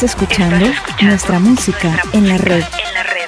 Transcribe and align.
Estás 0.00 0.14
escuchando, 0.14 0.64
nuestra, 1.02 1.40
música, 1.40 2.00
en 2.12 2.28
la 2.28 2.38
red. 2.38 2.62
En 2.62 2.94
la 2.94 3.02
red. 3.02 3.24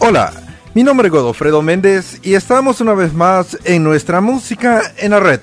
Hola, 0.00 0.41
mi 0.74 0.82
nombre 0.82 1.08
es 1.08 1.12
Godofredo 1.12 1.60
Méndez 1.60 2.18
y 2.22 2.34
estamos 2.34 2.80
una 2.80 2.94
vez 2.94 3.12
más 3.12 3.58
en 3.64 3.84
nuestra 3.84 4.20
música 4.22 4.80
en 4.96 5.10
la 5.10 5.20
red. 5.20 5.40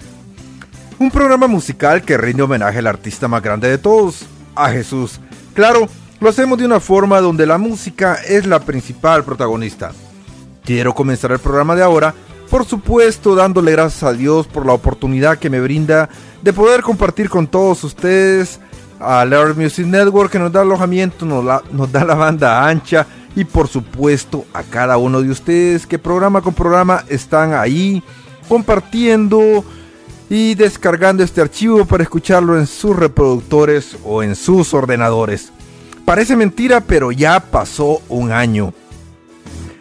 Un 0.97 1.11
programa 1.11 1.47
musical 1.47 2.01
que 2.01 2.17
rinde 2.17 2.41
homenaje 2.41 2.79
al 2.79 2.87
artista 2.87 3.27
más 3.27 3.43
grande 3.43 3.69
de 3.69 3.77
todos, 3.77 4.25
a 4.55 4.69
Jesús. 4.69 5.19
Claro, 5.53 5.87
lo 6.19 6.29
hacemos 6.29 6.57
de 6.57 6.65
una 6.65 6.79
forma 6.79 7.21
donde 7.21 7.45
la 7.45 7.59
música 7.59 8.15
es 8.27 8.47
la 8.47 8.59
principal 8.59 9.23
protagonista. 9.23 9.91
Quiero 10.63 10.95
comenzar 10.95 11.31
el 11.31 11.39
programa 11.39 11.75
de 11.75 11.83
ahora, 11.83 12.13
por 12.49 12.65
supuesto, 12.65 13.35
dándole 13.35 13.73
gracias 13.73 14.03
a 14.03 14.13
Dios 14.13 14.47
por 14.47 14.65
la 14.65 14.73
oportunidad 14.73 15.37
que 15.37 15.51
me 15.51 15.61
brinda 15.61 16.09
de 16.41 16.53
poder 16.53 16.81
compartir 16.81 17.29
con 17.29 17.45
todos 17.45 17.83
ustedes 17.83 18.59
a 18.99 19.23
Learn 19.23 19.57
Music 19.57 19.85
Network 19.85 20.31
que 20.31 20.39
nos 20.39 20.51
da 20.51 20.61
alojamiento, 20.61 21.25
nos, 21.25 21.71
nos 21.71 21.91
da 21.91 22.03
la 22.03 22.15
banda 22.15 22.67
ancha 22.67 23.05
y 23.39 23.45
por 23.45 23.69
supuesto 23.69 24.45
a 24.53 24.63
cada 24.63 24.97
uno 24.97 25.21
de 25.21 25.29
ustedes 25.29 25.87
que 25.87 25.97
programa 25.97 26.41
con 26.41 26.53
programa 26.53 27.05
están 27.07 27.53
ahí 27.53 28.03
compartiendo 28.49 29.63
y 30.29 30.55
descargando 30.55 31.23
este 31.23 31.39
archivo 31.39 31.85
para 31.85 32.03
escucharlo 32.03 32.59
en 32.59 32.67
sus 32.67 32.97
reproductores 32.97 33.95
o 34.03 34.23
en 34.23 34.35
sus 34.35 34.73
ordenadores. 34.73 35.53
Parece 36.03 36.35
mentira, 36.35 36.81
pero 36.81 37.13
ya 37.13 37.39
pasó 37.39 38.01
un 38.09 38.33
año. 38.33 38.73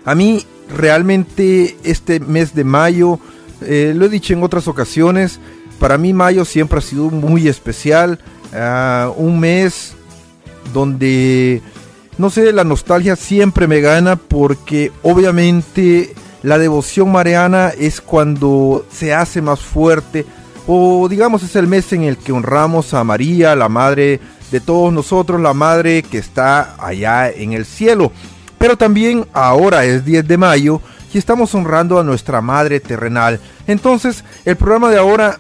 A 0.05 0.15
mí 0.15 0.47
realmente 0.73 1.77
este 1.83 2.21
mes 2.21 2.55
de 2.55 2.63
mayo, 2.63 3.19
eh, 3.61 3.93
lo 3.93 4.07
he 4.07 4.09
dicho 4.09 4.35
en 4.35 4.45
otras 4.45 4.69
ocasiones, 4.69 5.41
para 5.81 5.99
mí 5.99 6.13
mayo 6.13 6.45
siempre 6.45 6.79
ha 6.79 6.83
sido 6.83 7.11
muy 7.11 7.49
especial, 7.49 8.21
ah, 8.55 9.11
un 9.17 9.41
mes 9.41 9.95
donde 10.73 11.61
no 12.19 12.31
sé, 12.31 12.53
la 12.53 12.65
nostalgia 12.65 13.17
siempre 13.17 13.67
me 13.67 13.81
gana 13.81 14.17
porque 14.17 14.93
obviamente 15.03 16.15
la 16.43 16.59
devoción 16.59 17.11
mariana 17.11 17.73
es 17.77 18.01
cuando 18.01 18.85
se 18.91 19.15
hace 19.15 19.41
más 19.41 19.61
fuerte 19.61 20.27
o 20.67 21.09
digamos 21.09 21.43
es 21.43 21.57
el 21.57 21.67
mes 21.67 21.93
en 21.93 22.03
el 22.03 22.19
que 22.19 22.33
honramos 22.33 22.93
a 22.93 23.05
María, 23.05 23.57
la 23.57 23.69
madre 23.69 24.21
de 24.51 24.61
todos 24.61 24.93
nosotros, 24.93 25.41
la 25.41 25.55
madre 25.55 26.03
que 26.03 26.19
está 26.19 26.75
allá 26.79 27.31
en 27.31 27.53
el 27.53 27.65
cielo. 27.65 28.13
Pero 28.59 28.77
también 28.77 29.27
ahora 29.33 29.85
es 29.85 30.05
10 30.05 30.27
de 30.27 30.37
mayo 30.37 30.81
y 31.13 31.19
estamos 31.19 31.55
honrando 31.55 31.99
a 31.99 32.05
nuestra 32.05 32.41
madre 32.41 32.81
terrenal. 32.81 33.41
Entonces, 33.67 34.25
el 34.45 34.57
programa 34.57 34.91
de 34.91 34.99
ahora 34.99 35.39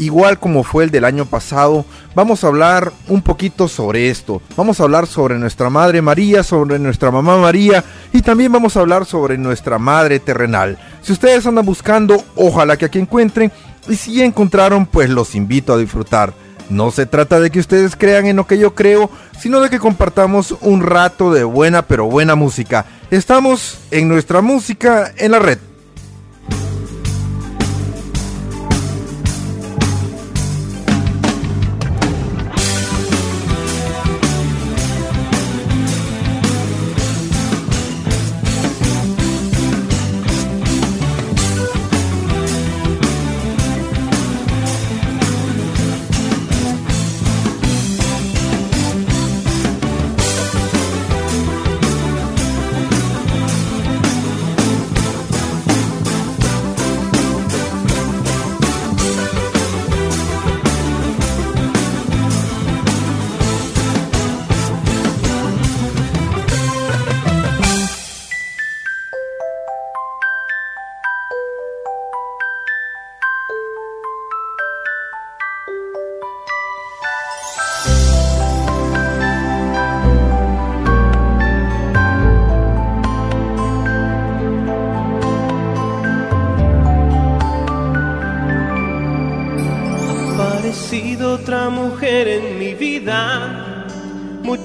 igual 0.00 0.40
como 0.40 0.64
fue 0.64 0.84
el 0.84 0.90
del 0.90 1.04
año 1.04 1.26
pasado, 1.26 1.84
vamos 2.14 2.42
a 2.42 2.48
hablar 2.48 2.92
un 3.06 3.22
poquito 3.22 3.68
sobre 3.68 4.10
esto. 4.10 4.42
Vamos 4.56 4.80
a 4.80 4.84
hablar 4.84 5.06
sobre 5.06 5.38
nuestra 5.38 5.70
Madre 5.70 6.02
María, 6.02 6.42
sobre 6.42 6.78
nuestra 6.78 7.10
Mamá 7.10 7.36
María 7.36 7.84
y 8.12 8.22
también 8.22 8.50
vamos 8.50 8.76
a 8.76 8.80
hablar 8.80 9.04
sobre 9.04 9.38
nuestra 9.38 9.78
Madre 9.78 10.18
terrenal. 10.18 10.78
Si 11.02 11.12
ustedes 11.12 11.46
andan 11.46 11.66
buscando, 11.66 12.24
ojalá 12.34 12.76
que 12.76 12.86
aquí 12.86 12.98
encuentren 12.98 13.52
y 13.88 13.96
si 13.96 14.22
encontraron, 14.22 14.86
pues 14.86 15.10
los 15.10 15.34
invito 15.34 15.74
a 15.74 15.78
disfrutar. 15.78 16.32
No 16.70 16.90
se 16.92 17.04
trata 17.04 17.40
de 17.40 17.50
que 17.50 17.60
ustedes 17.60 17.96
crean 17.96 18.26
en 18.26 18.36
lo 18.36 18.46
que 18.46 18.56
yo 18.56 18.74
creo, 18.74 19.10
sino 19.38 19.60
de 19.60 19.70
que 19.70 19.80
compartamos 19.80 20.54
un 20.60 20.82
rato 20.82 21.32
de 21.32 21.44
buena 21.44 21.82
pero 21.82 22.06
buena 22.06 22.36
música. 22.36 22.86
Estamos 23.10 23.78
en 23.90 24.08
nuestra 24.08 24.40
música 24.40 25.12
en 25.16 25.32
la 25.32 25.40
red. 25.40 25.58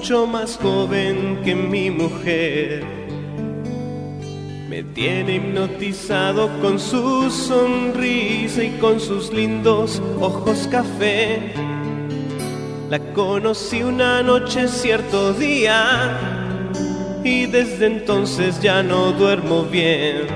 Mucho 0.06 0.24
más 0.24 0.56
joven 0.62 1.40
que 1.44 1.52
mi 1.52 1.90
mujer. 1.90 2.84
Me 4.68 4.84
tiene 4.84 5.34
hipnotizado 5.34 6.48
con 6.60 6.78
su 6.78 7.28
sonrisa 7.28 8.62
y 8.62 8.70
con 8.78 9.00
sus 9.00 9.32
lindos 9.32 10.00
ojos 10.20 10.68
café. 10.70 11.52
La 12.88 13.00
conocí 13.14 13.82
una 13.82 14.22
noche 14.22 14.68
cierto 14.68 15.32
día 15.32 16.16
y 17.24 17.46
desde 17.46 17.86
entonces 17.86 18.60
ya 18.62 18.84
no 18.84 19.10
duermo 19.10 19.64
bien. 19.64 20.28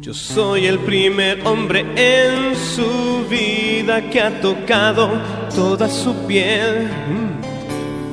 Yo 0.00 0.14
soy 0.14 0.64
el 0.64 0.78
primer 0.78 1.46
hombre 1.46 1.84
en 1.94 2.56
su 2.56 3.26
vida 3.28 4.00
que 4.08 4.22
ha 4.22 4.40
tocado 4.40 5.10
toda 5.54 5.90
su 5.90 6.14
piel. 6.26 6.88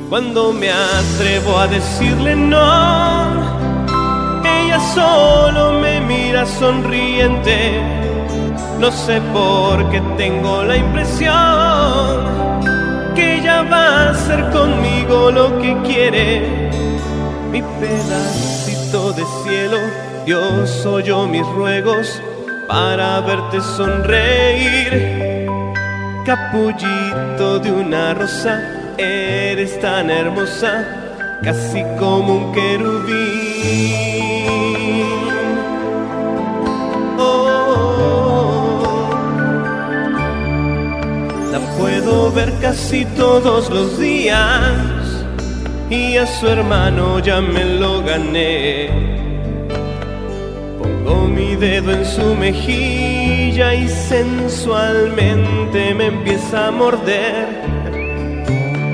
Cuando 0.10 0.52
me 0.52 0.72
atrevo 0.72 1.60
a 1.60 1.68
decirle 1.68 2.36
no, 2.36 3.86
ella 4.44 4.80
solo 4.96 5.80
me 5.80 6.02
mira 6.02 6.48
sonriente. 6.48 7.80
No 8.80 8.92
sé 8.92 9.22
por 9.32 9.88
qué 9.92 10.02
tengo 10.18 10.64
la 10.64 10.78
impresión 10.78 11.36
que 13.14 13.36
ella 13.36 13.62
va 13.62 13.86
a 13.86 14.10
hacer 14.10 14.50
conmigo 14.50 15.30
lo 15.30 15.60
que 15.60 15.78
quiere. 15.84 16.72
Mi 17.52 17.62
pedacito 17.62 19.12
de 19.14 19.24
cielo 19.44 19.78
Dios 20.26 20.86
oyó 20.86 21.28
mis 21.28 21.46
ruegos 21.50 22.22
para 22.68 23.20
verte 23.22 23.62
sonreír. 23.62 25.48
Capullito 26.26 27.60
de 27.60 27.72
una 27.72 28.14
rosa, 28.14 28.79
eres 29.00 29.80
tan 29.80 30.10
hermosa, 30.10 31.40
casi 31.44 31.84
como 31.98 32.36
un 32.36 32.52
querubín. 32.52 33.16
Oh, 37.18 39.10
la 41.52 41.60
puedo 41.78 42.32
ver 42.32 42.52
casi 42.62 43.06
todos 43.06 43.70
los 43.70 44.00
días 44.00 45.26
y 45.90 46.18
a 46.18 46.28
su 46.28 46.48
hermano 46.48 47.20
ya 47.20 47.42
me 47.42 47.66
lo 47.66 48.02
gané 48.04 49.10
mi 51.40 51.56
dedo 51.56 51.92
en 51.92 52.06
su 52.06 52.36
mejilla 52.36 53.74
y 53.74 53.88
sensualmente 53.88 55.94
me 55.94 56.08
empieza 56.08 56.68
a 56.68 56.72
morder. 56.72 57.69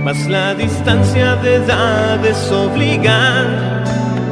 Mas 0.06 0.28
la 0.28 0.54
distancia 0.54 1.36
de 1.38 1.56
edades 1.56 2.52
obliga 2.52 3.42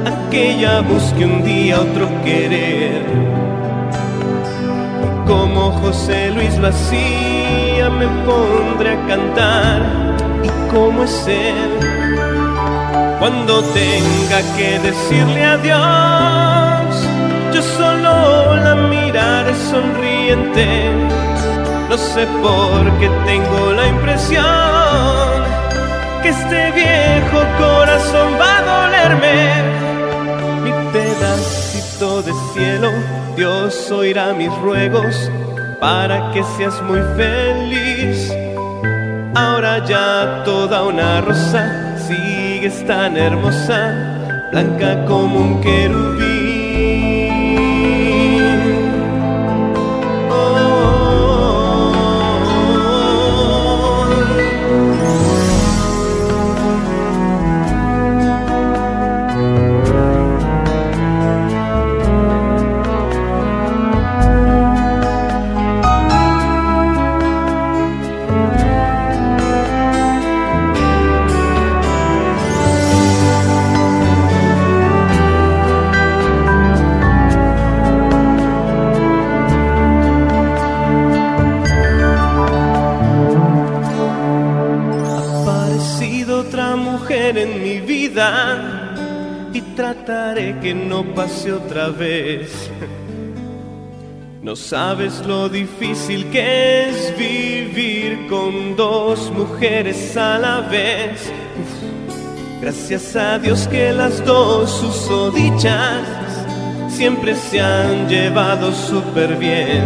a 0.05 0.29
que 0.29 0.51
ella 0.51 0.81
busque 0.81 1.25
un 1.25 1.43
día 1.43 1.79
otro 1.79 2.07
querer. 2.23 3.01
Como 5.25 5.71
José 5.81 6.29
Luis 6.29 6.55
lo 6.59 6.67
hacía, 6.67 7.89
me 7.89 8.05
pondré 8.23 8.91
a 8.91 9.07
cantar. 9.07 9.81
¿Y 10.43 10.49
cómo 10.71 11.05
es 11.05 11.25
él? 11.27 11.71
Cuando 13.17 13.63
tenga 13.63 14.39
que 14.55 14.77
decirle 14.77 15.43
adiós 15.43 16.95
yo 17.51 17.61
solo 17.63 18.55
la 18.57 18.75
miraré 18.75 19.55
sonriente. 19.71 20.67
No 21.89 21.97
sé 21.97 22.27
por 22.43 22.83
qué 22.99 23.09
tengo 23.25 23.71
la 23.71 23.87
impresión 23.87 24.82
que 26.21 26.29
este 26.29 26.71
viejo 26.71 27.39
corazón 27.57 28.33
va 28.39 28.57
a 28.57 28.63
dolerme. 28.73 29.37
Mi 30.63 30.71
pedacito 30.91 32.21
de 32.21 32.33
cielo, 32.53 32.91
Dios 33.35 33.91
oirá 33.91 34.33
mis 34.33 34.53
ruegos 34.59 35.29
para 35.79 36.31
que 36.31 36.43
seas 36.55 36.81
muy 36.83 37.01
feliz. 37.17 38.33
Ahora 39.35 39.83
ya 39.85 40.43
toda 40.45 40.83
una 40.83 41.21
rosa 41.21 41.97
sigues 42.07 42.85
tan 42.85 43.17
hermosa, 43.17 44.49
blanca 44.51 45.05
como 45.05 45.39
un 45.39 45.61
querubín. 45.61 46.22
Vez. 91.89 92.69
No 94.41 94.55
sabes 94.55 95.25
lo 95.25 95.47
difícil 95.47 96.25
que 96.29 96.89
es 96.89 97.17
vivir 97.17 98.27
con 98.27 98.75
dos 98.75 99.31
mujeres 99.31 100.17
a 100.17 100.37
la 100.37 100.59
vez. 100.61 101.31
Gracias 102.61 103.15
a 103.15 103.39
Dios 103.39 103.67
que 103.67 103.93
las 103.93 104.23
dos 104.25 105.33
dichas 105.33 106.05
siempre 106.89 107.35
se 107.35 107.61
han 107.61 108.07
llevado 108.07 108.71
súper 108.71 109.35
bien. 109.37 109.83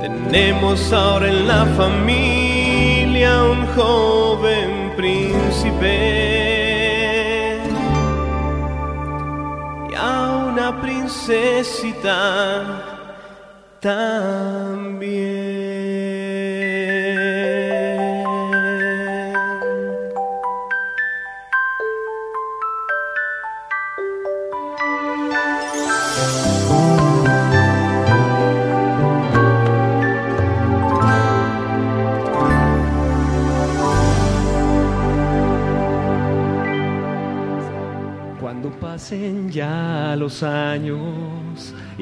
Tenemos 0.00 0.92
ahora 0.92 1.28
en 1.28 1.48
la 1.48 1.64
familia 1.76 3.44
un 3.44 3.66
joven 3.68 4.92
príncipe 4.96 6.41
una 11.28 11.28
princesita 11.28 12.82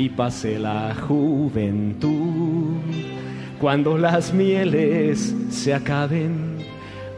y 0.01 0.09
pase 0.09 0.59
la 0.59 0.95
juventud, 0.95 2.79
cuando 3.61 3.99
las 3.99 4.33
mieles 4.33 5.35
se 5.51 5.75
acaben, 5.75 6.57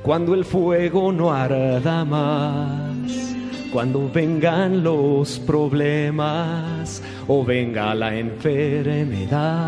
cuando 0.03 0.35
el 0.35 0.45
fuego 0.45 1.13
no 1.13 1.33
arda 1.33 2.05
más, 2.05 3.37
cuando 3.73 4.11
vengan 4.13 4.83
los 4.83 5.39
problemas 5.39 7.01
o 7.29 7.45
venga 7.45 7.95
la 7.95 8.19
enfermedad, 8.19 9.63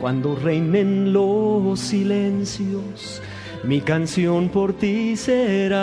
cuando 0.00 0.34
reinen 0.34 1.12
los 1.12 1.78
silencios 1.78 3.20
mi 3.64 3.80
canción 3.80 4.48
por 4.48 4.72
ti 4.72 5.14
será. 5.16 5.78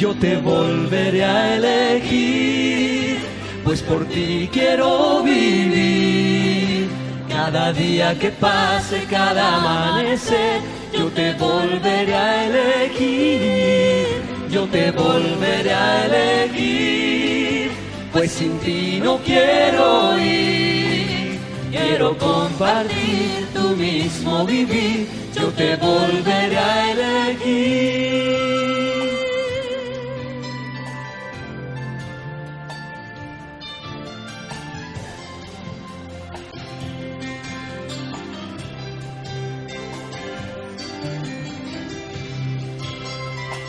Yo 0.00 0.14
te 0.14 0.36
volveré 0.36 1.22
a 1.24 1.56
elegir, 1.56 3.18
pues 3.62 3.82
por 3.82 4.06
ti 4.06 4.48
quiero 4.50 5.22
vivir. 5.22 6.88
Cada 7.28 7.72
día 7.72 8.18
que 8.18 8.30
pase, 8.30 9.04
cada 9.10 9.56
amanecer, 9.58 10.62
yo 10.98 11.08
te 11.08 11.34
volveré 11.34 12.14
a 12.14 12.46
elegir. 12.46 14.06
Yo 14.50 14.64
te 14.66 14.90
volveré 14.90 15.72
a 15.72 16.06
elegir, 16.06 17.70
pues 18.12 18.32
sin 18.32 18.58
ti 18.60 19.00
no 19.04 19.18
quiero 19.18 20.18
ir 20.18 20.80
quiero 21.70 22.16
compartir 22.18 23.46
tu 23.54 23.76
mismo 23.76 24.46
vivir, 24.46 25.06
yo 25.34 25.48
te 25.48 25.76
volveré 25.76 26.58
a 26.58 26.90
elegir. 26.92 28.59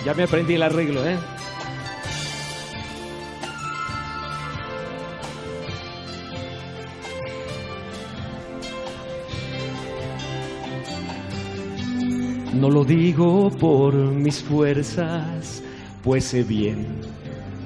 Ya 0.05 0.13
me 0.15 0.23
aprendí 0.23 0.55
el 0.55 0.63
arreglo, 0.63 1.05
¿eh? 1.05 1.17
No 12.53 12.69
lo 12.69 12.83
digo 12.83 13.49
por 13.49 13.95
mis 13.95 14.43
fuerzas, 14.43 15.63
pues 16.03 16.25
sé 16.25 16.43
bien, 16.43 16.85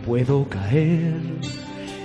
puedo 0.06 0.48
caer. 0.48 1.15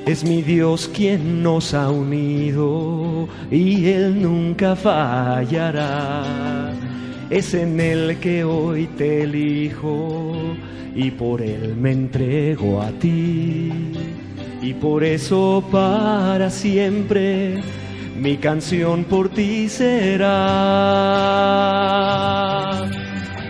Es 0.06 0.24
mi 0.24 0.42
Dios 0.42 0.90
quien 0.92 1.42
nos 1.42 1.74
ha 1.74 1.90
unido 1.90 3.28
y 3.50 3.86
Él 3.86 4.22
nunca 4.22 4.74
fallará. 4.74 6.69
Es 7.30 7.54
en 7.54 7.78
Él 7.78 8.18
que 8.20 8.42
hoy 8.42 8.86
te 8.98 9.22
elijo 9.22 10.34
y 10.96 11.12
por 11.12 11.40
Él 11.40 11.76
me 11.76 11.92
entrego 11.92 12.82
a 12.82 12.90
ti. 12.90 13.70
Y 14.60 14.74
por 14.74 15.04
eso 15.04 15.64
para 15.70 16.50
siempre 16.50 17.62
mi 18.16 18.36
canción 18.36 19.04
por 19.04 19.28
ti 19.28 19.68
será. 19.68 20.26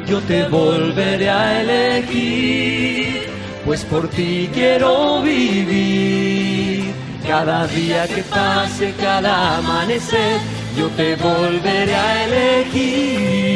Yo 0.07 0.21
te 0.21 0.47
volveré 0.49 1.31
a 1.31 1.63
elegir, 1.63 3.23
pues 3.65 3.83
por 3.85 4.09
ti 4.09 4.51
quiero 4.53 5.23
vivir. 5.23 6.91
Cada 7.27 7.67
día 7.67 8.07
que 8.07 8.23
pase, 8.25 8.93
cada 9.01 9.57
amanecer, 9.59 10.39
yo 10.77 10.89
te 10.91 11.17
volveré 11.17 11.95
a 11.95 12.25
elegir. 12.25 13.50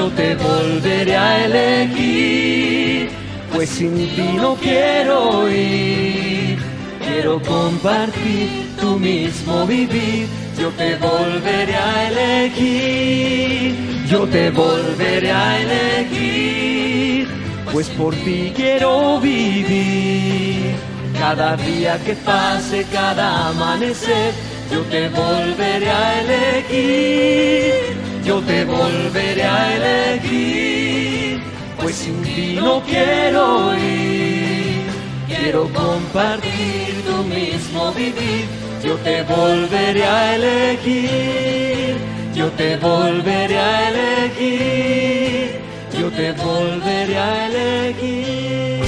Yo 0.00 0.08
te 0.12 0.34
volveré 0.34 1.14
a 1.14 1.44
elegir, 1.44 3.10
pues 3.52 3.68
sin 3.68 3.94
ti 3.94 4.28
no 4.34 4.54
quiero 4.54 5.46
ir. 5.46 6.58
Quiero 7.06 7.38
compartir 7.42 8.48
tu 8.80 8.98
mismo 8.98 9.66
vivir, 9.66 10.26
yo 10.58 10.70
te 10.70 10.96
volveré 10.96 11.76
a 11.76 12.08
elegir, 12.08 13.76
yo 14.08 14.26
te 14.26 14.48
volveré 14.48 15.32
a 15.32 15.60
elegir, 15.60 17.28
pues 17.70 17.90
por 17.90 18.14
ti 18.14 18.54
quiero 18.56 19.20
vivir. 19.20 20.76
Cada 21.18 21.58
día 21.58 21.98
que 22.06 22.14
pase, 22.14 22.86
cada 22.90 23.50
amanecer, 23.50 24.32
yo 24.72 24.80
te 24.84 25.10
volveré 25.10 25.90
a 25.90 26.20
elegir, 26.22 27.99
yo 28.30 28.40
te 28.42 28.64
volveré 28.64 29.42
a 29.42 29.76
elegir, 29.76 31.42
pues 31.80 31.96
sin 31.96 32.22
ti 32.22 32.54
no 32.54 32.80
quiero 32.82 33.74
ir. 33.76 34.86
Quiero 35.26 35.62
compartir 35.72 37.02
tu 37.08 37.24
mismo 37.24 37.92
vivir, 37.92 38.44
yo 38.84 38.94
te 38.98 39.24
volveré 39.24 40.04
a 40.04 40.36
elegir, 40.36 41.96
yo 42.32 42.46
te 42.52 42.76
volveré 42.76 43.58
a 43.58 43.88
elegir, 43.90 45.50
yo 45.98 46.08
te 46.10 46.30
volveré 46.32 47.18
a 47.18 47.46
elegir. 47.48 48.84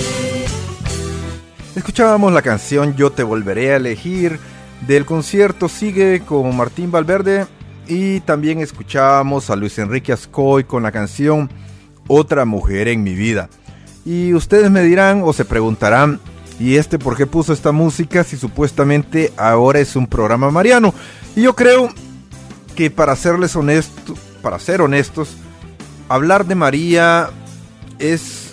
Escuchábamos 1.75 2.33
la 2.33 2.43
canción 2.43 2.95
Yo 2.95 3.11
te 3.11 3.25
volveré 3.25 3.73
a 3.73 3.77
elegir. 3.77 4.39
Del 4.87 5.05
concierto 5.05 5.69
Sigue 5.69 6.21
con 6.21 6.57
Martín 6.57 6.93
Valverde 6.93 7.47
y 7.87 8.21
también 8.21 8.61
escuchábamos 8.61 9.51
a 9.51 9.57
Luis 9.57 9.79
Enrique 9.79 10.13
Ascoy 10.13 10.65
con 10.65 10.83
la 10.83 10.93
canción 10.93 11.51
Otra 12.09 12.45
mujer 12.45 12.89
en 12.89 13.03
mi 13.03 13.15
vida. 13.15 13.49
Y 14.05 14.35
ustedes 14.35 14.71
me 14.71 14.83
dirán 14.83 15.23
o 15.25 15.33
se 15.33 15.45
preguntarán, 15.45 16.21
¿y 16.59 16.77
este 16.77 16.99
por 16.99 17.17
qué 17.17 17.27
puso 17.27 17.53
esta 17.53 17.73
música 17.73 18.25
si 18.25 18.37
supuestamente 18.37 19.33
ahora 19.37 19.79
es 19.79 19.97
un 19.97 20.07
programa 20.07 20.51
mariano? 20.51 20.93
Y 21.37 21.43
yo 21.43 21.55
creo 21.55 21.89
que 22.75 22.91
para 22.91 23.17
serles 23.17 23.55
honestos, 23.55 24.19
para 24.43 24.59
ser 24.59 24.81
honestos, 24.81 25.37
hablar 26.09 26.47
de 26.47 26.55
María 26.55 27.31
es 27.99 28.53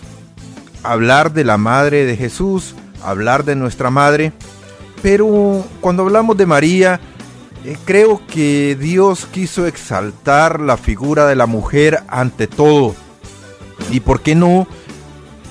hablar 0.83 1.33
de 1.33 1.43
la 1.43 1.57
madre 1.57 2.05
de 2.05 2.15
Jesús, 2.15 2.75
hablar 3.03 3.43
de 3.43 3.55
nuestra 3.55 3.89
madre, 3.89 4.33
pero 5.01 5.65
cuando 5.81 6.03
hablamos 6.03 6.37
de 6.37 6.45
María, 6.45 6.99
creo 7.85 8.21
que 8.27 8.77
Dios 8.79 9.27
quiso 9.31 9.67
exaltar 9.67 10.59
la 10.59 10.77
figura 10.77 11.27
de 11.27 11.35
la 11.35 11.45
mujer 11.45 12.03
ante 12.07 12.47
todo. 12.47 12.95
¿Y 13.91 14.01
por 14.01 14.21
qué 14.21 14.35
no? 14.35 14.67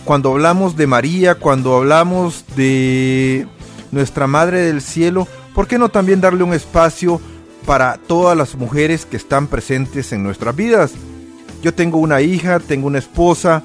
Cuando 0.04 0.32
hablamos 0.32 0.76
de 0.76 0.86
María, 0.86 1.34
cuando 1.34 1.76
hablamos 1.76 2.44
de 2.56 3.46
nuestra 3.90 4.26
Madre 4.26 4.62
del 4.62 4.80
Cielo, 4.80 5.28
¿por 5.54 5.66
qué 5.66 5.78
no 5.78 5.88
también 5.88 6.20
darle 6.20 6.44
un 6.44 6.54
espacio 6.54 7.20
para 7.66 7.98
todas 7.98 8.36
las 8.36 8.54
mujeres 8.54 9.04
que 9.04 9.16
están 9.16 9.46
presentes 9.46 10.12
en 10.12 10.22
nuestras 10.22 10.56
vidas? 10.56 10.92
Yo 11.62 11.74
tengo 11.74 11.98
una 11.98 12.20
hija, 12.20 12.60
tengo 12.60 12.86
una 12.86 12.98
esposa 12.98 13.62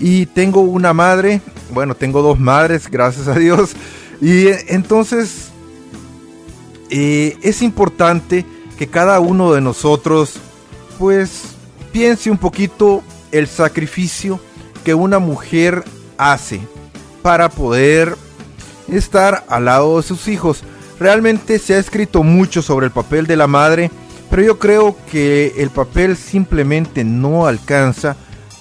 y 0.00 0.26
tengo 0.26 0.60
una 0.60 0.92
madre, 0.92 1.40
bueno, 1.72 1.94
tengo 1.94 2.20
dos 2.22 2.38
madres, 2.38 2.88
gracias 2.90 3.28
a 3.28 3.34
Dios. 3.34 3.74
Y 4.20 4.48
entonces 4.68 5.51
eh, 6.94 7.38
es 7.40 7.62
importante 7.62 8.44
que 8.76 8.86
cada 8.86 9.18
uno 9.18 9.54
de 9.54 9.62
nosotros 9.62 10.34
pues 10.98 11.54
piense 11.90 12.30
un 12.30 12.36
poquito 12.36 13.02
el 13.30 13.46
sacrificio 13.46 14.38
que 14.84 14.92
una 14.92 15.18
mujer 15.18 15.84
hace 16.18 16.60
para 17.22 17.48
poder 17.48 18.14
estar 18.88 19.42
al 19.48 19.64
lado 19.64 19.96
de 19.96 20.02
sus 20.02 20.28
hijos. 20.28 20.64
Realmente 21.00 21.58
se 21.58 21.74
ha 21.74 21.78
escrito 21.78 22.22
mucho 22.22 22.60
sobre 22.60 22.84
el 22.84 22.92
papel 22.92 23.26
de 23.26 23.36
la 23.36 23.46
madre, 23.46 23.90
pero 24.28 24.42
yo 24.42 24.58
creo 24.58 24.94
que 25.10 25.54
el 25.56 25.70
papel 25.70 26.14
simplemente 26.14 27.04
no 27.04 27.46
alcanza 27.46 28.16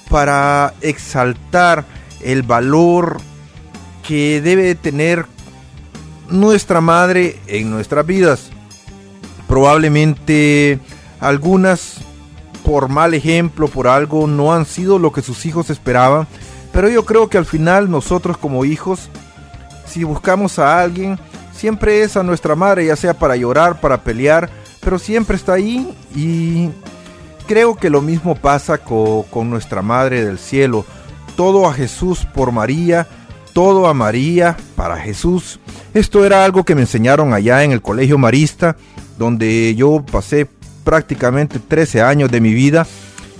para 0.09 0.73
exaltar 0.79 1.83
el 2.21 2.43
valor 2.43 3.17
que 4.07 4.39
debe 4.39 4.73
tener 4.75 5.25
nuestra 6.31 6.81
madre 6.81 7.39
en 7.47 7.69
nuestras 7.69 8.05
vidas. 8.05 8.49
Probablemente 9.47 10.79
algunas 11.19 12.01
por 12.63 12.89
mal 12.89 13.13
ejemplo, 13.13 13.67
por 13.67 13.87
algo, 13.87 14.27
no 14.27 14.53
han 14.53 14.65
sido 14.65 14.99
lo 14.99 15.11
que 15.11 15.21
sus 15.21 15.45
hijos 15.45 15.69
esperaban. 15.69 16.27
Pero 16.71 16.89
yo 16.89 17.05
creo 17.05 17.27
que 17.29 17.37
al 17.37 17.45
final 17.45 17.89
nosotros 17.89 18.37
como 18.37 18.65
hijos, 18.65 19.09
si 19.85 20.03
buscamos 20.03 20.59
a 20.59 20.79
alguien, 20.79 21.19
siempre 21.53 22.01
es 22.03 22.15
a 22.15 22.23
nuestra 22.23 22.55
madre, 22.55 22.85
ya 22.85 22.95
sea 22.95 23.13
para 23.13 23.35
llorar, 23.35 23.81
para 23.81 24.03
pelear, 24.03 24.49
pero 24.79 24.97
siempre 24.97 25.35
está 25.35 25.53
ahí 25.53 25.95
y 26.15 26.69
creo 27.47 27.75
que 27.75 27.89
lo 27.89 28.01
mismo 28.01 28.35
pasa 28.35 28.77
con, 28.77 29.49
nuestra 29.49 29.81
Madre 29.81 30.23
del 30.23 30.39
Cielo. 30.39 30.85
Todo 31.35 31.67
a 31.67 31.73
Jesús 31.73 32.25
por 32.33 32.51
María, 32.51 33.07
todo 33.53 33.87
a 33.87 33.93
María 33.93 34.57
para 34.75 34.97
Jesús. 34.97 35.59
Esto 35.93 36.25
era 36.25 36.43
algo 36.45 36.63
que 36.63 36.75
me 36.75 36.81
enseñaron 36.81 37.33
allá 37.33 37.63
en 37.63 37.71
el 37.71 37.81
Colegio 37.81 38.17
Marista, 38.17 38.75
donde 39.17 39.75
yo 39.75 40.03
pasé 40.09 40.47
prácticamente 40.83 41.59
13 41.59 42.01
años 42.01 42.31
de 42.31 42.41
mi 42.41 42.53
vida 42.53 42.87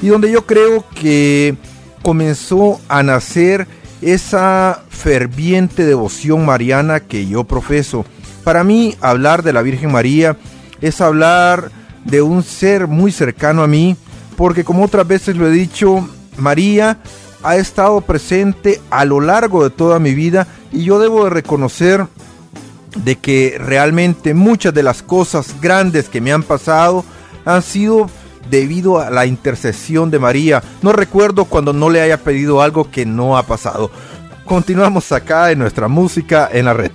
y 0.01 0.07
donde 0.07 0.31
yo 0.31 0.45
creo 0.45 0.85
que 0.95 1.55
comenzó 2.01 2.79
a 2.87 3.03
nacer 3.03 3.67
esa 4.01 4.83
ferviente 4.89 5.85
devoción 5.85 6.45
mariana 6.45 6.99
que 6.99 7.27
yo 7.27 7.43
profeso. 7.43 8.05
Para 8.43 8.63
mí 8.63 8.95
hablar 9.01 9.43
de 9.43 9.53
la 9.53 9.61
Virgen 9.61 9.91
María 9.91 10.37
es 10.81 11.01
hablar 11.01 11.71
de 12.05 12.21
un 12.21 12.41
ser 12.41 12.87
muy 12.87 13.11
cercano 13.11 13.61
a 13.61 13.67
mí, 13.67 13.95
porque 14.35 14.63
como 14.63 14.83
otras 14.83 15.07
veces 15.07 15.35
lo 15.35 15.47
he 15.47 15.51
dicho, 15.51 16.07
María 16.37 16.97
ha 17.43 17.55
estado 17.55 18.01
presente 18.01 18.81
a 18.89 19.05
lo 19.05 19.21
largo 19.21 19.63
de 19.63 19.69
toda 19.69 19.99
mi 19.99 20.13
vida 20.13 20.47
y 20.71 20.83
yo 20.83 20.99
debo 20.99 21.25
de 21.25 21.29
reconocer 21.29 22.07
de 22.95 23.15
que 23.17 23.57
realmente 23.59 24.33
muchas 24.33 24.73
de 24.73 24.83
las 24.83 25.01
cosas 25.01 25.55
grandes 25.61 26.09
que 26.09 26.21
me 26.21 26.31
han 26.31 26.43
pasado 26.43 27.05
han 27.45 27.61
sido 27.61 28.09
debido 28.49 28.99
a 28.99 29.09
la 29.09 29.25
intercesión 29.25 30.11
de 30.11 30.19
María. 30.19 30.61
No 30.81 30.91
recuerdo 30.91 31.45
cuando 31.45 31.73
no 31.73 31.89
le 31.89 32.01
haya 32.01 32.17
pedido 32.17 32.61
algo 32.61 32.89
que 32.91 33.05
no 33.05 33.37
ha 33.37 33.43
pasado. 33.43 33.91
Continuamos 34.45 35.11
acá 35.11 35.51
en 35.51 35.59
nuestra 35.59 35.87
música 35.87 36.49
en 36.51 36.65
la 36.65 36.73
red. 36.73 36.91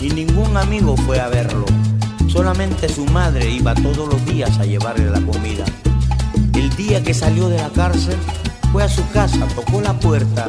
y 0.00 0.08
ningún 0.08 0.56
amigo 0.56 0.96
fue 0.96 1.20
a 1.20 1.28
verlo. 1.28 1.66
Solamente 2.28 2.88
su 2.88 3.04
madre 3.04 3.50
iba 3.50 3.74
todos 3.74 4.08
los 4.08 4.24
días 4.24 4.58
a 4.58 4.64
llevarle 4.64 5.10
la 5.10 5.20
comida. 5.20 5.66
El 6.54 6.74
día 6.76 7.02
que 7.02 7.12
salió 7.12 7.50
de 7.50 7.58
la 7.58 7.68
cárcel, 7.68 8.16
fue 8.72 8.84
a 8.84 8.88
su 8.88 9.06
casa, 9.10 9.46
tocó 9.54 9.82
la 9.82 9.92
puerta 10.00 10.48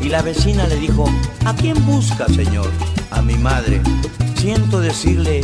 y 0.00 0.08
la 0.08 0.22
vecina 0.22 0.66
le 0.68 0.76
dijo, 0.76 1.04
¿a 1.44 1.54
quién 1.54 1.84
busca, 1.84 2.26
señor? 2.28 2.70
A 3.10 3.20
mi 3.20 3.34
madre. 3.34 3.82
Siento 4.36 4.80
decirle 4.80 5.42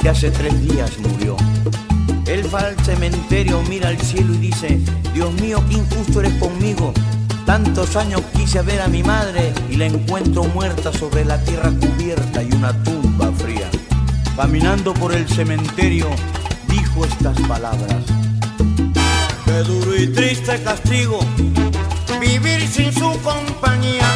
que 0.00 0.08
hace 0.08 0.30
tres 0.30 0.54
días 0.68 0.92
murió. 1.00 1.36
Él 2.26 2.48
va 2.54 2.60
al 2.60 2.76
cementerio, 2.84 3.60
mira 3.68 3.88
al 3.88 3.98
cielo 3.98 4.34
y 4.34 4.38
dice, 4.38 4.80
Dios 5.14 5.34
mío, 5.40 5.60
qué 5.68 5.78
injusto 5.78 6.20
eres 6.20 6.34
conmigo 6.34 6.92
Tantos 7.64 7.96
años 7.96 8.22
quise 8.36 8.62
ver 8.62 8.80
a 8.80 8.86
mi 8.86 9.02
madre 9.02 9.52
y 9.68 9.74
la 9.74 9.86
encuentro 9.86 10.44
muerta 10.44 10.92
sobre 10.92 11.24
la 11.24 11.42
tierra 11.42 11.72
cubierta 11.72 12.40
y 12.40 12.52
una 12.52 12.72
tumba 12.84 13.32
fría. 13.32 13.68
Caminando 14.36 14.94
por 14.94 15.12
el 15.12 15.28
cementerio, 15.28 16.08
dijo 16.68 17.04
estas 17.04 17.36
palabras. 17.48 18.04
Qué 19.44 19.62
duro 19.64 19.96
y 19.96 20.06
triste 20.06 20.62
castigo 20.62 21.18
vivir 22.20 22.64
sin 22.68 22.92
su 22.92 23.10
compañía. 23.22 24.06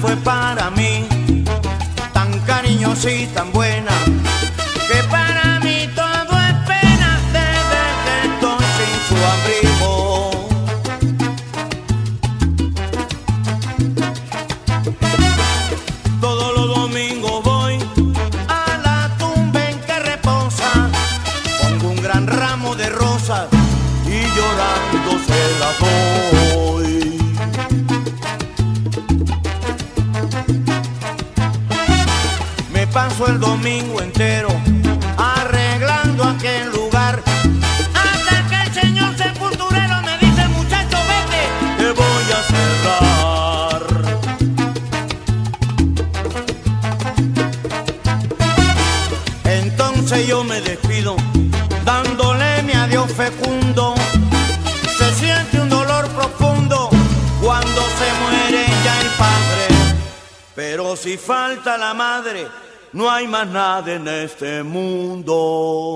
fue 0.00 0.16
para 0.16 0.70
mí, 0.70 1.06
tan 2.12 2.38
cariñosa 2.40 3.10
y 3.10 3.26
tan 3.26 3.52
buena. 3.52 3.90
la 61.64 61.94
madre, 61.94 62.46
no 62.92 63.10
hay 63.10 63.26
más 63.26 63.46
nada 63.46 63.92
en 63.92 64.06
este 64.06 64.62
mundo. 64.62 65.87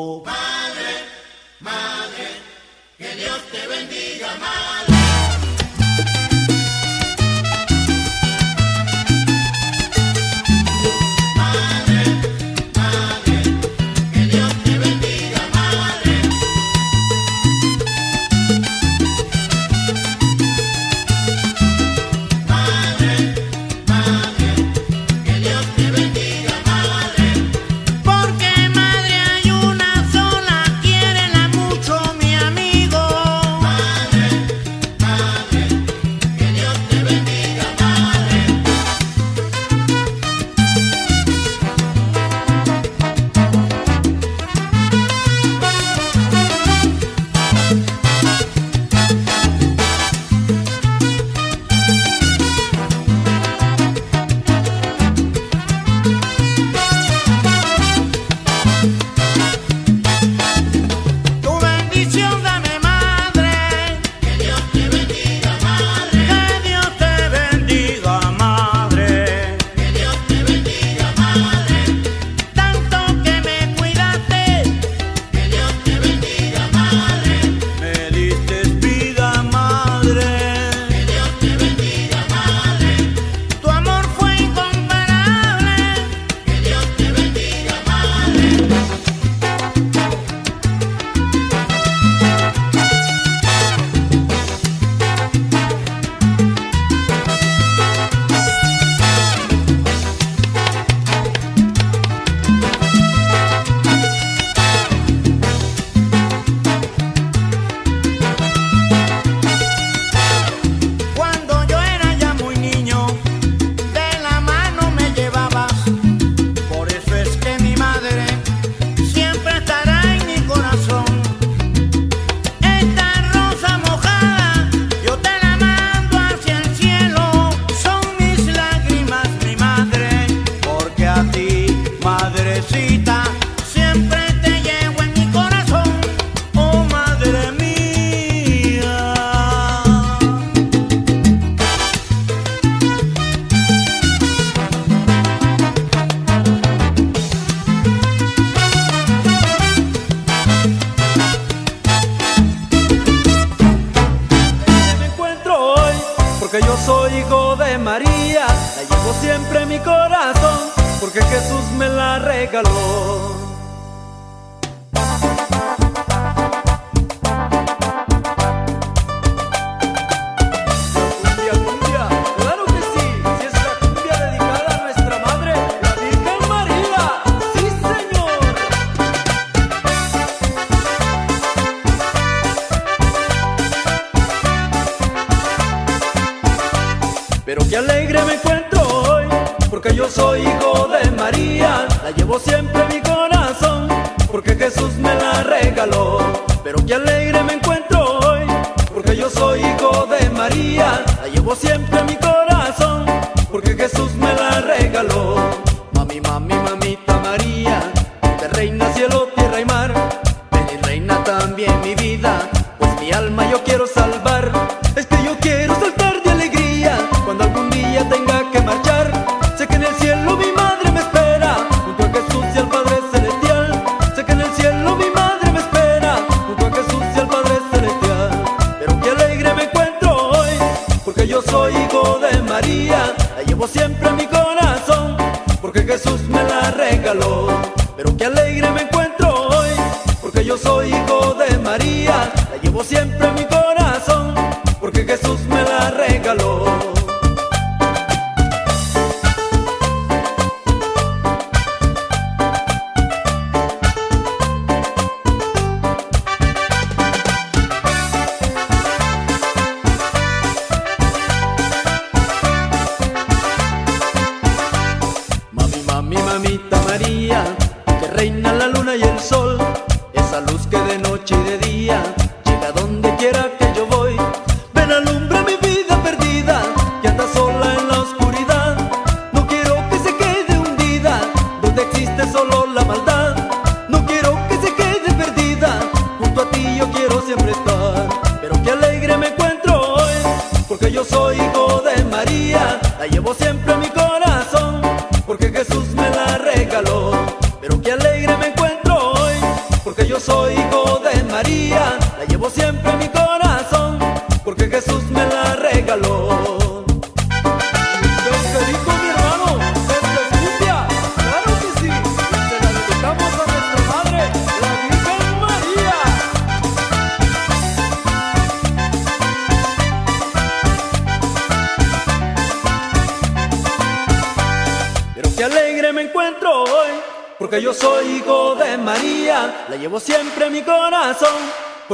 Hijo 240.80 241.34
de 241.34 241.58
María, 241.58 242.32
la 242.50 242.56
llevo 242.62 242.82
siempre 242.82 243.28
en 243.28 243.34
mi 243.34 243.44
corazón, 243.44 243.61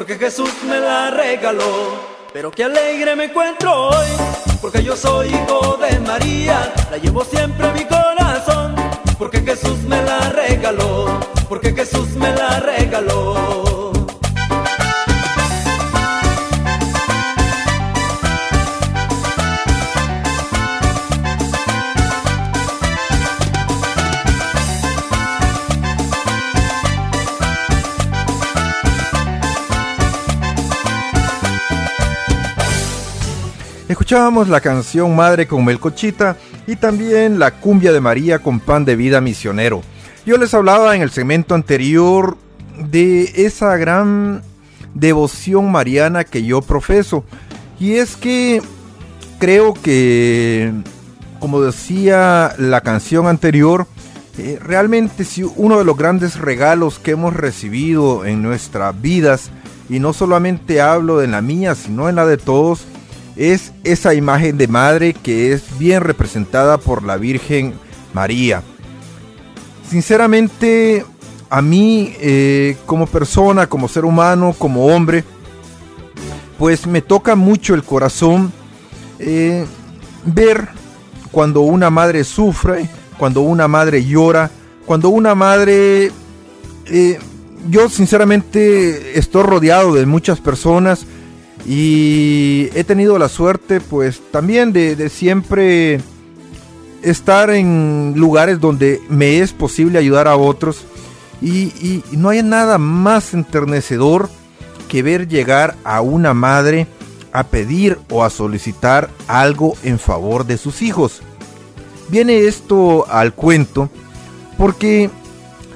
porque 0.08 0.24
Jesús 0.24 0.50
me 0.66 0.80
la 0.80 1.10
regaló. 1.10 2.16
Pero 2.32 2.50
qué 2.50 2.64
alegre 2.64 3.14
me 3.14 3.24
encuentro 3.24 3.88
hoy, 3.88 4.06
porque 4.58 4.82
yo 4.82 4.96
soy 4.96 5.28
hijo 5.28 5.76
de 5.76 6.00
María, 6.00 6.72
la 6.90 6.96
llevo 6.96 7.24
Escuchábamos 34.08 34.48
la 34.48 34.62
canción 34.62 35.14
Madre 35.14 35.46
con 35.46 35.66
Melcochita 35.66 36.38
y 36.66 36.76
también 36.76 37.38
la 37.38 37.50
cumbia 37.50 37.92
de 37.92 38.00
María 38.00 38.38
con 38.38 38.58
pan 38.58 38.86
de 38.86 38.96
vida 38.96 39.20
misionero. 39.20 39.82
Yo 40.24 40.38
les 40.38 40.54
hablaba 40.54 40.96
en 40.96 41.02
el 41.02 41.10
segmento 41.10 41.54
anterior 41.54 42.38
de 42.78 43.30
esa 43.44 43.76
gran 43.76 44.40
devoción 44.94 45.70
mariana 45.70 46.24
que 46.24 46.42
yo 46.42 46.62
profeso. 46.62 47.22
Y 47.78 47.96
es 47.96 48.16
que 48.16 48.62
creo 49.38 49.74
que, 49.74 50.72
como 51.38 51.60
decía 51.60 52.54
la 52.56 52.80
canción 52.80 53.26
anterior, 53.26 53.86
eh, 54.38 54.58
realmente 54.58 55.22
si 55.22 55.42
uno 55.42 55.76
de 55.76 55.84
los 55.84 55.98
grandes 55.98 56.38
regalos 56.38 56.98
que 56.98 57.10
hemos 57.10 57.36
recibido 57.36 58.24
en 58.24 58.40
nuestras 58.40 58.98
vidas, 58.98 59.50
y 59.90 59.98
no 60.00 60.14
solamente 60.14 60.80
hablo 60.80 61.18
de 61.18 61.26
la 61.26 61.42
mía, 61.42 61.74
sino 61.74 62.08
en 62.08 62.16
la 62.16 62.24
de 62.24 62.38
todos, 62.38 62.86
es 63.38 63.72
esa 63.84 64.14
imagen 64.14 64.58
de 64.58 64.66
madre 64.66 65.14
que 65.14 65.52
es 65.52 65.78
bien 65.78 66.02
representada 66.02 66.76
por 66.76 67.04
la 67.04 67.16
Virgen 67.16 67.72
María. 68.12 68.62
Sinceramente, 69.88 71.04
a 71.48 71.62
mí 71.62 72.14
eh, 72.20 72.76
como 72.84 73.06
persona, 73.06 73.68
como 73.68 73.88
ser 73.88 74.04
humano, 74.04 74.54
como 74.58 74.86
hombre, 74.86 75.22
pues 76.58 76.86
me 76.86 77.00
toca 77.00 77.36
mucho 77.36 77.74
el 77.74 77.84
corazón 77.84 78.52
eh, 79.20 79.64
ver 80.24 80.68
cuando 81.30 81.60
una 81.60 81.90
madre 81.90 82.24
sufre, 82.24 82.90
cuando 83.18 83.42
una 83.42 83.68
madre 83.68 84.04
llora, 84.04 84.50
cuando 84.84 85.10
una 85.10 85.34
madre... 85.34 86.10
eh, 86.86 87.18
yo 87.68 87.88
sinceramente 87.88 89.18
estoy 89.18 89.42
rodeado 89.42 89.92
de 89.94 90.06
muchas 90.06 90.40
personas 90.40 91.06
y 91.66 92.68
he 92.74 92.84
tenido 92.84 93.18
la 93.18 93.28
suerte 93.28 93.80
pues 93.80 94.20
también 94.30 94.72
de, 94.72 95.08
siempre 95.08 96.00
estar 97.02 97.50
en 97.50 98.14
lugares 98.16 98.60
donde 98.60 99.00
me 99.08 99.40
es 99.40 99.52
posible 99.52 99.98
ayudar 99.98 100.28
a 100.28 100.36
otros 100.36 100.82
y- 101.40 101.72
y 101.80 102.02
no 102.12 102.30
hay 102.30 102.42
nada 102.42 102.78
más 102.78 103.34
enternecedor 103.34 104.28
que 104.88 105.02
ver 105.02 105.28
llegar 105.28 105.76
a 105.84 106.00
una 106.00 106.34
madre 106.34 106.86
a 107.32 107.44
pedir 107.44 107.98
o 108.10 108.24
a 108.24 108.30
solicitar 108.30 109.10
algo 109.28 109.76
en 109.84 109.98
favor 109.98 110.46
de 110.46 110.56
sus 110.56 110.80
hijos. 110.82 111.20
Viene 112.08 112.38
esto 112.46 113.06
al 113.10 113.34
cuento 113.34 113.90
porque 114.56 115.10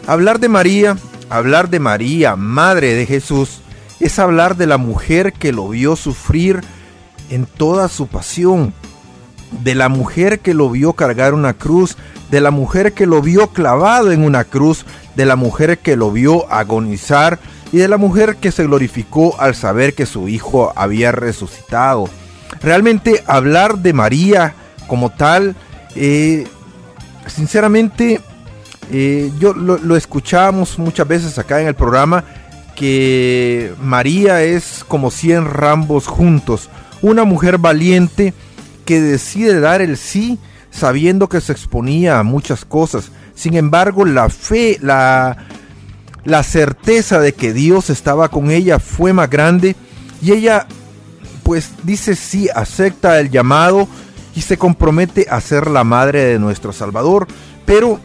hablar 0.07 0.41
de 0.41 0.49
María, 0.49 0.97
hablar 1.29 1.69
de 1.69 1.79
María, 1.79 2.35
madre 2.37 2.95
de 2.95 3.07
Jesús, 3.07 3.61
es 4.03 4.19
hablar 4.19 4.57
de 4.57 4.67
la 4.67 4.79
mujer 4.79 5.33
que 5.33 5.53
lo 5.53 5.69
vio 5.69 5.95
sufrir 5.97 6.61
en 7.31 7.47
toda 7.47 7.89
su 7.89 8.09
pasión, 8.09 8.75
de 9.63 9.75
la 9.75 9.89
mujer 9.89 10.41
que 10.41 10.55
lo 10.55 10.71
vio 10.71 10.95
cargar 10.95 11.35
una 11.35 11.55
cruz, 11.55 11.97
de 12.31 12.41
la 12.41 12.51
mujer 12.51 12.95
que 12.95 13.07
lo 13.07 13.23
vio 13.23 13.49
clavado 13.49 14.11
en 14.11 14.25
una 14.25 14.45
cruz, 14.45 14.85
de 15.15 15.25
la 15.25 15.37
mujer 15.37 15.79
que 15.79 15.97
lo 15.97 16.11
vio 16.11 16.51
agonizar 16.51 17.39
y 17.71 17.79
de 17.79 17.89
la 17.89 17.97
mujer 17.97 18.37
que 18.37 18.51
se 18.51 18.65
glorificó 18.65 19.41
al 19.41 19.55
saber 19.55 19.95
que 19.95 20.07
su 20.07 20.29
hijo 20.29 20.73
había 20.75 21.13
resucitado. 21.13 22.09
Realmente 22.61 23.23
hablar 23.27 23.79
de 23.79 23.93
María 23.93 24.55
como 24.89 25.11
tal, 25.11 25.55
eh, 25.95 26.47
sinceramente, 27.27 28.21
eh, 28.91 29.31
yo 29.39 29.55
lo, 29.55 29.79
lo 29.79 29.97
escuchamos 29.97 30.79
muchas 30.79 31.07
veces 31.07 31.39
acá 31.39 31.61
en 31.61 31.69
el 31.69 31.75
programa, 31.75 32.25
que 32.77 33.75
María 33.81 34.43
es 34.43 34.85
como 34.87 35.11
100 35.11 35.47
rambos 35.47 36.07
juntos, 36.07 36.71
una 37.01 37.25
mujer 37.25 37.59
valiente 37.59 38.35
que 38.85 39.01
decide 39.01 39.61
dar 39.61 39.81
el 39.83 39.97
sí 39.97 40.39
sabiendo 40.71 41.29
que 41.29 41.41
se 41.41 41.53
exponía 41.53 42.19
a 42.19 42.23
muchas 42.23 42.65
cosas. 42.65 43.11
Sin 43.35 43.55
embargo, 43.55 44.05
la 44.05 44.29
fe, 44.29 44.79
la, 44.81 45.37
la 46.25 46.43
certeza 46.43 47.21
de 47.21 47.35
que 47.35 47.53
Dios 47.53 47.91
estaba 47.91 48.29
con 48.29 48.51
ella 48.51 48.79
fue 48.79 49.13
más 49.13 49.29
grande 49.29 49.77
y 50.21 50.33
ella 50.33 50.67
pues 51.43 51.71
dice 51.83 52.15
sí, 52.15 52.49
acepta 52.55 53.19
el 53.21 53.31
llamado 53.31 53.89
y 54.35 54.43
se 54.43 54.57
compromete 54.57 55.27
a 55.29 55.41
ser 55.41 55.69
la 55.69 55.85
madre 55.85 56.25
de 56.25 56.39
nuestro 56.39 56.73
Salvador. 56.73 57.27
Pero 57.67 58.01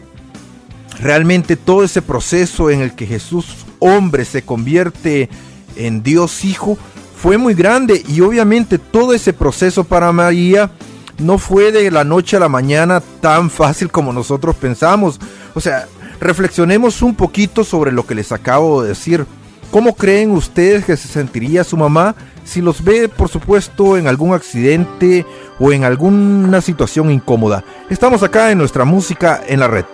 realmente 1.00 1.56
todo 1.56 1.84
ese 1.84 2.02
proceso 2.02 2.70
en 2.70 2.80
el 2.80 2.94
que 2.94 3.06
Jesús 3.06 3.46
hombre 3.80 4.24
se 4.24 4.42
convierte 4.42 5.28
en 5.76 6.02
Dios 6.02 6.44
Hijo 6.44 6.78
fue 7.20 7.36
muy 7.36 7.54
grande 7.54 8.04
y 8.06 8.20
obviamente 8.20 8.78
todo 8.78 9.12
ese 9.12 9.32
proceso 9.32 9.82
para 9.82 10.12
María 10.12 10.70
no 11.18 11.36
fue 11.38 11.72
de 11.72 11.90
la 11.90 12.04
noche 12.04 12.36
a 12.36 12.40
la 12.40 12.48
mañana 12.48 13.02
tan 13.20 13.50
fácil 13.50 13.90
como 13.90 14.12
nosotros 14.12 14.54
pensamos. 14.54 15.18
O 15.54 15.60
sea, 15.60 15.88
reflexionemos 16.20 17.02
un 17.02 17.16
poquito 17.16 17.64
sobre 17.64 17.90
lo 17.90 18.06
que 18.06 18.14
les 18.14 18.30
acabo 18.30 18.82
de 18.82 18.90
decir. 18.90 19.26
¿Cómo 19.72 19.94
creen 19.94 20.30
ustedes 20.30 20.84
que 20.84 20.96
se 20.96 21.08
sentiría 21.08 21.62
su 21.62 21.76
mamá 21.76 22.14
si 22.44 22.62
los 22.62 22.82
ve, 22.82 23.08
por 23.08 23.28
supuesto, 23.28 23.98
en 23.98 24.06
algún 24.06 24.32
accidente 24.32 25.26
o 25.58 25.72
en 25.72 25.84
alguna 25.84 26.62
situación 26.62 27.10
incómoda? 27.10 27.64
Estamos 27.90 28.22
acá 28.22 28.50
en 28.50 28.58
nuestra 28.58 28.86
música 28.86 29.42
en 29.46 29.60
la 29.60 29.68
red. 29.68 29.84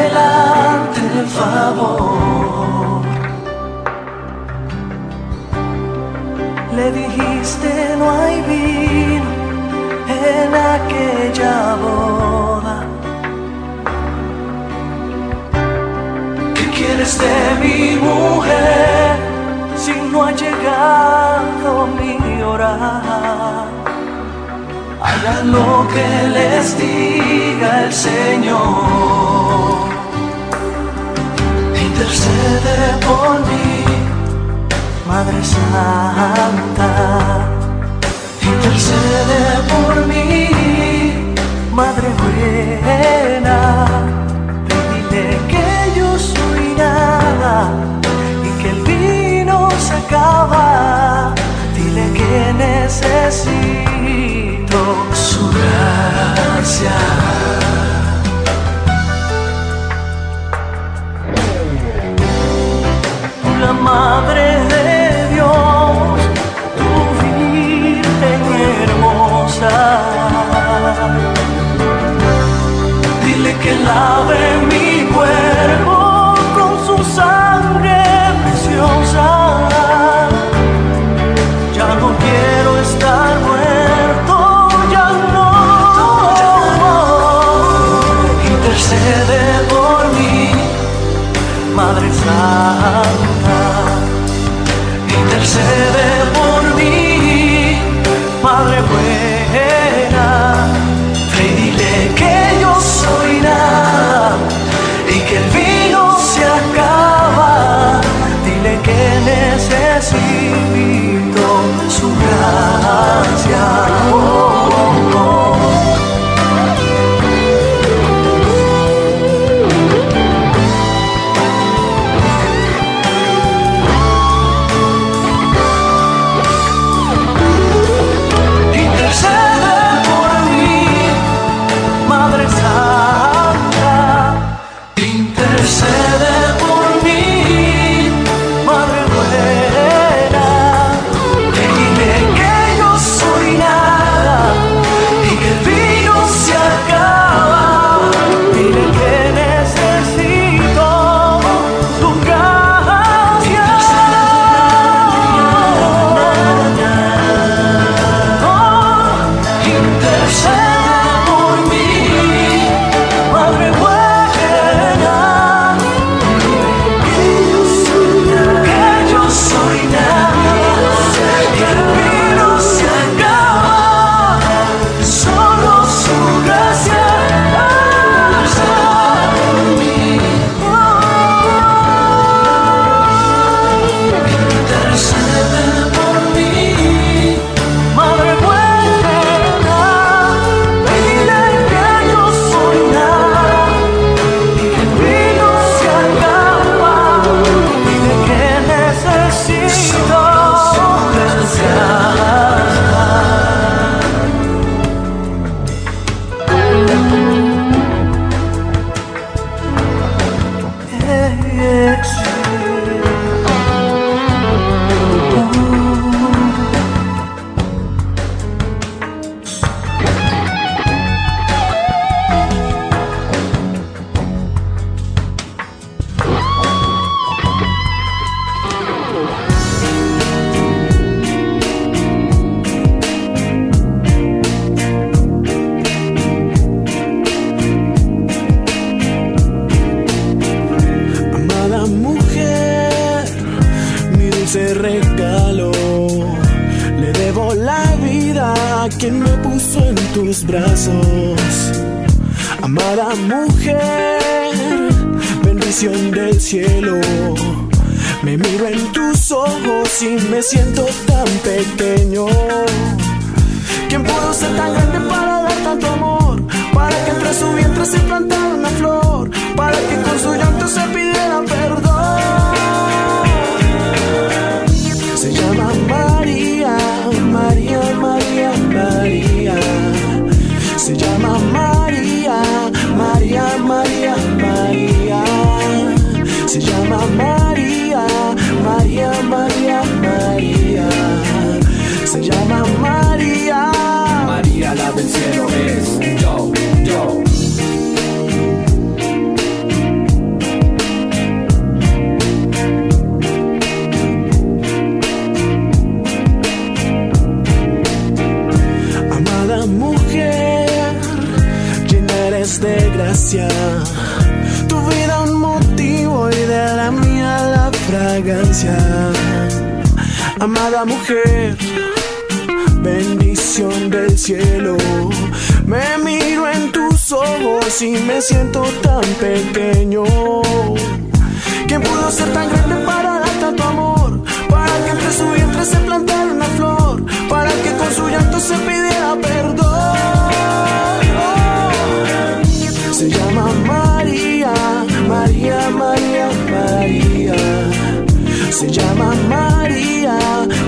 Adelante 0.00 1.00
el 1.18 1.26
favor. 1.26 3.02
Le 6.74 6.92
dijiste 6.92 7.96
no 7.98 8.10
hay 8.10 8.42
vino 8.42 9.30
en 10.08 10.54
aquella 10.54 11.74
boda. 11.84 12.76
¿Qué 16.54 16.64
quieres 16.70 17.18
de 17.18 17.38
mi 17.62 17.96
mujer 17.96 19.16
si 19.76 19.92
no 20.12 20.24
ha 20.24 20.32
llegado 20.32 21.86
mi 21.98 22.42
hora? 22.42 23.66
Hagan 25.02 25.52
lo 25.52 25.86
que 25.88 26.28
les 26.28 26.78
diga 26.78 27.84
el 27.84 27.92
Señor. 27.92 29.39
Intercede 31.74 32.78
por 33.06 33.40
mí, 33.48 33.84
Madre 35.06 35.40
Santa. 35.44 36.88
Intercede 38.42 39.42
por 39.72 39.94
mí, 40.06 40.34
Madre 41.72 42.08
buena, 42.22 43.58
dile 44.90 45.24
que 45.48 45.66
yo 45.98 46.08
soy 46.18 46.74
nada 46.76 47.54
y 48.42 48.50
que 48.62 48.68
el 48.70 48.80
vino 48.82 49.58
se 49.78 49.92
acaba, 49.94 51.34
dile 51.76 52.04
que 52.12 52.52
necesito 52.66 53.60
su 55.12 55.42
gracia. 55.50 56.96
Madre 63.72 64.58
de 64.68 65.34
Dios, 65.34 66.18
tu 66.78 66.90
Virgen 67.20 68.42
hermosa. 68.82 69.76
Dile 73.24 73.54
que 73.58 73.72
lave 73.76 74.42
mi 74.70 75.04
cuerpo 75.14 76.34
con 76.56 76.72
su 76.84 76.96
sangre 77.14 78.02
preciosa. 78.42 79.26
Ya 81.76 81.94
no 81.94 82.08
quiero 82.24 82.70
estar 82.78 83.38
muerto, 83.46 84.68
ya 84.90 85.08
no. 85.32 85.48
Intercede 88.52 89.40
por 89.68 90.02
mí, 90.18 90.52
Madre 91.76 92.12
Santa 92.12 92.99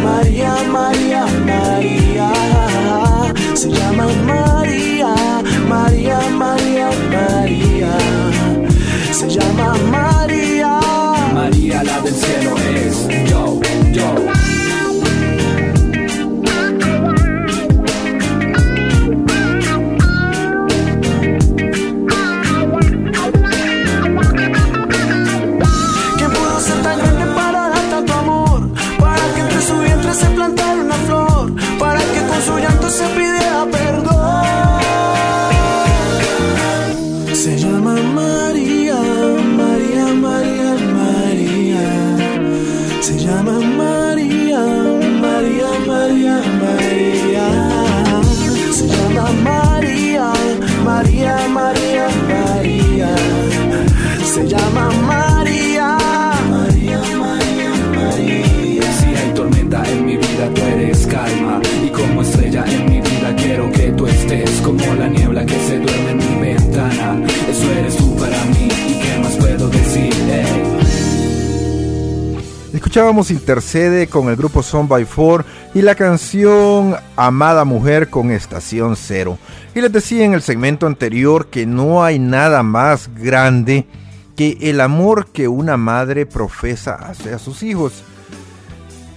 María, 0.04 0.54
María, 0.70 1.26
María. 1.46 2.32
Se 3.54 3.68
llama 3.70 4.06
María, 4.26 5.14
María, 5.68 6.18
María, 6.30 6.90
María. 7.10 7.98
Se 9.12 9.28
llama 9.28 9.74
María. 9.90 10.80
María 11.34 11.82
la 11.82 12.00
del 12.00 12.14
cielo 12.14 12.54
es 12.74 13.08
yo, 13.28 13.60
yo. 13.92 14.31
Llama 54.52 54.90
María. 55.06 55.96
María, 56.50 56.98
María, 56.98 57.70
María. 57.96 58.92
Si 58.98 59.06
hay 59.14 59.34
tormenta 59.34 59.82
en 59.88 60.06
mi 60.06 60.16
vida, 60.16 60.44
tú 60.54 60.60
eres 60.62 61.06
calma. 61.06 61.60
Y 61.84 61.88
como 61.88 62.22
estrella 62.22 62.64
en 62.66 62.84
mi 62.90 63.00
vida, 63.00 63.34
quiero 63.36 63.70
que 63.72 63.92
tú 63.92 64.06
estés 64.06 64.50
como 64.60 64.84
la 64.94 65.08
niebla 65.08 65.46
que 65.46 65.58
se 65.66 65.78
duerme 65.78 66.10
en 66.10 66.18
mi 66.18 66.40
ventana. 66.48 67.26
Eso 67.48 67.72
eres 67.78 67.96
tú 67.96 68.16
para 68.16 68.44
mí. 68.46 68.68
¿Y 68.88 68.94
qué 69.02 69.18
más 69.22 69.36
puedo 69.36 69.68
decir? 69.68 70.12
Escuchábamos 72.74 73.30
Intercede 73.30 74.06
con 74.06 74.28
el 74.28 74.36
grupo 74.36 74.62
Son 74.62 74.86
by 74.86 75.04
Four 75.06 75.46
y 75.72 75.80
la 75.80 75.94
canción 75.94 76.96
Amada 77.16 77.64
Mujer 77.64 78.10
con 78.10 78.30
Estación 78.30 78.96
Cero. 78.96 79.38
Y 79.74 79.80
les 79.80 79.92
decía 79.92 80.24
en 80.24 80.34
el 80.34 80.42
segmento 80.42 80.86
anterior 80.86 81.46
que 81.46 81.64
no 81.64 82.04
hay 82.04 82.18
nada 82.18 82.62
más 82.62 83.08
grande 83.14 83.86
que 84.36 84.58
el 84.62 84.80
amor 84.80 85.26
que 85.26 85.48
una 85.48 85.76
madre 85.76 86.26
profesa 86.26 86.94
hacia 86.94 87.38
sus 87.38 87.62
hijos. 87.62 88.04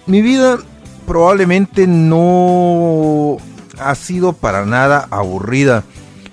Mi 0.08 0.22
vida 0.22 0.58
probablemente 1.08 1.88
no 1.88 3.38
ha 3.80 3.96
sido 3.96 4.34
para 4.34 4.66
nada 4.66 5.08
aburrida. 5.12 5.84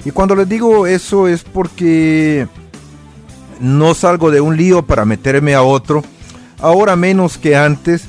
Y 0.04 0.10
cuando 0.10 0.34
les 0.34 0.48
digo 0.48 0.86
eso 0.86 1.28
es 1.28 1.44
porque 1.44 2.48
no 3.60 3.94
salgo 3.94 4.30
de 4.30 4.40
un 4.40 4.56
lío 4.56 4.82
para 4.82 5.04
meterme 5.04 5.54
a 5.54 5.62
otro 5.62 6.02
ahora 6.62 6.96
menos 6.96 7.36
que 7.36 7.56
antes, 7.56 8.04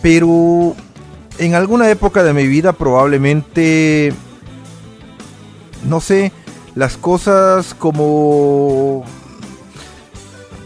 pero 0.00 0.74
en 1.38 1.54
alguna 1.54 1.90
época 1.90 2.22
de 2.22 2.32
mi 2.32 2.46
vida 2.46 2.72
probablemente, 2.72 4.14
no 5.84 6.00
sé, 6.00 6.32
las 6.74 6.96
cosas 6.96 7.74
como... 7.74 9.04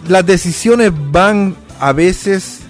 Las 0.08 0.26
decisiones 0.26 0.92
van 1.12 1.54
a 1.78 1.92
veces 1.92 2.60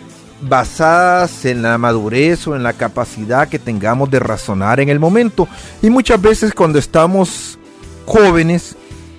basadas 0.43 1.45
en 1.45 1.63
la 1.63 1.79
madurez 1.79 2.47
o 2.47 2.57
en 2.57 2.63
la 2.63 2.73
capacidad 2.73 3.49
que 3.49 3.59
tengamos 3.59 4.11
de 4.11 4.21
razonar 4.21 4.81
en 4.81 4.89
el 4.89 4.99
momento. 4.99 5.49
Y 5.83 5.91
muchas 5.91 6.21
veces 6.21 6.55
cuando 6.55 6.79
estamos 6.79 7.59
jóvenes 8.07 8.77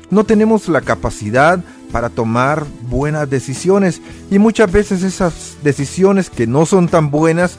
no 0.10 0.24
tenemos 0.24 0.68
la 0.68 0.82
capacidad 0.82 1.64
para 1.92 2.10
tomar 2.10 2.66
buenas 2.84 3.30
decisiones 3.30 4.02
y 4.30 4.40
muchas 4.40 4.72
veces 4.72 5.04
esas 5.04 5.58
decisiones 5.64 6.30
que 6.30 6.48
no 6.48 6.66
son 6.66 6.88
tan 6.88 7.12
buenas 7.12 7.58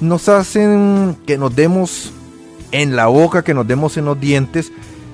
nos 0.00 0.28
hacen 0.28 1.16
que 1.26 1.38
nos 1.38 1.54
demos 1.54 2.12
en 2.72 2.94
la 2.94 3.06
boca, 3.06 3.42
que 3.42 3.54
nos 3.54 3.66
demos 3.66 3.96
en 3.96 4.04
los 4.04 4.20
dientes 4.20 4.70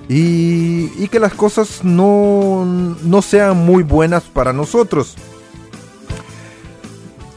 y, 0.08 0.90
y 0.96 1.08
que 1.10 1.20
las 1.20 1.34
cosas 1.34 1.82
no, 1.82 2.64
no 3.02 3.22
sean 3.22 3.56
muy 3.64 3.82
buenas 3.82 4.24
para 4.24 4.52
nosotros. 4.52 5.14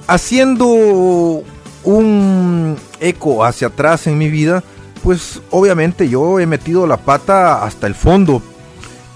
Haciendo 0.08 1.44
un 1.84 2.78
eco 3.00 3.44
hacia 3.44 3.68
atrás 3.68 4.08
en 4.08 4.18
mi 4.18 4.30
vida, 4.30 4.64
pues 5.04 5.42
obviamente 5.52 6.10
yo 6.10 6.40
he 6.40 6.46
metido 6.46 6.88
la 6.88 6.98
pata 6.98 7.64
hasta 7.64 7.88
el 7.88 7.96
fondo. 7.96 8.42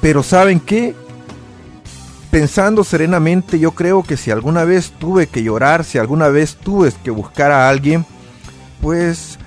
Pero 0.01 0.23
¿saben 0.23 0.59
qué? 0.59 0.95
pensando 2.33 2.83
serenamente, 2.83 3.59
yo 3.59 3.73
creo 3.73 4.01
que 4.01 4.17
si 4.17 4.31
alguna 4.31 4.63
vez 4.63 4.91
tuve 4.97 5.27
que 5.27 5.43
llorar, 5.43 5.83
si 5.83 5.99
alguna 5.99 6.29
vez 6.29 6.55
tuve 6.55 6.91
que 7.03 7.11
buscar 7.11 7.51
a 7.51 7.69
alguien, 7.69 8.07
pues 8.81 9.37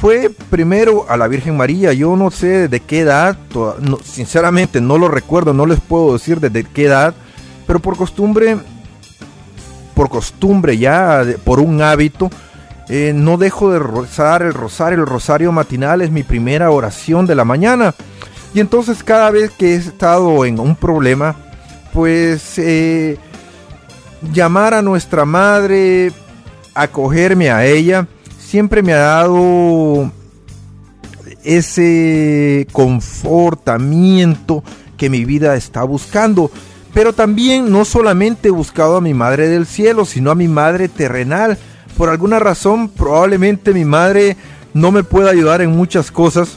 fue 0.00 0.30
primero 0.50 1.06
a 1.08 1.16
la 1.16 1.28
Virgen 1.28 1.56
María. 1.56 1.92
Yo 1.92 2.16
no 2.16 2.30
sé 2.30 2.68
de 2.68 2.80
qué 2.80 3.00
edad, 3.00 3.36
no, 3.80 3.98
sinceramente 4.02 4.80
no 4.80 4.98
lo 4.98 5.08
recuerdo, 5.08 5.52
no 5.54 5.66
les 5.66 5.80
puedo 5.80 6.12
decir 6.12 6.40
desde 6.40 6.64
qué 6.64 6.86
edad, 6.86 7.14
pero 7.66 7.80
por 7.80 7.96
costumbre, 7.96 8.58
por 9.94 10.08
costumbre 10.08 10.76
ya, 10.76 11.24
por 11.44 11.60
un 11.60 11.80
hábito, 11.80 12.30
eh, 12.88 13.12
no 13.14 13.38
dejo 13.38 13.70
de 13.70 13.78
rezar 13.78 14.42
el 14.42 14.52
rosario. 14.52 15.00
El 15.00 15.06
rosario 15.06 15.52
matinal 15.52 16.02
es 16.02 16.10
mi 16.10 16.22
primera 16.22 16.70
oración 16.70 17.26
de 17.26 17.34
la 17.34 17.44
mañana. 17.44 17.94
Y 18.52 18.60
entonces 18.60 19.02
cada 19.02 19.30
vez 19.30 19.50
que 19.50 19.74
he 19.74 19.76
estado 19.76 20.44
en 20.44 20.60
un 20.60 20.76
problema, 20.76 21.34
pues 21.92 22.58
eh, 22.58 23.18
llamar 24.32 24.74
a 24.74 24.82
nuestra 24.82 25.24
madre, 25.24 26.12
acogerme 26.74 27.50
a 27.50 27.64
ella, 27.64 28.06
siempre 28.46 28.82
me 28.82 28.92
ha 28.92 28.98
dado 28.98 30.10
ese 31.44 32.66
confortamiento 32.72 34.62
que 34.96 35.10
mi 35.10 35.24
vida 35.24 35.56
está 35.56 35.82
buscando. 35.84 36.50
Pero 36.92 37.12
también 37.12 37.70
no 37.70 37.84
solamente 37.84 38.48
he 38.48 38.52
buscado 38.52 38.96
a 38.96 39.00
mi 39.00 39.14
madre 39.14 39.48
del 39.48 39.66
cielo, 39.66 40.04
sino 40.04 40.30
a 40.30 40.36
mi 40.36 40.48
madre 40.48 40.88
terrenal. 40.88 41.58
Por 41.96 42.08
alguna 42.08 42.38
razón, 42.38 42.88
probablemente 42.88 43.74
mi 43.74 43.84
madre 43.84 44.36
no 44.72 44.92
me 44.92 45.02
pueda 45.02 45.30
ayudar 45.30 45.60
en 45.60 45.76
muchas 45.76 46.10
cosas. 46.10 46.56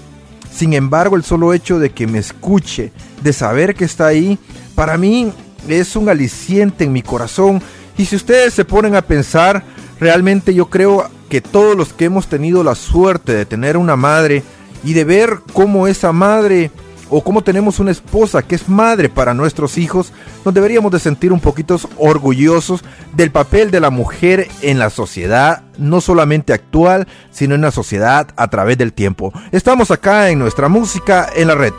Sin 0.52 0.74
embargo, 0.74 1.16
el 1.16 1.24
solo 1.24 1.54
hecho 1.54 1.80
de 1.80 1.92
que 1.92 2.08
me 2.08 2.20
escuche, 2.20 2.92
de 3.24 3.34
saber 3.34 3.76
que 3.76 3.86
está 3.86 4.08
ahí, 4.08 4.38
para 4.76 4.98
mí 4.98 5.32
es 5.68 5.96
un 5.96 6.10
aliciente 6.10 6.84
en 6.84 6.94
mi 6.94 7.02
corazón. 7.02 7.62
Y 7.98 8.06
si 8.06 8.16
ustedes 8.16 8.54
se 8.54 8.66
ponen 8.66 8.96
a 8.96 9.02
pensar, 9.02 9.64
realmente 10.00 10.54
yo 10.54 10.70
creo 10.70 11.10
que 11.30 11.42
todos 11.42 11.76
los 11.76 11.94
que 11.94 12.06
hemos 12.06 12.28
tenido 12.28 12.64
la 12.64 12.76
suerte 12.76 13.34
de 13.34 13.46
tener 13.46 13.78
una 13.78 13.96
madre 13.96 14.44
y 14.84 14.94
de 14.94 15.04
ver 15.04 15.40
cómo 15.54 15.88
esa 15.88 16.12
madre 16.12 16.72
o 17.10 17.24
cómo 17.24 17.42
tenemos 17.42 17.80
una 17.80 17.92
esposa 17.92 18.42
que 18.42 18.56
es 18.56 18.68
madre 18.68 19.10
para 19.10 19.34
nuestros 19.34 19.78
hijos, 19.78 20.12
nos 20.44 20.54
deberíamos 20.54 20.92
de 20.92 21.00
sentir 21.00 21.32
un 21.32 21.40
poquito 21.40 21.80
orgullosos 21.98 22.84
del 23.14 23.32
papel 23.32 23.72
de 23.72 23.80
la 23.80 23.90
mujer 23.90 24.48
en 24.62 24.80
la 24.80 24.90
sociedad, 24.90 25.64
no 25.78 26.02
solamente 26.02 26.54
actual, 26.54 27.08
sino 27.32 27.56
en 27.56 27.62
la 27.62 27.72
sociedad 27.72 28.28
a 28.36 28.50
través 28.50 28.78
del 28.78 28.94
tiempo. 28.94 29.32
Estamos 29.52 29.92
acá 29.92 30.30
en 30.30 30.40
nuestra 30.40 30.68
música 30.68 31.30
en 31.36 31.48
la 31.48 31.56
red. 31.56 31.74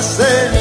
nascer. 0.00 0.59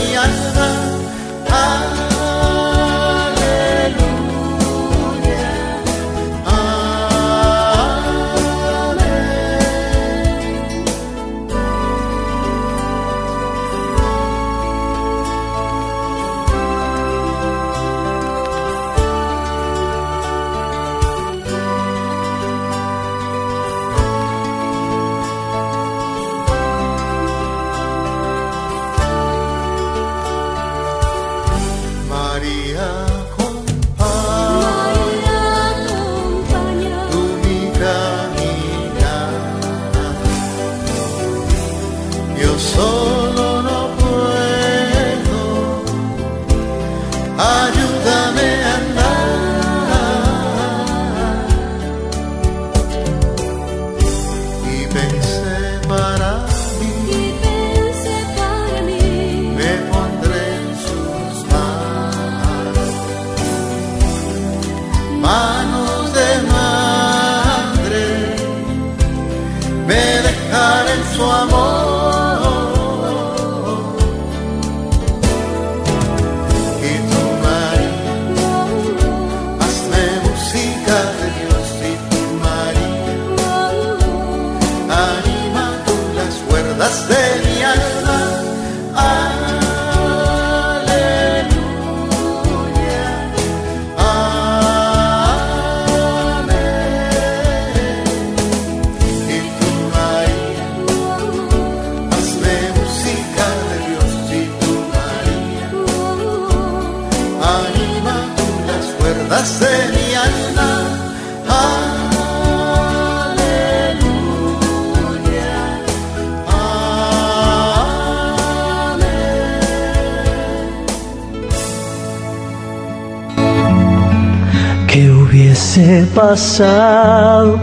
Pasado. 126.16 127.60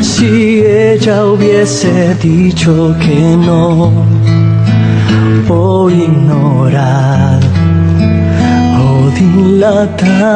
Si 0.00 0.60
ella 0.64 1.24
hubiese 1.26 2.14
dicho 2.16 2.94
que 3.00 3.36
no, 3.36 3.92
por 5.46 5.92
ignorar 5.92 7.40
o 8.80 9.10
dilatado 9.18 10.28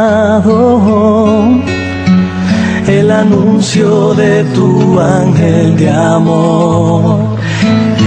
el 2.86 3.10
anuncio 3.10 4.14
de 4.14 4.44
tu 4.54 4.98
ángel 5.00 5.76
de 5.76 5.90
amor. 5.90 7.36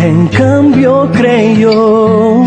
En 0.03 0.27
cambio 0.27 1.09
creyó 1.11 2.45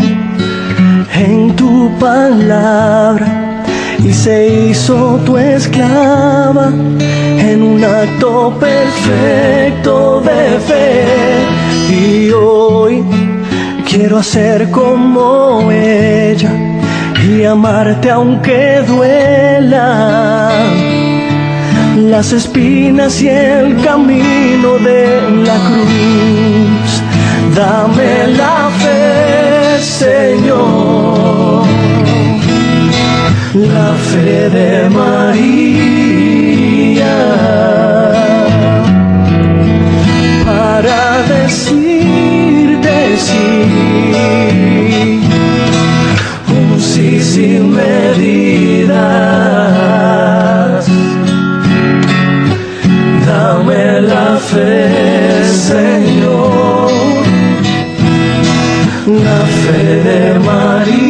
en 1.13 1.55
tu 1.55 1.91
palabra 1.99 3.38
y 4.03 4.13
se 4.13 4.47
hizo 4.47 5.19
tu 5.25 5.37
esclava 5.37 6.67
en 6.69 7.61
un 7.61 7.83
acto 7.83 8.53
perfecto 8.59 10.21
de 10.21 10.59
fe. 10.59 11.05
Y 11.89 12.31
hoy 12.31 13.03
quiero 13.89 14.17
hacer 14.19 14.69
como 14.71 15.69
ella 15.71 16.51
y 17.27 17.43
amarte 17.43 18.09
aunque 18.09 18.81
duela 18.87 20.49
las 21.97 22.31
espinas 22.31 23.21
y 23.21 23.29
el 23.29 23.81
camino 23.83 24.77
de 24.79 25.21
la 25.45 25.55
cruz. 25.67 27.03
Dame 27.55 28.27
la 28.37 28.69
fe, 28.79 29.81
Señor, 29.81 31.63
la 33.53 33.93
fe 33.95 34.49
de 34.49 34.89
María 34.89 35.99
para 40.45 41.23
decirte 41.23 43.17
sí, 43.17 43.63
un 46.47 46.79
sí 46.79 47.19
sin 47.19 47.71
medidas. 47.71 48.49
Dame 53.25 54.01
la 54.01 54.37
fe, 54.37 55.43
Señor, 55.45 56.91
la 59.07 59.39
fe 59.61 59.83
de 60.07 60.39
María, 60.39 61.08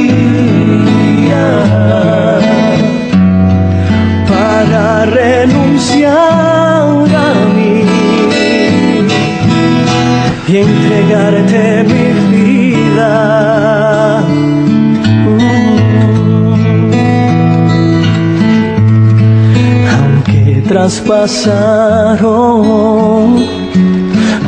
entregarte 10.61 11.83
mi 11.83 12.07
vida. 12.31 13.13
Aunque 19.95 20.63
traspasaron 20.67 22.19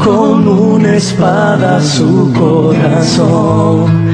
con 0.04 0.48
una 0.48 0.96
espada 0.96 1.82
su 1.82 2.32
corazón 2.34 4.10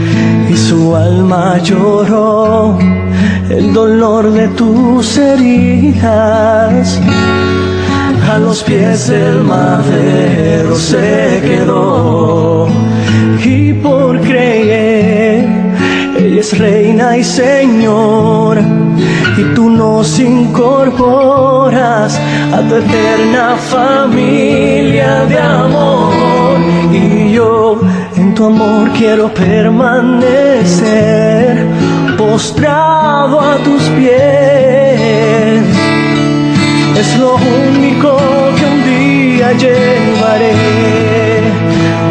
y 0.50 0.56
su 0.56 0.96
alma 0.96 1.58
lloró 1.60 2.78
el 3.50 3.74
dolor 3.74 4.32
de 4.32 4.48
tus 4.50 5.18
heridas. 5.18 7.00
A 8.30 8.40
los 8.40 8.64
pies 8.64 9.08
del 9.08 9.44
madero 9.44 10.76
se 10.76 11.42
quedó. 11.44 12.68
Y 13.44 13.74
por 13.74 14.20
creer 14.22 15.46
ella 16.18 16.40
es 16.40 16.58
reina 16.58 17.18
y 17.18 17.24
señora 17.24 18.64
y 19.38 19.44
tú 19.54 19.70
nos 19.70 20.20
incorporas 20.20 22.20
a 22.52 22.62
tu 22.68 22.76
eterna 22.76 23.56
familia 23.56 25.24
de 25.26 25.40
amor. 25.40 26.58
Y 26.92 27.32
yo 27.34 27.80
en 28.16 28.34
tu 28.34 28.46
amor 28.46 28.90
quiero 28.98 29.32
permanecer 29.34 31.68
postrado 32.18 33.40
a 33.40 33.58
tus 33.58 33.84
pies 33.98 35.77
es 37.00 37.18
lo 37.18 37.36
único 37.36 38.18
que 38.58 38.66
un 38.66 38.84
día 38.84 39.54
llevaré. 39.54 40.54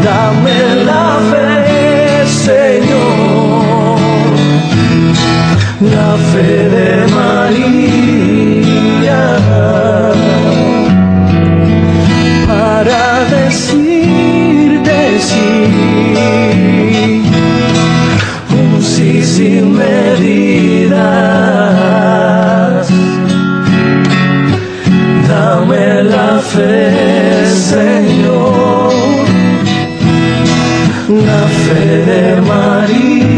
Dame 0.05 0.57
la 0.85 1.19
fe 1.31 2.27
Señor. 2.47 3.99
La 5.81 6.17
fe 6.31 6.51
de 6.75 6.89
María. 7.19 9.23
Para 12.47 13.05
decirte 13.37 14.99
sí, 15.21 15.53
un 18.51 18.83
sí 18.83 19.13
sin 19.25 19.65
medidas. 19.77 21.36
La 26.09 26.39
fe, 26.39 27.47
Señor, 27.47 28.93
la 31.09 31.43
fe 31.65 31.85
de 32.11 32.41
María 32.43 33.37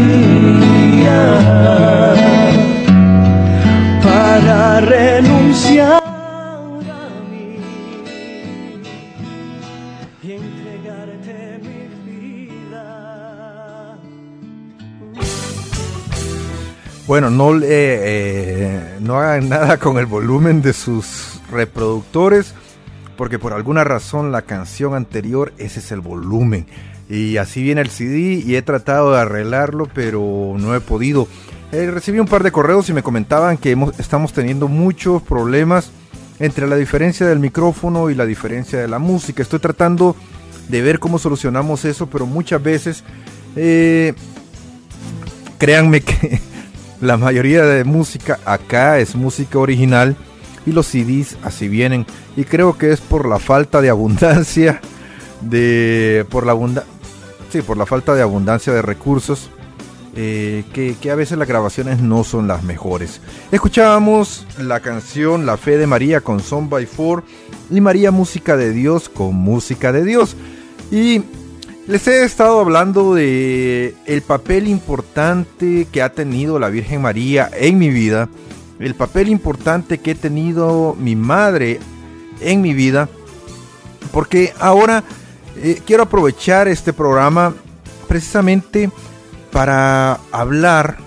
para 4.03 4.81
renunciar 4.81 6.03
a 6.03 7.09
mí 7.29 7.57
y 10.23 10.31
entregarte 10.31 11.59
mi 11.63 11.81
vida. 12.05 12.87
Bueno, 17.07 17.29
no, 17.29 17.53
le, 17.53 17.67
eh, 17.69 18.97
no 18.99 19.17
hagan 19.17 19.49
nada 19.49 19.77
con 19.77 19.97
el 19.97 20.05
volumen 20.05 20.61
de 20.61 20.73
sus 20.73 21.38
reproductores, 21.51 22.53
porque 23.17 23.39
por 23.39 23.53
alguna 23.53 23.83
razón 23.83 24.31
la 24.31 24.43
canción 24.43 24.95
anterior, 24.95 25.53
ese 25.57 25.79
es 25.79 25.91
el 25.91 26.01
volumen. 26.01 26.67
Y 27.09 27.37
así 27.37 27.63
viene 27.63 27.81
el 27.81 27.89
CD 27.89 28.43
y 28.45 28.55
he 28.55 28.61
tratado 28.61 29.13
de 29.13 29.19
arreglarlo, 29.19 29.87
pero 29.93 30.55
no 30.57 30.75
he 30.75 30.79
podido. 30.79 31.27
Eh, 31.71 31.89
recibí 31.91 32.19
un 32.19 32.27
par 32.27 32.43
de 32.43 32.51
correos 32.51 32.89
y 32.89 32.93
me 32.93 33.03
comentaban 33.03 33.57
que 33.57 33.77
estamos 33.97 34.33
teniendo 34.33 34.67
muchos 34.67 35.21
problemas 35.21 35.91
entre 36.39 36.67
la 36.67 36.75
diferencia 36.75 37.27
del 37.27 37.39
micrófono 37.39 38.09
y 38.09 38.15
la 38.15 38.25
diferencia 38.25 38.79
de 38.79 38.87
la 38.87 38.99
música. 38.99 39.41
Estoy 39.41 39.59
tratando 39.59 40.15
de 40.67 40.81
ver 40.81 40.99
cómo 40.99 41.19
solucionamos 41.19 41.85
eso, 41.85 42.07
pero 42.07 42.25
muchas 42.25 42.61
veces, 42.61 43.03
eh, 43.55 44.13
créanme 45.57 46.01
que 46.01 46.39
la 47.01 47.17
mayoría 47.17 47.65
de 47.65 47.83
música 47.83 48.39
acá 48.45 48.99
es 48.99 49.15
música 49.15 49.59
original 49.59 50.15
y 50.69 50.71
los 50.71 50.87
CDs 50.87 51.37
así 51.43 51.67
vienen. 51.67 52.05
Y 52.35 52.43
creo 52.43 52.77
que 52.77 52.91
es 52.91 53.01
por 53.01 53.27
la 53.27 53.39
falta 53.39 53.81
de 53.81 53.89
abundancia 53.89 54.81
de 55.41 56.25
por 56.29 56.45
la 56.45 56.51
abunda 56.51 56.83
sí, 57.51 57.61
por 57.61 57.77
la 57.77 57.85
falta 57.85 58.13
de 58.13 58.21
abundancia 58.21 58.73
de 58.73 58.81
recursos 58.81 59.49
eh, 60.15 60.63
que, 60.73 60.95
que 60.99 61.11
a 61.11 61.15
veces 61.15 61.37
las 61.37 61.47
grabaciones 61.47 61.99
no 61.99 62.23
son 62.23 62.47
las 62.47 62.63
mejores. 62.63 63.21
Escuchábamos 63.51 64.45
la 64.57 64.79
canción 64.79 65.45
La 65.45 65.57
Fe 65.57 65.77
de 65.77 65.87
María 65.87 66.21
con 66.21 66.41
Son 66.41 66.69
by 66.69 66.85
Four 66.85 67.23
y 67.69 67.81
María 67.81 68.11
Música 68.11 68.57
de 68.57 68.71
Dios 68.71 69.09
con 69.09 69.35
Música 69.35 69.91
de 69.91 70.03
Dios. 70.03 70.35
Y 70.91 71.23
les 71.87 72.07
he 72.07 72.23
estado 72.23 72.59
hablando 72.59 73.15
de 73.15 73.95
el 74.05 74.21
papel 74.21 74.67
importante 74.67 75.87
que 75.91 76.01
ha 76.01 76.11
tenido 76.11 76.59
la 76.59 76.69
Virgen 76.69 77.01
María 77.01 77.49
en 77.53 77.77
mi 77.79 77.89
vida, 77.89 78.29
el 78.79 78.95
papel 78.95 79.29
importante 79.29 79.97
que 79.97 80.11
he 80.11 80.15
tenido 80.15 80.95
mi 80.97 81.15
madre 81.15 81.79
en 82.41 82.61
mi 82.61 82.73
vida, 82.73 83.09
porque 84.11 84.53
ahora 84.59 85.03
eh, 85.57 85.81
quiero 85.85 86.03
aprovechar 86.03 86.67
este 86.67 86.93
programa 86.93 87.53
precisamente 88.07 88.89
para 89.51 90.19
hablar 90.31 90.97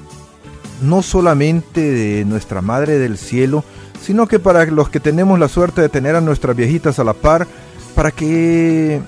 no 0.82 1.02
solamente 1.02 1.80
de 1.80 2.24
nuestra 2.24 2.60
Madre 2.60 2.98
del 2.98 3.16
Cielo, 3.16 3.64
sino 4.00 4.26
que 4.26 4.38
para 4.38 4.66
los 4.66 4.88
que 4.88 5.00
tenemos 5.00 5.38
la 5.38 5.48
suerte 5.48 5.80
de 5.80 5.88
tener 5.88 6.16
a 6.16 6.20
nuestras 6.20 6.56
viejitas 6.56 6.98
a 6.98 7.04
la 7.04 7.14
par, 7.14 7.46
para 7.94 8.10
que 8.10 9.00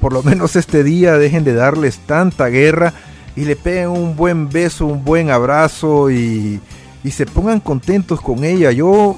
por 0.00 0.12
lo 0.12 0.22
menos 0.22 0.56
este 0.56 0.84
día 0.84 1.18
dejen 1.18 1.44
de 1.44 1.54
darles 1.54 1.98
tanta 1.98 2.46
guerra 2.48 2.94
y 3.36 3.44
le 3.44 3.56
peguen 3.56 3.88
un 3.88 4.16
buen 4.16 4.48
beso, 4.48 4.86
un 4.86 5.04
buen 5.04 5.30
abrazo 5.30 6.10
y, 6.10 6.60
y 7.04 7.10
se 7.10 7.26
pongan 7.26 7.60
contentos 7.60 8.20
con 8.20 8.42
ella. 8.42 8.72
Yo 8.72 9.16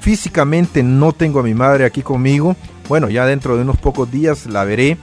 físicamente 0.00 0.82
no 0.82 1.12
tengo 1.12 1.40
a 1.40 1.44
mi 1.44 1.54
madre 1.54 1.84
aquí 1.84 2.02
conmigo. 2.02 2.56
Bueno, 2.88 3.08
ya 3.10 3.26
dentro 3.26 3.56
de 3.56 3.62
unos 3.62 3.76
pocos 3.76 4.10
días 4.10 4.46
la 4.46 4.64
veré. 4.64 4.96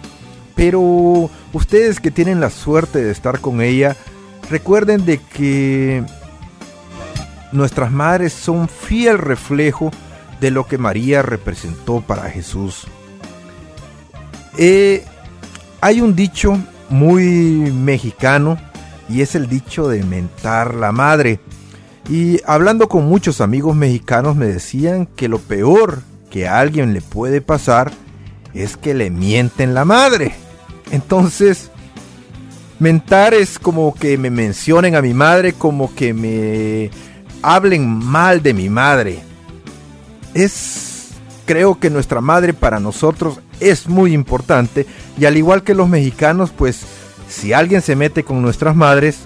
Pero 0.56 1.30
ustedes 1.54 2.02
que 2.02 2.12
tienen 2.12 2.42
la 2.42 2.50
suerte 2.50 3.02
de 3.02 3.12
estar 3.12 3.40
con 3.40 3.62
ella, 3.62 3.96
recuerden 4.50 5.06
de 5.06 5.20
que 5.20 6.04
nuestras 7.54 7.92
madres 7.92 8.34
son 8.34 8.68
fiel 8.68 9.18
reflejo 9.18 9.92
de 10.42 10.52
lo 10.52 10.68
que 10.68 10.78
María 10.78 11.22
representó 11.22 12.02
para 12.02 12.30
Jesús. 12.30 12.88
Eh, 14.58 15.06
hay 15.80 16.02
un 16.02 16.16
dicho 16.16 16.58
muy 16.90 17.72
mexicano 17.72 18.58
y 19.08 19.22
es 19.22 19.36
el 19.36 19.48
dicho 19.48 19.88
de 19.88 20.04
mentar 20.04 20.76
la 20.76 20.92
madre. 20.92 21.40
Y 22.10 22.42
hablando 22.48 22.90
con 22.90 23.06
muchos 23.06 23.40
amigos 23.40 23.76
mexicanos 23.76 24.36
me 24.36 24.48
decían 24.48 25.06
que 25.06 25.30
lo 25.30 25.38
peor 25.38 26.02
que 26.32 26.48
a 26.48 26.60
alguien 26.60 26.94
le 26.94 27.02
puede 27.02 27.40
pasar 27.40 27.92
es 28.56 28.78
que 28.78 28.96
le 28.96 29.12
mienten 29.12 29.76
la 29.76 29.86
madre. 29.86 30.34
Entonces, 30.92 31.70
mentar 32.80 33.36
es 33.36 33.60
como 33.60 33.94
que 33.94 34.18
me 34.18 34.32
mencionen 34.32 34.96
a 34.96 35.04
mi 35.04 35.14
madre, 35.14 35.54
como 35.54 35.94
que 35.94 36.16
me 36.16 36.90
hablen 37.44 37.88
mal 37.88 38.42
de 38.42 38.56
mi 38.56 38.70
madre. 38.70 39.20
Es, 40.34 41.10
creo 41.46 41.80
que 41.80 41.92
nuestra 41.92 42.22
madre 42.22 42.54
para 42.56 42.80
nosotros 42.80 43.40
es 43.60 43.88
muy 43.88 44.14
importante 44.14 44.88
y 45.16 45.26
al 45.26 45.38
igual 45.38 45.62
que 45.62 45.76
los 45.76 45.88
mexicanos, 45.88 46.50
pues 46.50 46.82
si 47.28 47.54
alguien 47.54 47.84
se 47.84 47.96
mete 47.96 48.24
con 48.24 48.42
nuestras 48.42 48.76
madres, 48.76 49.20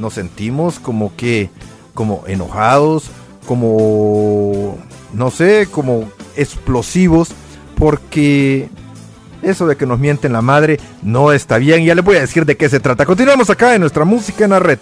nos 0.00 0.14
sentimos 0.14 0.80
como 0.80 1.14
que 1.14 1.50
como 2.00 2.24
enojados, 2.26 3.10
como, 3.46 4.78
no 5.12 5.30
sé, 5.30 5.68
como 5.70 6.10
explosivos, 6.34 7.28
porque 7.76 8.70
eso 9.42 9.66
de 9.66 9.76
que 9.76 9.84
nos 9.84 9.98
mienten 9.98 10.32
la 10.32 10.40
madre 10.40 10.80
no 11.02 11.30
está 11.30 11.58
bien. 11.58 11.84
Ya 11.84 11.94
les 11.94 12.02
voy 12.02 12.16
a 12.16 12.20
decir 12.20 12.46
de 12.46 12.56
qué 12.56 12.70
se 12.70 12.80
trata. 12.80 13.04
Continuamos 13.04 13.50
acá 13.50 13.74
en 13.74 13.82
nuestra 13.82 14.06
música 14.06 14.44
en 14.44 14.50
la 14.52 14.60
red. 14.60 14.78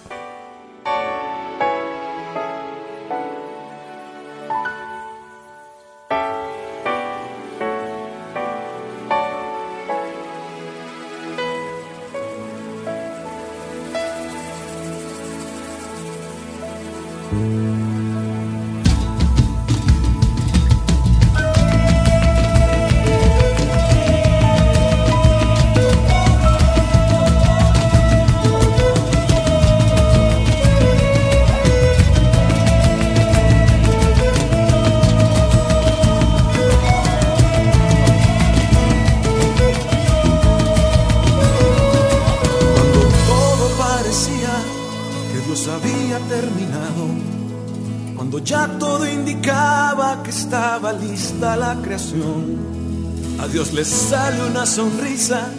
Le 53.78 53.84
sale 53.84 54.42
una 54.44 54.66
sonrisa, 54.66 55.50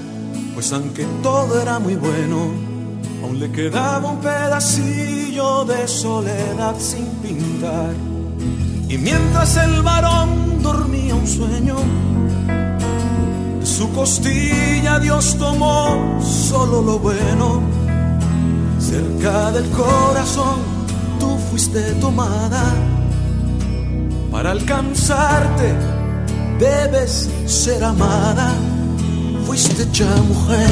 pues 0.54 0.74
aunque 0.74 1.06
todo 1.24 1.62
era 1.62 1.80
muy 1.80 1.96
bueno, 1.96 2.52
aún 3.24 3.40
le 3.40 3.50
quedaba 3.50 4.12
un 4.12 4.20
pedacillo 4.20 5.64
de 5.64 5.88
soledad 5.88 6.76
sin 6.78 7.06
pintar. 7.24 7.94
Y 8.90 8.98
mientras 8.98 9.56
el 9.56 9.82
varón 9.84 10.62
dormía 10.62 11.16
un 11.16 11.26
sueño, 11.26 11.78
de 13.62 13.66
su 13.66 13.90
costilla 13.94 15.00
Dios 15.00 15.38
tomó 15.38 16.20
solo 16.22 16.82
lo 16.82 17.00
bueno. 17.00 17.62
Cerca 18.80 19.50
del 19.52 19.70
corazón 19.70 20.60
tú 21.22 21.38
fuiste 21.50 21.94
tomada 22.02 22.66
para 24.30 24.52
alcanzarte 24.52 25.74
debes 26.60 27.30
ser 27.50 27.84
amada, 27.84 28.54
fuiste 29.48 29.88
ya 29.92 30.06
mujer. 30.28 30.70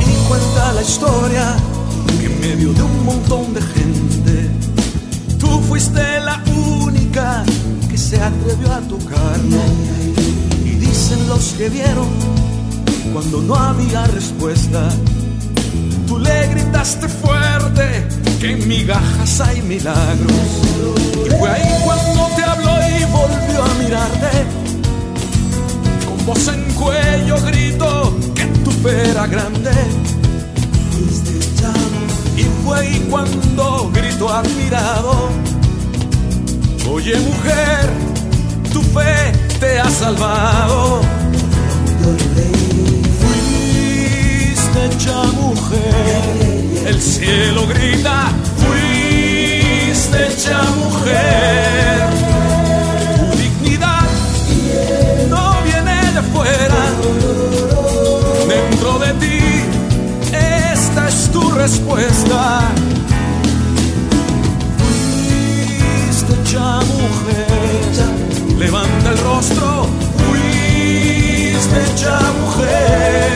Y 0.00 0.28
cuenta 0.28 0.72
la 0.72 0.82
historia 0.82 1.56
que 2.18 2.26
en 2.26 2.40
medio 2.40 2.72
de 2.72 2.82
un 2.82 3.04
montón 3.04 3.52
de 3.52 3.60
gente, 3.60 4.50
tú 5.38 5.60
fuiste 5.60 6.20
la 6.20 6.42
única 6.86 7.44
que 7.90 7.98
se 7.98 8.18
atrevió 8.18 8.72
a 8.72 8.80
tocarlo. 8.80 9.58
Y 10.64 10.70
dicen 10.70 11.28
los 11.28 11.52
que 11.58 11.68
vieron 11.68 12.08
cuando 13.12 13.42
no 13.42 13.54
había 13.54 14.06
respuesta. 14.06 14.88
Gritaste 16.50 17.08
fuerte 17.08 18.06
que 18.40 18.52
en 18.52 18.68
migajas 18.68 19.40
hay 19.40 19.62
milagros. 19.62 20.32
Y 21.26 21.30
fue 21.38 21.50
ahí 21.50 21.82
cuando 21.84 22.30
te 22.36 22.42
habló 22.44 22.72
y 22.88 23.04
volvió 23.04 23.64
a 23.64 23.74
mirarte. 23.82 24.44
Con 26.06 26.26
voz 26.26 26.48
en 26.48 26.62
cuello 26.74 27.36
gritó 27.46 28.16
que 28.34 28.44
tu 28.64 28.70
fe 28.70 29.10
era 29.10 29.26
grande. 29.26 29.70
Y 32.36 32.44
fue 32.64 32.78
ahí 32.78 33.06
cuando 33.10 33.90
gritó 33.92 34.28
admirado. 34.32 35.30
Oye 36.90 37.16
mujer, 37.18 37.90
tu 38.72 38.80
fe 38.82 39.32
te 39.60 39.80
ha 39.80 39.90
salvado 39.90 41.00
hecha 44.76 45.22
mujer. 45.32 46.86
El 46.86 47.00
cielo 47.00 47.66
grita, 47.66 48.28
fuiste 48.56 50.28
hecha 50.28 50.62
mujer. 50.76 52.08
Tu 53.16 53.36
dignidad 53.36 54.08
no 55.28 55.62
viene 55.62 56.12
de 56.12 56.22
fuera, 56.32 56.82
dentro 58.48 58.98
de 58.98 59.12
ti 59.14 59.40
esta 60.72 61.08
es 61.08 61.30
tu 61.30 61.50
respuesta. 61.50 62.60
Fuiste 64.78 66.32
hecha 66.40 66.80
mujer, 66.96 68.58
levanta 68.58 69.10
el 69.10 69.18
rostro, 69.18 69.86
fuiste 70.16 71.76
hecha 71.92 72.20
mujer 72.40 73.27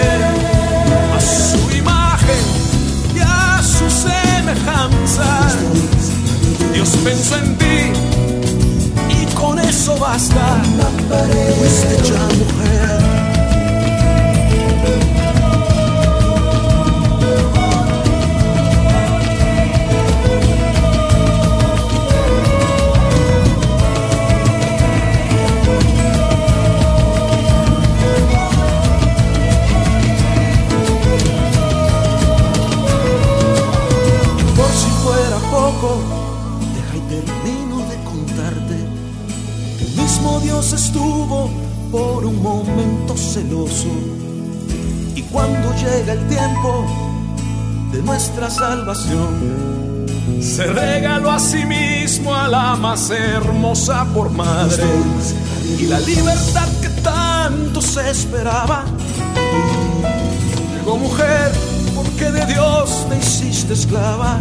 Pensó 7.04 7.36
en 7.36 7.58
ti 7.58 7.92
y 9.10 9.34
con 9.34 9.58
eso 9.58 9.96
basta. 9.98 10.62
Fuiste 11.58 12.08
ya 12.08 12.20
mujer. 12.38 13.01
Dios 40.52 40.74
estuvo 40.74 41.50
por 41.90 42.26
un 42.26 42.42
momento 42.42 43.16
celoso. 43.16 43.88
Y 45.14 45.22
cuando 45.22 45.72
llega 45.76 46.12
el 46.12 46.28
tiempo 46.28 46.84
de 47.90 48.02
nuestra 48.02 48.50
salvación 48.50 50.04
se 50.42 50.66
regaló 50.66 51.30
a 51.30 51.38
sí 51.38 51.64
mismo 51.64 52.34
a 52.34 52.48
la 52.48 52.76
más 52.76 53.08
hermosa 53.08 54.04
por 54.12 54.30
madre. 54.30 54.84
Y 55.78 55.86
la 55.86 56.00
libertad 56.00 56.68
que 56.82 56.90
tanto 57.00 57.80
se 57.80 58.10
esperaba 58.10 58.84
llegó 60.76 60.98
mujer 60.98 61.50
porque 61.94 62.30
de 62.30 62.44
Dios 62.44 63.06
te 63.08 63.16
hiciste 63.16 63.72
esclava. 63.72 64.38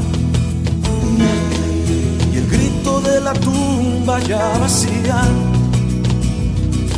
Y 2.33 2.37
el 2.37 2.49
grito 2.49 2.99
de 2.99 3.21
la 3.21 3.31
tumba 3.31 4.19
ya 4.19 4.57
vacía 4.59 5.23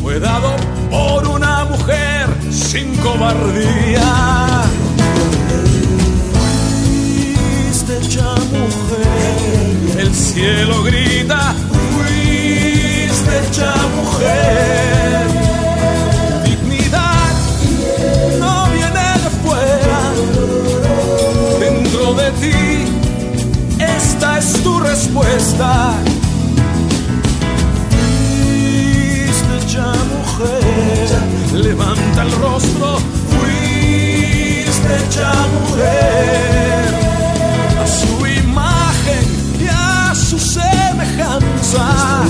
fue 0.03 0.19
dado 0.19 0.53
por 0.91 1.25
una 1.29 1.63
mujer 1.63 2.27
sin 2.51 2.93
cobardía. 2.97 4.63
Fuiste 7.63 7.97
hecha 7.99 8.35
mujer, 8.51 9.99
el 9.99 10.13
cielo 10.13 10.83
grita, 10.83 11.55
fuiste 11.93 13.31
hecha 13.47 13.73
mujer. 13.95 15.25
Dignidad 16.43 17.33
no 18.39 18.67
viene 18.71 19.05
de 19.23 19.29
fuera, 19.41 20.01
dentro 21.61 22.13
de 22.13 22.31
ti, 22.41 22.61
esta 23.79 24.37
es 24.37 24.61
tu 24.63 24.79
respuesta. 24.81 25.93
levanta 31.53 32.23
el 32.23 32.31
rostro, 32.33 32.97
fuiste 33.29 34.89
hecha 35.05 35.31
mujer. 35.53 36.93
A 37.81 37.87
su 37.87 38.27
imagen 38.27 39.23
y 39.59 39.67
a 39.67 40.13
su 40.15 40.39
semejanza, 40.39 42.23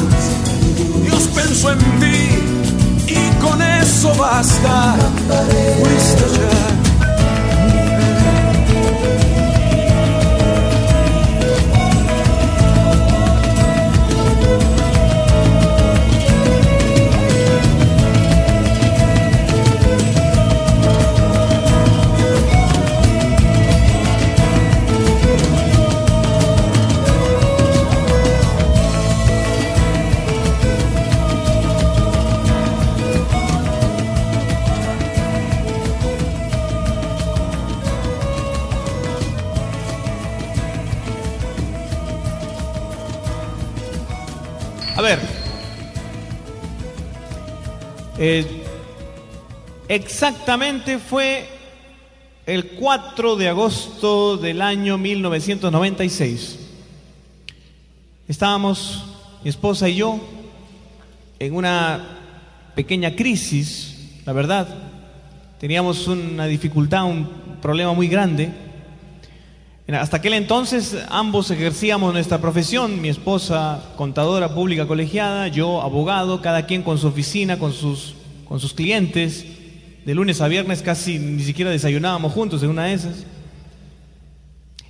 Dios 1.03 1.23
pensó 1.35 1.71
en 1.71 1.79
ti 1.99 3.13
y 3.13 3.41
con 3.41 3.61
eso 3.61 4.13
basta. 4.15 4.95
Fuiste 5.79 6.25
ya 6.37 6.82
Eh, 48.25 48.45
exactamente 49.89 50.97
fue 50.97 51.45
el 52.45 52.67
4 52.67 53.35
de 53.35 53.49
agosto 53.49 54.37
del 54.37 54.61
año 54.61 54.97
1996. 54.97 56.57
Estábamos, 58.25 59.03
mi 59.43 59.49
esposa 59.49 59.89
y 59.89 59.95
yo, 59.95 60.21
en 61.37 61.53
una 61.53 62.21
pequeña 62.75 63.13
crisis, 63.13 64.21
la 64.25 64.31
verdad. 64.31 64.69
Teníamos 65.59 66.07
una 66.07 66.45
dificultad, 66.45 67.03
un 67.03 67.27
problema 67.61 67.91
muy 67.91 68.07
grande. 68.07 68.53
Hasta 69.87 70.17
aquel 70.17 70.33
entonces 70.33 70.97
ambos 71.09 71.51
ejercíamos 71.51 72.13
nuestra 72.13 72.39
profesión, 72.39 73.01
mi 73.01 73.09
esposa 73.09 73.83
contadora 73.97 74.53
pública 74.53 74.87
colegiada, 74.87 75.49
yo 75.49 75.81
abogado, 75.81 76.41
cada 76.41 76.65
quien 76.65 76.83
con 76.83 76.97
su 76.97 77.07
oficina, 77.07 77.59
con 77.59 77.73
sus, 77.73 78.15
con 78.47 78.61
sus 78.61 78.73
clientes. 78.73 79.45
De 80.05 80.15
lunes 80.15 80.39
a 80.41 80.47
viernes 80.47 80.81
casi 80.81 81.19
ni 81.19 81.43
siquiera 81.43 81.69
desayunábamos 81.69 82.31
juntos 82.31 82.63
en 82.63 82.69
una 82.69 82.85
de 82.85 82.93
esas. 82.93 83.25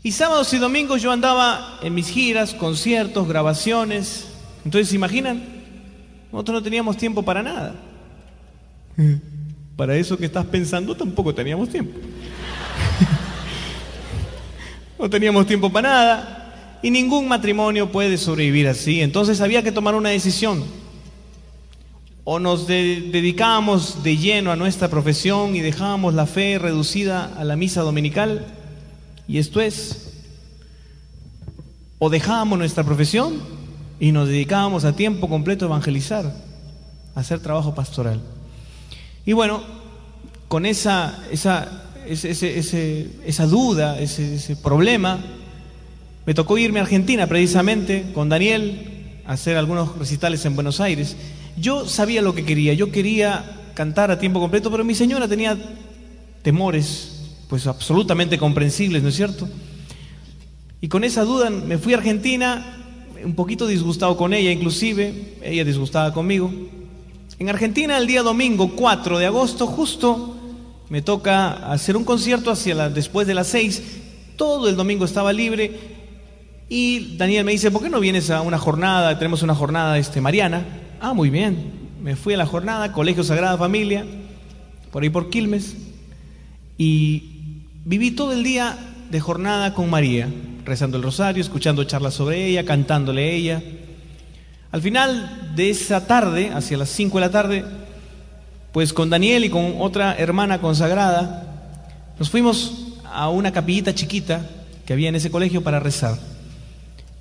Y 0.03 0.11
sábados 0.11 0.53
y 0.53 0.59
domingos 0.59 1.01
yo 1.01 1.11
andaba 1.11 1.79
en 1.81 1.93
mis 1.93 2.09
giras, 2.09 2.53
conciertos, 2.53 3.27
grabaciones. 3.27 4.27
Entonces, 4.63 4.89
¿se 4.89 4.95
imaginan? 4.95 5.41
Nosotros 6.31 6.55
no 6.55 6.63
teníamos 6.63 6.97
tiempo 6.97 7.23
para 7.23 7.41
nada. 7.41 7.75
Para 9.75 9.95
eso 9.95 10.17
que 10.17 10.25
estás 10.25 10.45
pensando 10.45 10.95
tampoco 10.95 11.33
teníamos 11.33 11.69
tiempo. 11.69 11.97
No 14.99 15.09
teníamos 15.09 15.45
tiempo 15.45 15.71
para 15.71 15.89
nada 15.89 16.79
y 16.81 16.91
ningún 16.91 17.27
matrimonio 17.27 17.91
puede 17.91 18.17
sobrevivir 18.17 18.67
así. 18.67 19.01
Entonces 19.01 19.41
había 19.41 19.63
que 19.63 19.71
tomar 19.71 19.95
una 19.95 20.09
decisión. 20.09 20.63
O 22.25 22.39
nos 22.39 22.67
de- 22.67 23.09
dedicábamos 23.11 24.03
de 24.03 24.17
lleno 24.17 24.51
a 24.51 24.55
nuestra 24.55 24.87
profesión 24.87 25.55
y 25.55 25.59
dejábamos 25.59 26.13
la 26.13 26.25
fe 26.25 26.57
reducida 26.57 27.25
a 27.37 27.43
la 27.43 27.55
misa 27.55 27.81
dominical. 27.81 28.45
Y 29.27 29.39
esto 29.39 29.59
es, 29.59 30.13
o 31.99 32.09
dejábamos 32.09 32.59
nuestra 32.59 32.83
profesión 32.83 33.41
y 33.99 34.11
nos 34.11 34.27
dedicábamos 34.27 34.85
a 34.85 34.95
tiempo 34.95 35.27
completo 35.29 35.65
a 35.65 35.67
evangelizar, 35.69 36.33
a 37.15 37.19
hacer 37.19 37.39
trabajo 37.41 37.73
pastoral. 37.75 38.21
Y 39.25 39.33
bueno, 39.33 39.63
con 40.49 40.65
esa, 40.65 41.23
esa, 41.31 41.82
esa 42.07 43.47
duda, 43.47 43.99
ese, 43.99 44.35
ese 44.35 44.55
problema, 44.55 45.19
me 46.25 46.33
tocó 46.33 46.57
irme 46.57 46.79
a 46.79 46.83
Argentina 46.83 47.27
precisamente 47.27 48.05
con 48.13 48.29
Daniel 48.29 49.21
a 49.25 49.33
hacer 49.33 49.57
algunos 49.57 49.97
recitales 49.97 50.45
en 50.45 50.55
Buenos 50.55 50.79
Aires. 50.79 51.15
Yo 51.57 51.87
sabía 51.87 52.21
lo 52.21 52.33
que 52.33 52.45
quería, 52.45 52.73
yo 52.73 52.91
quería 52.91 53.61
cantar 53.73 54.11
a 54.11 54.19
tiempo 54.19 54.39
completo, 54.39 54.71
pero 54.71 54.83
mi 54.83 54.95
señora 54.95 55.27
tenía 55.27 55.57
temores, 56.41 57.35
pues 57.49 57.67
absolutamente 57.67 58.37
comprensibles, 58.37 59.03
¿no 59.03 59.09
es 59.09 59.15
cierto? 59.15 59.47
Y 60.81 60.87
con 60.87 61.03
esa 61.03 61.23
duda 61.23 61.49
me 61.49 61.77
fui 61.77 61.93
a 61.93 61.97
Argentina, 61.97 62.77
un 63.23 63.35
poquito 63.35 63.67
disgustado 63.67 64.17
con 64.17 64.33
ella 64.33 64.51
inclusive, 64.51 65.37
ella 65.41 65.63
disgustada 65.63 66.13
conmigo. 66.13 66.51
En 67.39 67.49
Argentina 67.49 67.97
el 67.97 68.07
día 68.07 68.21
domingo 68.21 68.75
4 68.75 69.17
de 69.17 69.25
agosto 69.25 69.67
justo 69.67 70.37
me 70.93 71.01
toca 71.01 71.71
hacer 71.71 71.97
un 71.97 72.03
concierto 72.03 72.51
hacia 72.51 72.87
después 72.87 73.25
de 73.25 73.33
las 73.33 73.47
6, 73.47 73.81
todo 74.35 74.69
el 74.69 74.75
domingo 74.75 75.05
estaba 75.05 75.33
libre 75.33 75.71
y 76.69 77.17
Daniel 77.17 77.45
me 77.45 77.51
dice, 77.51 77.71
¿por 77.71 77.81
qué 77.81 77.89
no 77.89 77.99
vienes 77.99 78.29
a 78.29 78.41
una 78.41 78.59
jornada? 78.59 79.17
Tenemos 79.17 79.41
una 79.41 79.55
jornada 79.55 79.97
este, 79.97 80.21
mariana. 80.21 80.63
Ah, 81.01 81.15
muy 81.15 81.31
bien. 81.31 81.89
Me 81.99 82.15
fui 82.15 82.35
a 82.35 82.37
la 82.37 82.45
jornada, 82.45 82.91
Colegio 82.91 83.23
Sagrada 83.23 83.57
Familia, 83.57 84.05
por 84.91 85.01
ahí 85.01 85.09
por 85.09 85.31
Quilmes, 85.31 85.77
y 86.77 87.63
viví 87.85 88.11
todo 88.11 88.31
el 88.31 88.43
día 88.43 88.77
de 89.09 89.19
jornada 89.19 89.73
con 89.73 89.89
María, 89.89 90.29
rezando 90.63 90.97
el 90.97 91.01
rosario, 91.01 91.41
escuchando 91.41 91.85
charlas 91.85 92.13
sobre 92.13 92.45
ella, 92.45 92.65
cantándole 92.65 93.23
a 93.23 93.31
ella. 93.31 93.63
Al 94.71 94.83
final 94.83 95.53
de 95.55 95.71
esa 95.71 96.05
tarde, 96.05 96.51
hacia 96.53 96.77
las 96.77 96.89
5 96.89 97.17
de 97.17 97.25
la 97.25 97.31
tarde, 97.31 97.65
pues 98.73 98.91
con 98.91 99.09
Daniel 99.09 99.45
y 99.45 99.49
con 99.49 99.75
otra 99.79 100.15
hermana 100.15 100.59
consagrada, 100.59 101.71
nos 102.19 102.29
fuimos 102.29 102.97
a 103.05 103.29
una 103.29 103.51
capillita 103.53 103.95
chiquita 103.95 104.49
que 104.85 104.91
había 104.93 105.07
en 105.09 105.15
ese 105.15 105.31
colegio 105.31 105.63
para 105.63 105.79
rezar. 105.79 106.17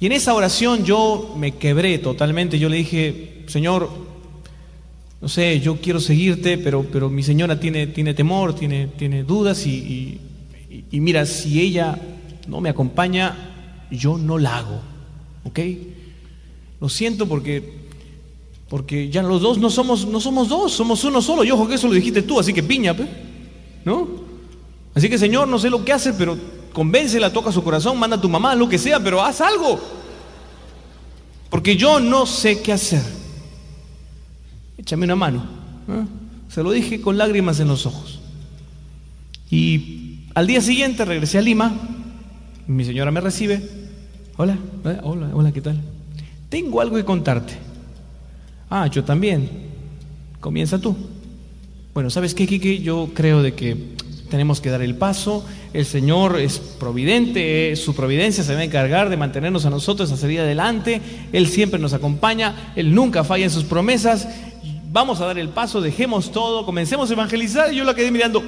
Y 0.00 0.07
en 0.07 0.12
esa 0.12 0.34
oración 0.34 0.84
yo 0.84 1.34
me 1.38 1.53
quebré 1.57 1.98
totalmente. 1.98 2.59
Yo 2.59 2.68
le 2.68 2.78
dije, 2.78 3.44
Señor, 3.46 3.88
no 5.20 5.28
sé, 5.28 5.61
yo 5.61 5.76
quiero 5.76 6.00
seguirte, 6.00 6.59
pero, 6.59 6.84
pero 6.90 7.09
mi 7.09 7.22
señora 7.22 7.61
tiene, 7.61 7.86
tiene 7.86 8.12
temor, 8.14 8.55
tiene, 8.57 8.88
tiene 8.88 9.22
dudas 9.22 9.64
y, 9.66 9.70
y- 9.70 10.84
y- 10.90 11.00
mira, 11.00 11.24
si 11.26 11.61
ella 11.61 11.96
no 12.48 12.61
me 12.61 12.70
acompaña, 12.70 13.86
yo 13.92 14.18
no 14.18 14.38
la 14.38 14.59
hago. 14.59 14.80
¿Ok? 15.44 15.61
Lo 16.80 16.88
siento 16.88 17.28
porque, 17.28 17.82
porque 18.73 19.11
ya 19.11 19.23
los 19.23 19.43
dos 19.43 19.59
no 19.59 19.68
somos, 19.68 20.07
no 20.07 20.18
somos 20.18 20.49
dos, 20.49 20.73
somos 20.73 21.05
uno 21.05 21.20
solo. 21.20 21.45
Y 21.45 21.51
ojo 21.51 21.68
que 21.68 21.75
eso 21.75 21.89
lo 21.89 21.93
dijiste 21.93 22.23
tú, 22.23 22.41
así 22.41 22.55
que 22.55 22.62
piña, 22.62 22.97
¿no? 23.85 24.09
Así 24.95 25.11
que 25.11 25.18
Señor, 25.18 25.47
no 25.47 25.59
sé 25.59 25.68
lo 25.68 25.85
que 25.85 25.93
hace, 25.93 26.14
pero 26.14 26.39
convéncela, 26.73 27.31
toca 27.31 27.53
su 27.53 27.62
corazón, 27.62 27.99
manda 27.99 28.16
a 28.16 28.20
tu 28.23 28.31
mamá, 28.31 28.55
lo 28.55 28.70
que 28.70 28.79
sea, 28.79 28.99
pero 28.99 29.23
haz 29.23 29.43
algo. 29.43 29.79
Porque 31.51 31.77
yo 31.77 32.01
no 32.01 32.25
sé 32.25 32.62
qué 32.62 32.73
hacer. 32.73 33.03
Échame 34.79 35.05
una 35.05 35.16
mano. 35.16 35.45
¿eh? 35.89 36.07
Se 36.49 36.62
lo 36.62 36.70
dije 36.70 37.03
con 37.03 37.18
lágrimas 37.18 37.61
en 37.61 37.68
los 37.68 37.85
ojos. 37.85 38.20
Y 39.51 40.29
al 40.35 40.47
día 40.47 40.62
siguiente 40.62 41.05
regresé 41.05 41.37
a 41.37 41.43
Lima. 41.43 41.75
Mi 42.66 42.87
señora 42.87 43.11
me 43.11 43.20
recibe. 43.20 43.68
Hola, 44.39 44.57
eh, 44.87 44.99
hola, 45.03 45.29
hola, 45.35 45.53
¿qué 45.53 45.61
tal? 45.61 45.79
Tengo 46.49 46.81
algo 46.81 46.97
que 46.97 47.05
contarte. 47.05 47.72
Ah, 48.75 48.87
yo 48.87 49.05
también. 49.05 49.51
Comienza 50.41 50.79
tú. 50.79 50.97
Bueno, 51.93 52.09
¿sabes 52.09 52.35
qué, 52.35 52.47
Kiki? 52.47 52.79
Yo 52.79 53.11
creo 53.12 53.43
de 53.43 53.53
que 53.53 53.77
tenemos 54.31 54.62
que 54.62 54.70
dar 54.70 54.81
el 54.81 54.95
paso. 54.95 55.45
El 55.75 55.85
Señor 55.85 56.41
es 56.41 56.59
providente, 56.59 57.73
eh, 57.73 57.77
su 57.77 57.95
providencia 57.95 58.43
se 58.43 58.55
va 58.55 58.61
a 58.61 58.64
encargar 58.64 59.11
de 59.11 59.18
mantenernos 59.18 59.66
a 59.66 59.70
nosotros 59.70 60.11
a 60.11 60.16
salir 60.16 60.41
adelante. 60.41 61.03
Él 61.35 61.49
siempre 61.49 61.79
nos 61.79 61.93
acompaña, 61.93 62.73
Él 62.75 62.95
nunca 62.95 63.25
falla 63.25 63.45
en 63.45 63.51
sus 63.51 63.64
promesas. 63.64 64.27
Vamos 64.91 65.20
a 65.20 65.27
dar 65.27 65.39
el 65.39 65.51
paso, 65.51 65.83
dejemos 65.83 66.33
todo, 66.33 66.64
comencemos 66.64 67.11
a 67.11 67.12
evangelizar. 67.12 67.75
Y 67.75 67.77
yo 67.77 67.85
la 67.85 67.95
quedé 67.95 68.11
mirando. 68.11 68.43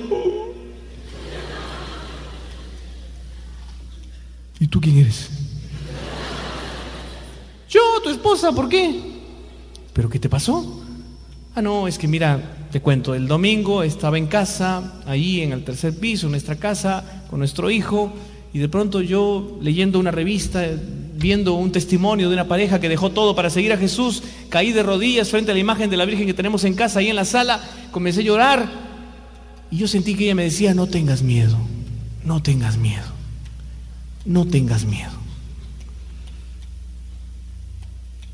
¿Y 4.58 4.66
tú 4.68 4.80
quién 4.80 5.00
eres? 5.00 5.28
Yo, 7.68 7.82
tu 8.02 8.08
esposa, 8.08 8.52
¿por 8.52 8.70
qué? 8.70 9.13
¿Pero 9.94 10.10
qué 10.10 10.18
te 10.18 10.28
pasó? 10.28 10.82
Ah, 11.54 11.62
no, 11.62 11.86
es 11.86 11.98
que 11.98 12.08
mira, 12.08 12.66
te 12.72 12.80
cuento, 12.80 13.14
el 13.14 13.28
domingo 13.28 13.84
estaba 13.84 14.18
en 14.18 14.26
casa, 14.26 15.00
ahí 15.06 15.40
en 15.40 15.52
el 15.52 15.64
tercer 15.64 15.96
piso, 15.96 16.26
en 16.26 16.32
nuestra 16.32 16.56
casa, 16.56 17.22
con 17.30 17.38
nuestro 17.38 17.70
hijo, 17.70 18.12
y 18.52 18.58
de 18.58 18.68
pronto 18.68 19.00
yo 19.00 19.56
leyendo 19.62 20.00
una 20.00 20.10
revista, 20.10 20.68
viendo 21.14 21.54
un 21.54 21.70
testimonio 21.70 22.28
de 22.28 22.34
una 22.34 22.48
pareja 22.48 22.80
que 22.80 22.88
dejó 22.88 23.12
todo 23.12 23.36
para 23.36 23.50
seguir 23.50 23.72
a 23.72 23.76
Jesús, 23.76 24.24
caí 24.48 24.72
de 24.72 24.82
rodillas 24.82 25.30
frente 25.30 25.52
a 25.52 25.54
la 25.54 25.60
imagen 25.60 25.88
de 25.90 25.96
la 25.96 26.04
Virgen 26.04 26.26
que 26.26 26.34
tenemos 26.34 26.64
en 26.64 26.74
casa, 26.74 26.98
ahí 26.98 27.08
en 27.08 27.16
la 27.16 27.24
sala, 27.24 27.60
comencé 27.92 28.22
a 28.22 28.24
llorar, 28.24 28.68
y 29.70 29.78
yo 29.78 29.86
sentí 29.86 30.16
que 30.16 30.24
ella 30.24 30.34
me 30.34 30.42
decía, 30.42 30.74
no 30.74 30.88
tengas 30.88 31.22
miedo, 31.22 31.56
no 32.24 32.42
tengas 32.42 32.76
miedo, 32.76 33.06
no 34.24 34.44
tengas 34.44 34.84
miedo. 34.84 35.12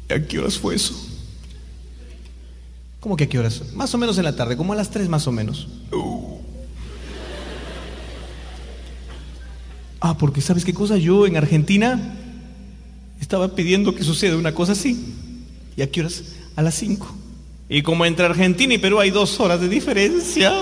¿A 0.08 0.18
qué 0.26 0.38
horas 0.38 0.56
fue 0.56 0.74
eso? 0.74 1.09
¿Cómo 3.00 3.16
que 3.16 3.24
a 3.24 3.28
qué 3.28 3.38
horas? 3.38 3.62
Más 3.74 3.94
o 3.94 3.98
menos 3.98 4.18
en 4.18 4.24
la 4.24 4.36
tarde, 4.36 4.56
como 4.56 4.74
a 4.74 4.76
las 4.76 4.90
3 4.90 5.08
más 5.08 5.26
o 5.26 5.32
menos. 5.32 5.68
Ah, 10.00 10.16
porque 10.18 10.40
¿sabes 10.40 10.64
qué 10.64 10.74
cosa? 10.74 10.98
Yo 10.98 11.26
en 11.26 11.36
Argentina 11.36 12.16
estaba 13.20 13.54
pidiendo 13.54 13.94
que 13.94 14.04
suceda 14.04 14.36
una 14.36 14.54
cosa 14.54 14.72
así. 14.72 15.14
¿Y 15.76 15.82
a 15.82 15.90
qué 15.90 16.00
horas? 16.00 16.24
A 16.56 16.62
las 16.62 16.74
5. 16.74 17.06
Y 17.70 17.82
como 17.82 18.04
entre 18.04 18.26
Argentina 18.26 18.74
y 18.74 18.78
Perú 18.78 19.00
hay 19.00 19.10
dos 19.10 19.40
horas 19.40 19.60
de 19.60 19.68
diferencia. 19.68 20.52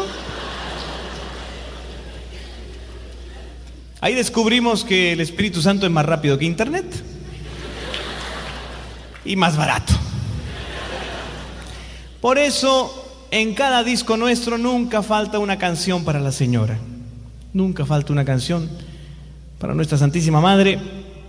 Ahí 4.00 4.14
descubrimos 4.14 4.84
que 4.84 5.12
el 5.12 5.20
Espíritu 5.20 5.60
Santo 5.60 5.86
es 5.86 5.92
más 5.92 6.06
rápido 6.06 6.38
que 6.38 6.44
Internet. 6.44 6.86
Y 9.24 9.34
más 9.34 9.56
barato. 9.56 9.94
Por 12.20 12.38
eso, 12.38 13.26
en 13.30 13.54
cada 13.54 13.84
disco 13.84 14.16
nuestro 14.16 14.58
nunca 14.58 15.02
falta 15.02 15.38
una 15.38 15.58
canción 15.58 16.04
para 16.04 16.20
la 16.20 16.32
señora. 16.32 16.78
Nunca 17.52 17.86
falta 17.86 18.12
una 18.12 18.24
canción 18.24 18.68
para 19.58 19.74
nuestra 19.74 19.98
Santísima 19.98 20.40
Madre. 20.40 20.78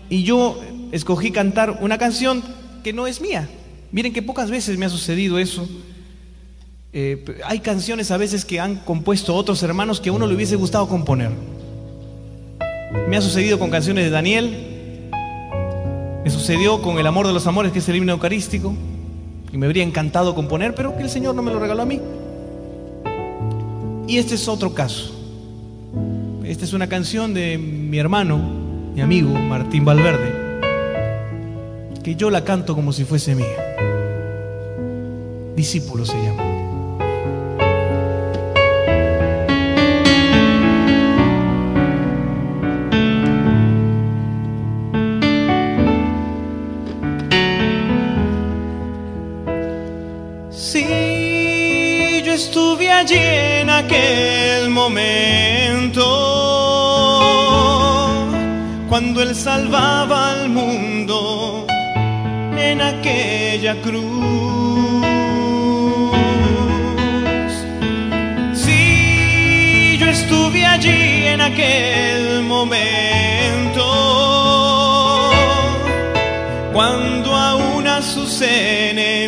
Y 0.10 0.24
yo 0.24 0.60
escogí 0.92 1.32
cantar 1.32 1.78
una 1.82 1.98
canción 1.98 2.44
que 2.84 2.94
no 2.94 3.08
es 3.08 3.22
mía. 3.22 3.48
Miren 3.92 4.14
que 4.14 4.22
pocas 4.22 4.50
veces 4.50 4.78
me 4.78 4.86
ha 4.86 4.90
sucedido 4.90 5.38
eso. 5.40 5.68
Eh, 6.92 7.24
hay 7.46 7.60
canciones 7.60 8.10
a 8.10 8.18
veces 8.18 8.46
que 8.46 8.60
han 8.60 8.78
compuesto 8.78 9.36
otros 9.36 9.62
hermanos 9.62 10.02
que 10.02 10.10
a 10.10 10.14
uno 10.14 10.26
le 10.26 10.34
hubiese 10.34 10.56
gustado 10.56 10.88
componer. 10.88 11.30
Me 13.08 13.16
ha 13.16 13.22
sucedido 13.22 13.60
con 13.60 13.70
canciones 13.70 14.06
de 14.06 14.10
Daniel, 14.10 15.10
me 16.24 16.30
sucedió 16.32 16.82
con 16.82 16.98
El 16.98 17.06
amor 17.06 17.28
de 17.28 17.34
los 17.34 17.46
amores, 17.46 17.72
que 17.72 17.80
es 17.80 17.90
el 17.90 17.98
himno 17.98 18.14
eucarístico, 18.14 18.76
y 19.52 19.58
me 19.58 19.66
habría 19.66 19.84
encantado 19.84 20.36
componer, 20.36 20.76
pero 20.76 20.96
que 20.96 21.04
el 21.04 21.10
Señor 21.10 21.36
no 21.36 21.42
me 21.42 21.52
lo 21.52 21.60
regaló 21.60 21.82
a 21.82 21.86
mí. 21.86 22.00
Y 24.08 24.18
este 24.18 24.36
es 24.36 24.48
otro 24.48 24.74
caso. 24.74 25.16
Esta 26.44 26.66
es 26.66 26.74
una 26.74 26.88
canción 26.88 27.34
de 27.34 27.58
mi 27.58 28.00
hermano, 28.00 28.38
mi 28.96 29.02
amigo 29.02 29.30
Martín 29.30 29.86
Valverde, 29.86 30.34
que 32.04 32.16
yo 32.16 32.32
la 32.32 32.44
canto 32.44 32.76
como 32.76 32.92
si 32.92 33.06
fuese 33.06 33.36
mía. 33.36 33.46
Discípulo 35.56 36.06
se 36.06 36.16
llama. 36.16 36.49
Allí 53.00 53.18
en 53.62 53.70
aquel 53.70 54.70
momento, 54.70 56.04
cuando 58.90 59.22
Él 59.22 59.34
salvaba 59.34 60.32
al 60.32 60.50
mundo 60.50 61.66
en 62.58 62.82
aquella 62.82 63.76
cruz. 63.82 64.04
Sí, 68.54 69.98
yo 69.98 70.08
estuve 70.08 70.66
allí 70.66 71.28
en 71.28 71.40
aquel 71.40 72.44
momento, 72.44 73.86
cuando 76.74 77.34
aún 77.34 77.88
a 77.88 78.02
sus 78.02 78.42
enemigos 78.42 79.19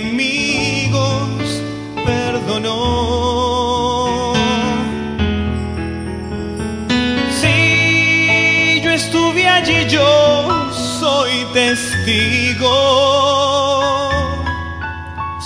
testigo. 12.06 12.70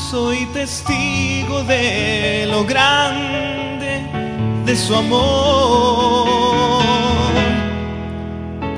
Soy 0.10 0.46
testigo 0.54 1.64
de 1.64 2.48
lo 2.50 2.64
grande 2.66 4.04
de 4.66 4.76
su 4.76 4.96
amor. 4.96 6.28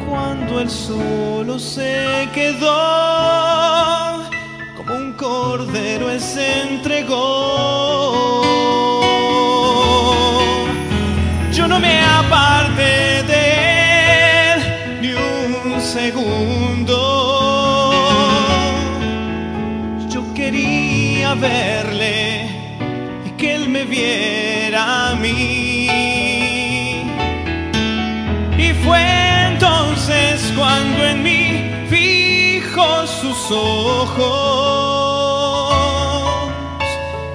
Cuando 0.07 0.59
él 0.59 0.69
solo 0.69 1.59
se 1.59 2.28
quedó 2.34 2.67
como 4.75 4.93
un 4.95 5.13
cordero 5.13 6.09
se 6.19 6.61
entregó. 6.61 7.37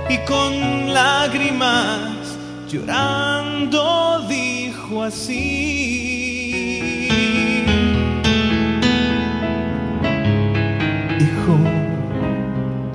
Y 0.08 0.18
con 0.26 0.92
lágrimas 0.92 2.36
llorando 2.68 4.26
dijo 4.28 5.04
así. 5.04 7.08
Hijo, 11.20 11.58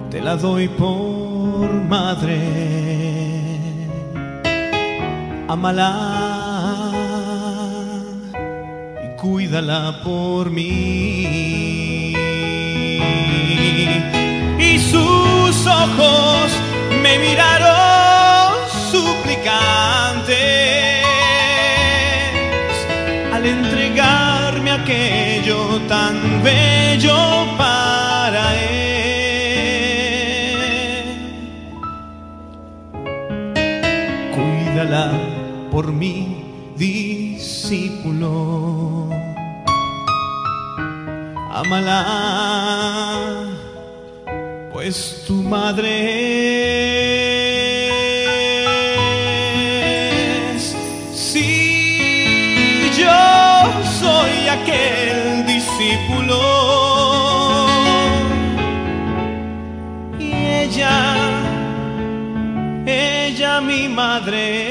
te 0.09 0.21
la 0.21 0.35
doy 0.35 0.67
por 0.67 1.71
madre. 1.83 2.41
Amala 5.47 6.91
y 9.01 9.21
cuídala 9.21 10.01
por 10.03 10.51
mí. 10.51 11.16
Sus 14.91 15.67
ojos 15.67 16.51
me 17.01 17.19
miraron 17.19 18.53
suplicantes 18.91 20.37
al 23.33 23.45
entregarme 23.45 24.71
aquello 24.71 25.79
tan 25.87 26.41
bello 26.43 27.17
para 27.57 28.55
él. 28.55 28.67
Cuídala 34.35 35.11
por 35.71 35.91
mi 35.91 36.43
discípulo. 36.77 38.29
Amala, 41.59 42.01
pues 44.87 45.23
tu 45.27 45.43
madre 45.43 45.89
es. 50.55 50.75
Si 51.13 52.89
yo 52.97 53.19
soy 53.99 54.47
aquel 54.47 55.45
discípulo 55.45 56.39
y 60.17 60.31
ella, 60.63 60.95
ella 62.85 63.59
mi 63.59 63.89
madre 63.89 64.66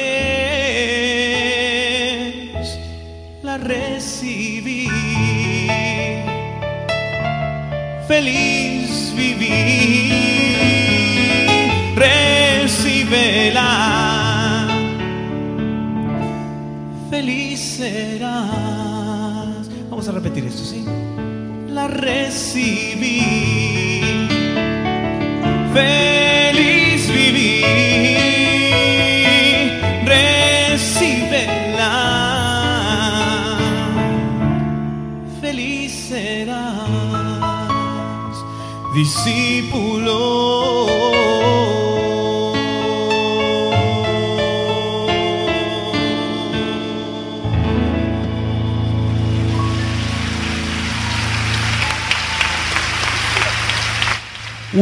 serás. 17.77 19.69
Vamos 19.91 20.09
a 20.09 20.13
repetir 20.13 20.45
esto, 20.47 20.65
¿sí? 20.65 20.85
La 21.69 21.89
recibí, 21.89 23.21
feliz 25.75 27.11
viví, 27.13 27.63
recíbela, 30.07 31.93
feliz 35.43 35.93
serás 35.93 36.77
discípulo. 38.95 39.96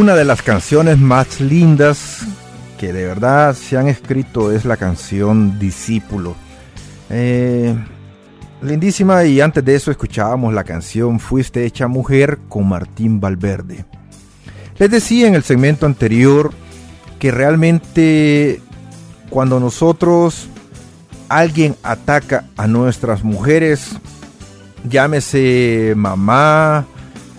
Una 0.05 0.17
de 0.17 0.27
las 0.27 0.43
canciones 0.43 0.99
más 0.99 1.41
lindas 1.41 2.27
que 2.79 2.93
de 2.93 3.07
verdad 3.07 3.57
se 3.57 3.79
han 3.79 3.89
escrito 3.89 4.53
es 4.53 4.67
la 4.67 4.77
canción 4.77 5.59
Discípulo. 5.59 6.37
Eh, 7.09 7.75
lindísima 8.61 9.25
y 9.25 9.41
antes 9.41 9.65
de 9.65 9.75
eso 9.75 9.91
escuchábamos 9.91 10.53
la 10.53 10.63
canción 10.63 11.21
Fuiste 11.21 11.65
hecha 11.65 11.89
mujer 11.89 12.39
con 12.51 12.69
Martín 12.69 13.19
Valverde. 13.19 13.87
Les 14.77 14.91
decía 14.91 15.27
en 15.27 15.37
el 15.37 15.43
segmento 15.43 15.87
anterior 15.87 16.53
que 17.19 17.31
realmente 17.31 18.61
cuando 19.31 19.59
nosotros 19.59 20.51
alguien 21.31 21.77
ataca 21.83 22.45
a 22.59 22.67
nuestras 22.67 23.25
mujeres, 23.25 23.93
llámese 24.87 25.95
mamá, 25.97 26.85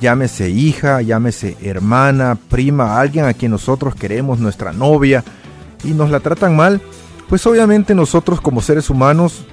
llámese 0.01 0.49
hija, 0.49 1.01
llámese 1.01 1.57
hermana, 1.61 2.37
prima, 2.49 2.99
alguien 2.99 3.25
a 3.25 3.33
quien 3.33 3.51
nosotros 3.51 3.95
queremos, 3.95 4.39
nuestra 4.39 4.73
novia, 4.73 5.23
y 5.83 5.91
nos 5.91 6.09
la 6.09 6.19
tratan 6.19 6.55
mal, 6.55 6.81
pues 7.29 7.45
obviamente 7.47 7.95
nosotros 7.95 8.41
como 8.41 8.61
seres 8.61 8.89
humanos 8.89 9.45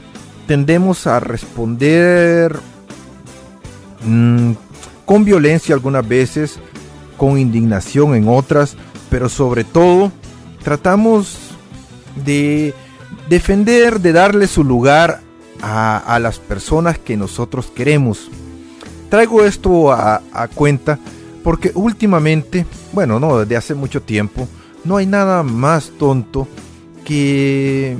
tendemos 0.46 1.06
a 1.06 1.20
responder 1.20 2.58
mm, 4.04 4.52
con 5.04 5.24
violencia 5.24 5.74
algunas 5.74 6.06
veces, 6.06 6.58
con 7.16 7.38
indignación 7.38 8.14
en 8.14 8.28
otras, 8.28 8.76
pero 9.10 9.28
sobre 9.28 9.64
todo 9.64 10.10
tratamos 10.62 11.36
de 12.24 12.74
defender, 13.28 14.00
de 14.00 14.12
darle 14.12 14.46
su 14.46 14.64
lugar 14.64 15.20
a, 15.60 15.98
a 15.98 16.18
las 16.18 16.38
personas 16.38 16.98
que 16.98 17.16
nosotros 17.16 17.66
queremos. 17.66 18.30
Traigo 19.12 19.44
esto 19.44 19.92
a, 19.92 20.22
cuenta 20.54 20.98
porque 21.44 21.70
últimamente, 21.74 22.64
bueno, 22.94 23.20
no, 23.20 23.40
desde 23.40 23.58
hace 23.58 23.74
mucho 23.74 24.00
tiempo, 24.00 24.48
no 24.84 24.96
hay 24.96 25.04
nada 25.04 25.42
más 25.42 25.92
tonto 25.98 26.48
que 27.04 27.98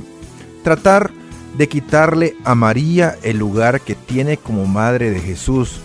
tratar 0.63 1.11
de 1.55 1.69
quitarle 1.69 2.35
a 2.43 2.55
María 2.55 3.15
el 3.21 3.37
lugar 3.37 3.81
que 3.81 3.93
tiene 3.93 4.37
como 4.37 4.65
madre 4.65 5.11
de 5.11 5.19
Jesús. 5.19 5.81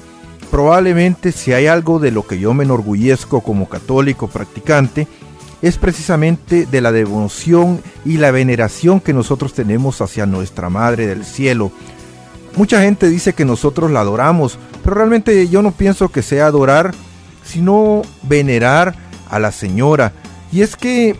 Probablemente 0.50 1.30
si 1.30 1.52
hay 1.52 1.66
algo 1.66 1.98
de 1.98 2.10
lo 2.10 2.26
que 2.26 2.38
yo 2.38 2.54
me 2.54 2.64
enorgullezco 2.64 3.42
como 3.42 3.68
católico 3.68 4.28
practicante, 4.28 5.06
es 5.60 5.76
precisamente 5.76 6.64
de 6.64 6.80
la 6.80 6.90
devoción 6.90 7.82
y 8.06 8.16
la 8.16 8.30
veneración 8.30 8.98
que 8.98 9.12
nosotros 9.12 9.52
tenemos 9.52 10.00
hacia 10.00 10.24
nuestra 10.24 10.70
Madre 10.70 11.06
del 11.06 11.26
Cielo. 11.26 11.70
Mucha 12.58 12.82
gente 12.82 13.08
dice 13.08 13.34
que 13.34 13.44
nosotros 13.44 13.88
la 13.92 14.00
adoramos, 14.00 14.58
pero 14.82 14.96
realmente 14.96 15.46
yo 15.46 15.62
no 15.62 15.70
pienso 15.70 16.08
que 16.08 16.22
sea 16.22 16.46
adorar, 16.46 16.92
sino 17.44 18.02
venerar 18.22 18.96
a 19.30 19.38
la 19.38 19.52
Señora. 19.52 20.12
Y 20.50 20.62
es 20.62 20.74
que, 20.74 21.14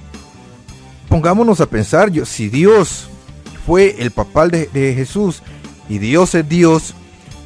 pongámonos 1.09 1.61
a 1.61 1.67
pensar, 1.67 2.11
yo, 2.11 2.27
si 2.27 2.49
Dios 2.49 3.09
fue 3.65 3.95
el 4.01 4.11
papal 4.11 4.51
de, 4.51 4.95
Jesús 4.97 5.45
y 5.89 5.99
Dios 5.99 6.35
es 6.35 6.49
Dios, 6.49 6.95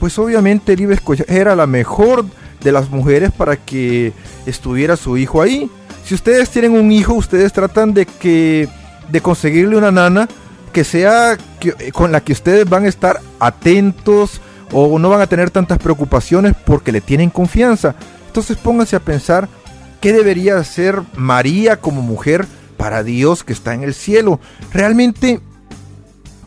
pues 0.00 0.18
obviamente 0.18 0.72
él 0.72 0.80
iba 0.80 0.92
a 0.92 0.94
escoger 0.94 1.48
a 1.48 1.54
la 1.54 1.66
mejor 1.66 2.24
de 2.62 2.72
las 2.72 2.88
mujeres 2.88 3.30
para 3.30 3.56
que 3.56 4.14
estuviera 4.46 4.96
su 4.96 5.18
hijo 5.18 5.42
ahí. 5.42 5.70
Si 6.06 6.14
ustedes 6.14 6.48
tienen 6.48 6.72
un 6.72 6.90
hijo, 6.92 7.12
ustedes 7.12 7.52
tratan 7.52 7.92
de 7.92 8.06
que 8.06 8.70
de 9.10 9.20
conseguirle 9.20 9.76
una 9.76 9.92
nana 9.92 10.30
que 10.72 10.84
sea 10.84 11.36
que, 11.60 11.92
con 11.92 12.12
la 12.12 12.22
que 12.22 12.32
ustedes 12.32 12.68
van 12.68 12.84
a 12.84 12.88
estar 12.88 13.20
atentos 13.38 14.40
o 14.72 14.98
no 14.98 15.10
van 15.10 15.20
a 15.20 15.26
tener 15.26 15.50
tantas 15.50 15.78
preocupaciones 15.78 16.54
porque 16.64 16.92
le 16.92 17.00
tienen 17.00 17.30
confianza. 17.30 17.94
Entonces 18.26 18.56
pónganse 18.56 18.96
a 18.96 19.00
pensar 19.00 19.48
qué 20.00 20.12
debería 20.12 20.56
hacer 20.56 21.02
María 21.14 21.76
como 21.76 22.02
mujer 22.02 22.46
para 22.76 23.04
Dios 23.04 23.44
que 23.44 23.52
está 23.52 23.74
en 23.74 23.82
el 23.82 23.94
cielo. 23.94 24.40
Realmente 24.72 25.40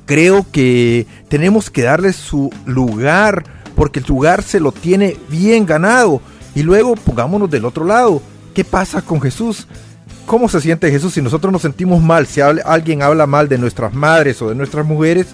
creo 0.06 0.46
que 0.52 1.08
tenemos 1.30 1.70
que 1.70 1.84
darle 1.84 2.14
su 2.14 2.52
lugar 2.66 3.44
porque 3.76 4.00
el 4.00 4.06
lugar 4.06 4.44
se 4.44 4.60
lo 4.60 4.72
tiene 4.72 5.18
bien 5.30 5.66
ganado. 5.66 6.22
Y 6.56 6.64
luego 6.64 6.96
pongámonos 6.96 7.50
del 7.50 7.66
otro 7.66 7.86
lado. 7.86 8.22
¿Qué 8.54 8.64
pasa 8.64 9.02
con 9.02 9.22
Jesús? 9.22 9.68
¿Cómo 10.26 10.50
se 10.50 10.60
siente 10.60 10.90
Jesús 10.90 11.14
si 11.14 11.22
nosotros 11.22 11.54
nos 11.54 11.62
sentimos 11.62 12.02
mal? 12.02 12.26
Si 12.26 12.42
alguien 12.42 13.04
habla 13.04 13.28
mal 13.28 13.48
de 13.48 13.60
nuestras 13.60 13.94
madres 13.94 14.42
o 14.42 14.50
de 14.50 14.56
nuestras 14.56 14.86
mujeres, 14.86 15.28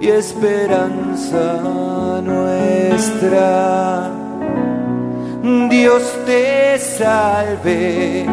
y 0.01 0.07
esperanza 0.07 1.61
nuestra. 2.23 4.09
Dios 5.69 6.03
te 6.25 6.79
salve, 6.79 8.25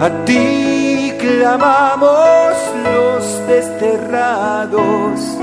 a 0.00 0.10
ti 0.24 1.12
clamamos 1.18 2.54
los 2.84 3.46
desterrados, 3.46 5.38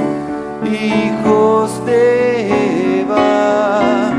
hijos 0.74 1.86
de 1.86 3.02
Eva. 3.02 4.12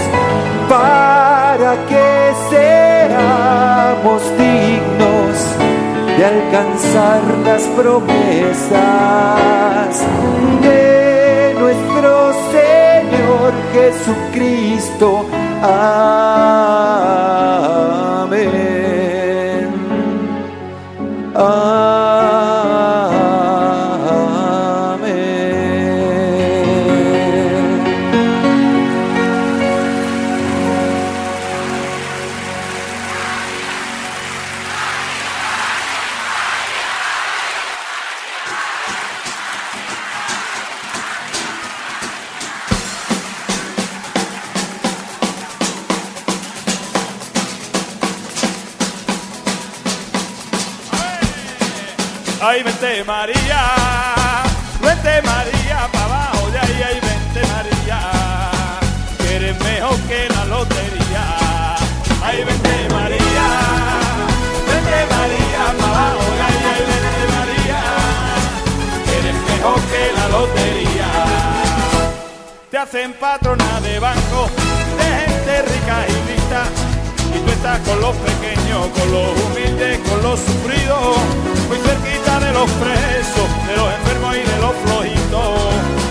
para 0.68 1.76
que 1.86 2.32
seamos 2.50 4.20
dignos 4.36 5.36
de 6.16 6.24
alcanzar 6.24 7.22
las 7.44 7.62
promesas 7.76 8.80
de 10.62 11.54
nuestro 11.56 12.32
Señor 12.50 13.52
Jesucristo. 13.72 15.37
ah. 15.62 16.08
Con 77.68 78.00
los 78.00 78.16
pequeños, 78.16 78.88
con 78.88 79.12
los 79.12 79.28
humildes, 79.44 79.98
con 80.08 80.22
los 80.22 80.40
sufridos, 80.40 81.16
muy 81.68 81.76
cerquita 81.78 82.40
de 82.40 82.52
los 82.52 82.68
presos, 82.72 83.48
de 83.68 83.76
los 83.76 83.92
enfermos 83.92 84.36
y 84.36 84.40
de 84.40 84.58
los 84.58 84.74
flojitos, 84.84 85.60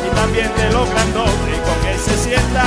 y 0.05 0.15
también 0.15 0.49
de 0.55 0.69
los 0.71 0.89
grandotes 0.89 1.59
con 1.65 1.77
que 1.81 1.97
se 1.97 2.15
sienta. 2.17 2.63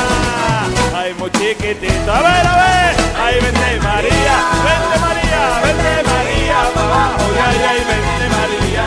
Ay, 0.94 1.14
muy 1.14 1.30
chiquitito, 1.30 2.12
a 2.12 2.20
ver, 2.20 2.46
a 2.46 2.56
ver, 2.62 2.94
ay, 3.24 3.34
vente 3.40 3.80
María, 3.80 4.36
vente 4.66 4.96
María, 5.00 5.40
vente 5.64 5.92
María, 6.10 6.60
abajo, 6.60 7.24
ay, 7.46 7.60
ay, 7.70 7.80
vente 7.90 8.26
María, 8.36 8.86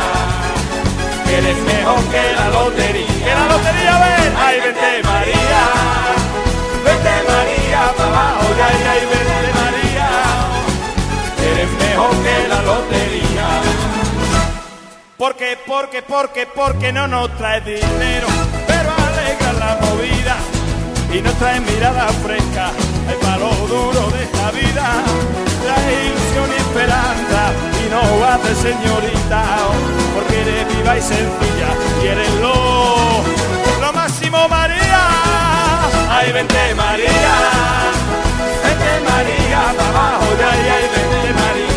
que 1.25 1.33
eres 1.37 1.57
mejor 1.63 2.03
que 2.11 2.23
la 2.33 2.49
lotería, 2.49 3.07
que 3.07 3.33
la 3.33 3.45
lotería, 3.47 3.93
ven, 4.03 4.33
ay, 4.37 4.57
vente 4.61 4.91
María, 5.03 5.61
vente 6.85 7.13
María, 7.27 7.79
abajo, 7.87 8.47
ay, 8.67 8.79
ay, 8.91 9.01
vente 9.11 9.51
María, 9.59 9.82
mejor 11.93 12.11
que 12.23 12.47
la 12.47 12.61
lotería. 12.61 13.47
Porque, 15.17 15.57
porque, 15.65 16.01
porque, 16.01 16.47
porque 16.47 16.91
no 16.91 17.07
nos 17.07 17.29
trae 17.37 17.61
dinero, 17.61 18.27
pero 18.67 18.89
alegra 19.07 19.53
la 19.53 19.77
movida 19.85 20.35
y 21.13 21.21
nos 21.21 21.33
trae 21.35 21.59
mirada 21.61 22.07
fresca, 22.25 22.71
el 23.09 23.15
palo 23.25 23.49
duro 23.67 24.09
de 24.09 24.23
esta 24.23 24.51
vida, 24.51 24.85
trae 25.63 26.05
ilusión 26.07 26.49
y 26.49 26.61
esperanza 26.61 27.41
y 27.85 27.89
no 27.91 28.25
hace 28.25 28.55
señorita, 28.55 29.43
porque 30.15 30.41
eres 30.41 30.75
viva 30.75 30.97
y 30.97 31.01
sencilla 31.01 31.69
y 32.03 32.07
eres 32.07 32.33
lo, 32.41 33.21
lo 33.81 33.93
máximo 33.93 34.47
María. 34.49 34.99
Ay, 36.09 36.31
vente 36.31 36.75
María, 36.75 37.35
vente 38.63 39.09
María, 39.09 39.73
para 39.77 39.89
abajo 39.89 40.35
de 40.35 40.43
ahí, 40.43 40.65
ay, 40.75 40.89
vente 40.93 41.33
María, 41.41 41.72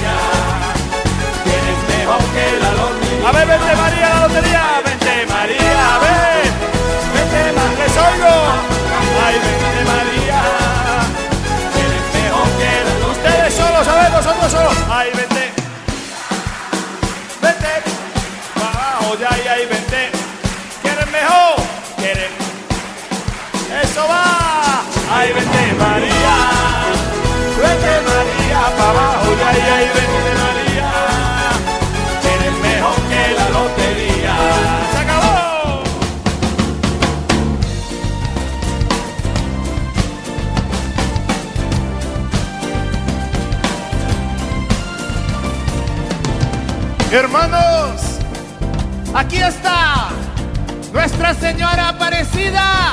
A 3.27 3.33
ver, 3.33 3.45
vente 3.45 3.75
María, 3.75 4.09
la 4.09 4.29
lotería, 4.29 4.63
vente 4.85 5.27
María, 5.27 5.95
a 5.95 5.99
ver, 5.99 6.45
vente 7.13 7.53
más, 7.57 7.73
les 7.77 7.97
oigo. 7.97 8.35
Ay, 9.27 9.35
vente 9.45 9.81
María, 9.91 10.41
eres 11.83 12.07
mejor 12.15 12.49
que. 12.61 12.73
Ustedes 13.11 13.55
solos, 13.55 13.89
a 13.89 13.95
ver, 14.01 14.11
vosotros 14.13 14.53
solos. 14.53 14.77
Ay, 14.89 15.11
vente, 15.17 15.53
vente, 17.43 17.73
para 18.55 18.69
abajo 18.71 19.17
de 19.17 19.27
ahí, 19.27 19.45
ay, 19.49 19.67
vente, 19.67 20.11
que 20.83 20.89
eres 20.89 21.11
mejor, 21.11 21.57
que 21.99 22.11
eres 22.13 22.31
eso 23.83 24.07
va. 24.07 24.85
Ay, 25.11 25.33
vente 25.33 25.75
María, 25.81 26.37
vente 27.61 27.93
María, 28.07 28.61
para 28.79 28.91
abajo, 28.91 29.27
y 29.33 29.43
ay, 29.43 29.63
ay, 29.79 29.91
vente 29.95 30.06
Hermanos, 47.17 48.21
aquí 49.15 49.39
está 49.39 50.09
Nuestra 50.93 51.33
Señora 51.33 51.89
Aparecida, 51.89 52.93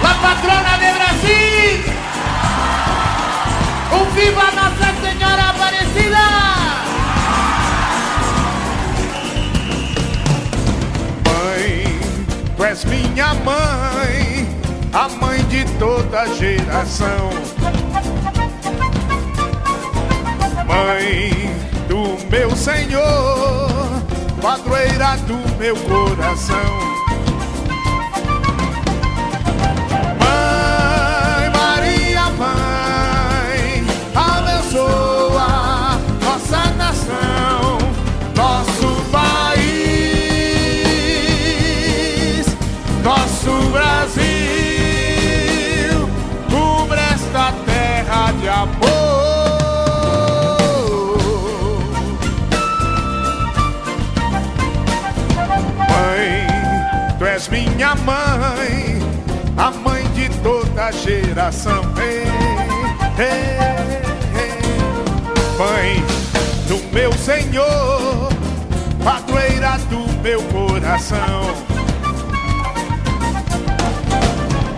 la 0.00 0.14
patrona 0.22 0.78
de 0.78 0.92
Brasil. 0.92 1.84
Un 3.90 4.14
viva 4.14 4.44
Nuestra 4.54 4.94
Señora 5.02 5.48
Aparecida. 5.48 6.26
Mãe, 11.26 11.98
tu 12.56 12.64
és 12.64 12.84
minha 12.84 13.34
mãe, 13.34 14.48
a 14.92 15.08
mãe 15.08 15.42
de 15.46 15.64
toda 15.80 16.32
geração. 16.36 17.30
Mãe 20.68 21.73
meu 22.30 22.50
Senhor, 22.56 24.02
padroeira 24.40 25.16
do 25.26 25.36
meu 25.58 25.76
coração. 25.76 27.03
Minha 57.84 57.94
mãe, 57.96 58.98
a 59.58 59.70
mãe 59.70 60.02
de 60.14 60.30
toda 60.40 60.90
geração. 60.90 61.82
Ei, 61.98 62.24
ei, 63.22 63.58
ei. 64.40 64.54
Mãe 65.58 66.02
do 66.66 66.78
meu 66.94 67.12
Senhor, 67.12 68.32
padroeira 69.04 69.76
do 69.90 70.00
meu 70.22 70.42
coração. 70.44 71.54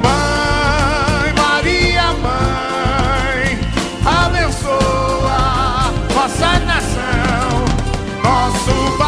Mãe 0.03 1.33
Maria, 1.37 2.13
mãe, 2.15 3.61
abençoa 4.05 5.93
nossa 6.13 6.59
nação, 6.59 7.65
nosso 8.25 8.99
país, 8.99 9.06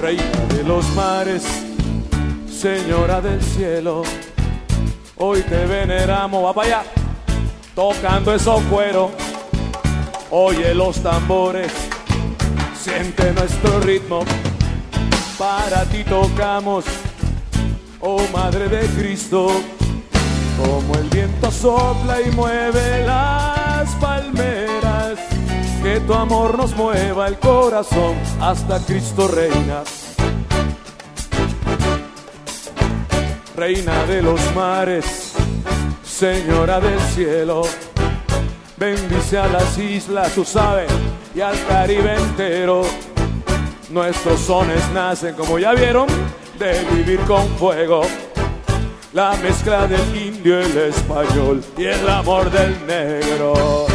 Reina 0.00 0.22
de 0.54 0.62
los 0.62 0.88
mares, 0.94 1.42
Señora 2.48 3.20
del 3.20 3.42
cielo, 3.42 4.04
hoy 5.16 5.40
te 5.42 5.66
veneramos, 5.66 6.44
va 6.44 6.52
para 6.52 6.68
allá, 6.68 6.82
tocando 7.74 8.32
esos 8.32 8.62
cueros, 8.64 9.10
oye 10.30 10.72
los 10.76 11.02
tambores, 11.02 11.72
siente 12.80 13.32
nuestro 13.32 13.80
ritmo, 13.80 14.24
para 15.36 15.84
ti 15.86 16.04
tocamos, 16.04 16.84
oh 18.00 18.22
Madre 18.32 18.68
de 18.68 18.86
Cristo, 18.90 19.50
como 20.56 20.94
el 20.94 21.08
viento 21.08 21.50
sopla 21.50 22.20
y 22.20 22.30
mueve 22.30 23.02
que 23.04 23.51
tu 26.06 26.14
amor 26.14 26.56
nos 26.56 26.74
mueva 26.76 27.28
el 27.28 27.38
corazón 27.38 28.16
hasta 28.40 28.78
Cristo 28.80 29.28
reina. 29.28 29.82
Reina 33.56 34.04
de 34.06 34.22
los 34.22 34.40
mares, 34.54 35.32
Señora 36.02 36.80
del 36.80 37.00
cielo, 37.00 37.62
bendice 38.76 39.38
a 39.38 39.48
las 39.48 39.76
islas, 39.78 40.32
tú 40.34 40.44
sabes, 40.44 40.90
y 41.34 41.40
al 41.40 41.56
Caribe 41.66 42.14
entero. 42.14 42.82
Nuestros 43.90 44.40
sones 44.40 44.88
nacen, 44.92 45.34
como 45.34 45.58
ya 45.58 45.72
vieron, 45.72 46.06
de 46.58 46.84
vivir 46.94 47.20
con 47.20 47.46
fuego. 47.56 48.02
La 49.12 49.36
mezcla 49.36 49.86
del 49.86 50.16
indio, 50.16 50.60
el 50.60 50.76
español 50.78 51.62
y 51.76 51.84
el 51.84 52.08
amor 52.08 52.50
del 52.50 52.86
negro. 52.86 53.91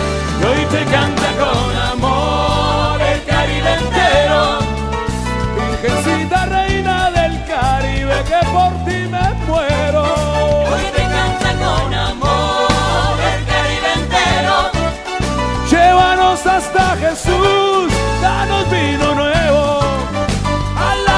Y 0.48 0.50
hoy 0.50 0.66
te 0.68 0.86
canta 0.86 1.28
con 1.38 1.76
amor 1.92 3.02
el 3.02 3.24
Caribe 3.26 3.74
entero. 3.74 4.60
Virgencita 5.56 6.46
reina 6.46 7.12
del 7.12 7.44
Caribe, 7.46 8.24
que 8.24 8.48
por 8.54 8.72
ti 8.86 9.08
me 9.10 9.34
muero. 9.46 10.04
Hoy 10.72 10.86
te 10.96 11.02
canta 11.02 11.50
con 11.64 11.94
amor 11.94 13.18
el 13.34 13.46
Caribe 13.46 13.94
entero. 13.96 14.72
Llévanos 15.70 16.46
hasta 16.48 16.96
Jesús, 16.96 17.92
danos 18.22 18.70
vino 18.72 19.16
nuevo. 19.16 19.80
A 20.78 20.96
la. 21.06 21.18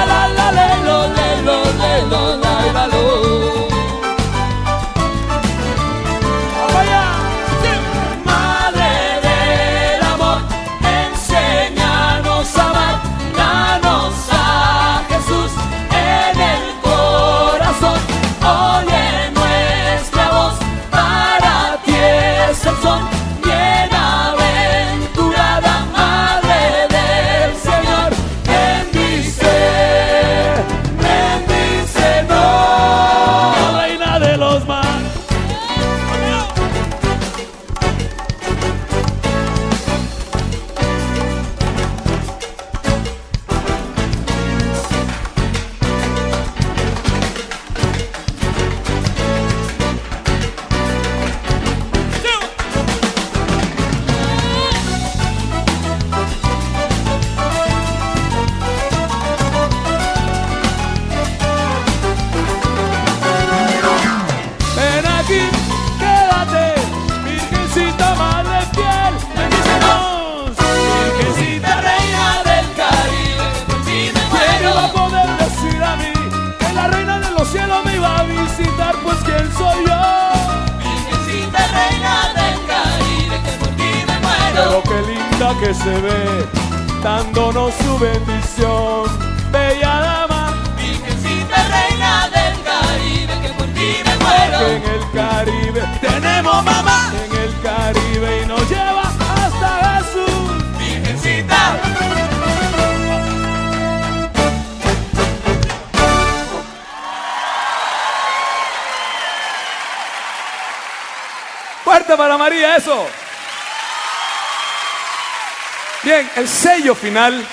Final, 117.10 117.44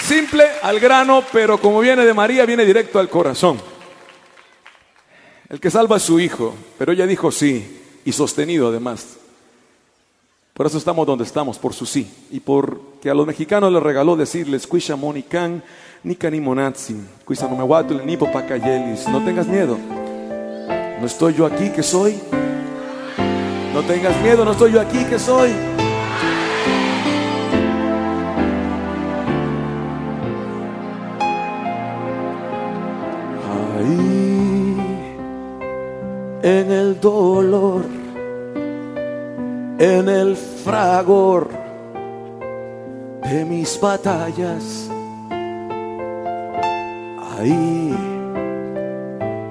simple, 0.00 0.44
al 0.62 0.80
grano, 0.80 1.22
pero 1.30 1.58
como 1.58 1.80
viene 1.80 2.06
de 2.06 2.14
María, 2.14 2.46
viene 2.46 2.64
directo 2.64 2.98
al 2.98 3.10
corazón. 3.10 3.60
El 5.50 5.60
que 5.60 5.70
salva 5.70 5.98
es 5.98 6.02
su 6.02 6.18
hijo, 6.18 6.54
pero 6.78 6.92
ella 6.92 7.06
dijo 7.06 7.30
sí, 7.30 8.00
y 8.06 8.12
sostenido 8.12 8.68
además. 8.68 9.18
Por 10.54 10.64
eso 10.64 10.78
estamos 10.78 11.06
donde 11.06 11.24
estamos, 11.24 11.58
por 11.58 11.74
su 11.74 11.84
sí. 11.84 12.10
Y 12.30 12.40
porque 12.40 13.10
a 13.10 13.14
los 13.14 13.26
mexicanos 13.26 13.70
les 13.70 13.82
regaló 13.82 14.16
decirles, 14.16 14.66
Cuisha 14.66 14.96
Monican, 14.96 15.62
Nika 16.02 16.30
ni 16.30 16.40
Monatsin, 16.40 17.06
Cuisa 17.26 17.48
no 17.48 17.56
me 17.56 17.64
guatul, 17.64 18.00
ni 18.06 18.16
Popacayelis. 18.16 19.06
No 19.08 19.22
tengas 19.22 19.46
miedo. 19.46 19.76
No 20.98 21.04
estoy 21.06 21.34
yo 21.34 21.44
aquí 21.44 21.68
que 21.68 21.82
soy. 21.82 22.18
No 23.74 23.82
tengas 23.82 24.18
miedo, 24.22 24.42
no 24.42 24.52
estoy 24.52 24.72
yo 24.72 24.80
aquí 24.80 25.04
que 25.04 25.18
soy. 25.18 25.75
En 36.42 36.70
el 36.70 37.00
dolor, 37.00 37.84
en 39.78 40.08
el 40.08 40.36
fragor 40.36 41.48
de 43.22 43.44
mis 43.44 43.80
batallas, 43.80 44.90
ahí 47.38 47.94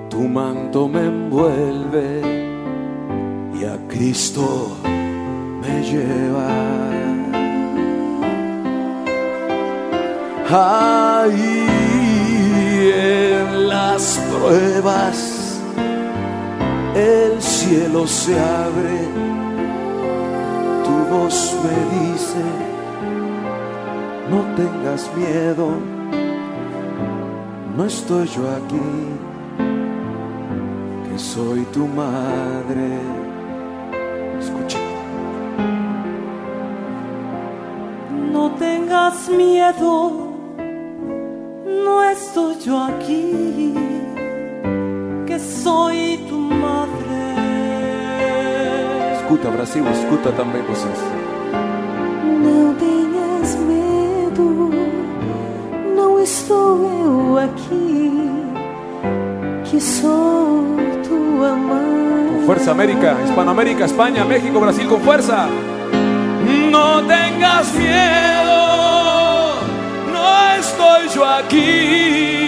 tu 0.10 0.22
manto 0.22 0.88
me 0.88 1.02
envuelve 1.02 2.22
y 3.60 3.66
a 3.66 3.78
Cristo 3.88 4.78
me 5.62 5.84
lleva. 5.84 6.76
Ahí 10.48 11.95
cielo 17.68 18.06
se 18.06 18.34
abre, 18.40 18.98
tu 20.86 20.96
voz 21.12 21.58
me 21.64 21.78
dice, 21.96 22.44
no 24.30 24.40
tengas 24.56 25.10
miedo, 25.16 25.68
no 27.76 27.86
estoy 27.86 28.28
yo 28.28 28.44
aquí, 28.60 28.92
que 31.08 31.18
soy 31.18 31.62
tu 31.74 31.88
madre. 31.88 32.88
Escucha. 34.40 34.80
No 38.32 38.52
tengas 38.52 39.28
miedo, 39.30 39.94
no 41.86 42.04
estoy 42.04 42.60
yo 42.60 42.84
aquí, 42.84 43.74
que 45.26 45.40
soy 45.40 46.26
tu 46.30 46.38
madre. 46.38 46.85
Escuta, 49.36 49.52
Brasil, 49.52 49.84
escuta 49.92 50.32
também 50.32 50.62
vocês. 50.62 50.98
Não 52.42 52.74
tenhas 52.76 53.56
medo, 53.56 54.72
não 55.94 56.22
estou 56.22 56.90
eu 57.04 57.38
aqui, 57.40 58.32
que 59.66 59.82
sou 59.82 60.64
tua 61.06 61.54
mãe. 61.54 62.30
Con 62.32 62.46
fuerza, 62.46 62.72
América, 62.72 63.18
Hispanoamérica, 63.26 63.84
España, 63.84 64.24
México, 64.24 64.58
Brasil, 64.58 64.88
con 64.88 65.02
fuerza. 65.02 65.48
No 66.72 67.04
tengas 67.04 67.74
miedo, 67.74 68.56
no 70.14 70.56
estoy 70.58 71.10
yo 71.14 71.26
aquí, 71.26 72.48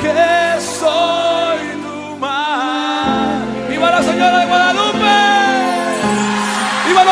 que 0.00 0.60
soy 0.60 1.58
tu 1.82 2.16
madre. 2.20 3.68
¡Viva 3.68 3.90
la 3.90 4.00
Señora 4.00 4.38
de 4.38 4.46
Guadalupe! 4.46 4.89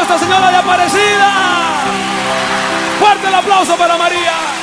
¡Viva 0.09 0.17
Nuestra 0.17 0.19
Señora 0.27 0.51
de 0.51 0.57
Aparecida! 0.57 1.33
¡Fuerte 2.99 3.29
el 3.29 3.35
aplauso 3.35 3.77
para 3.77 3.99
María! 3.99 4.58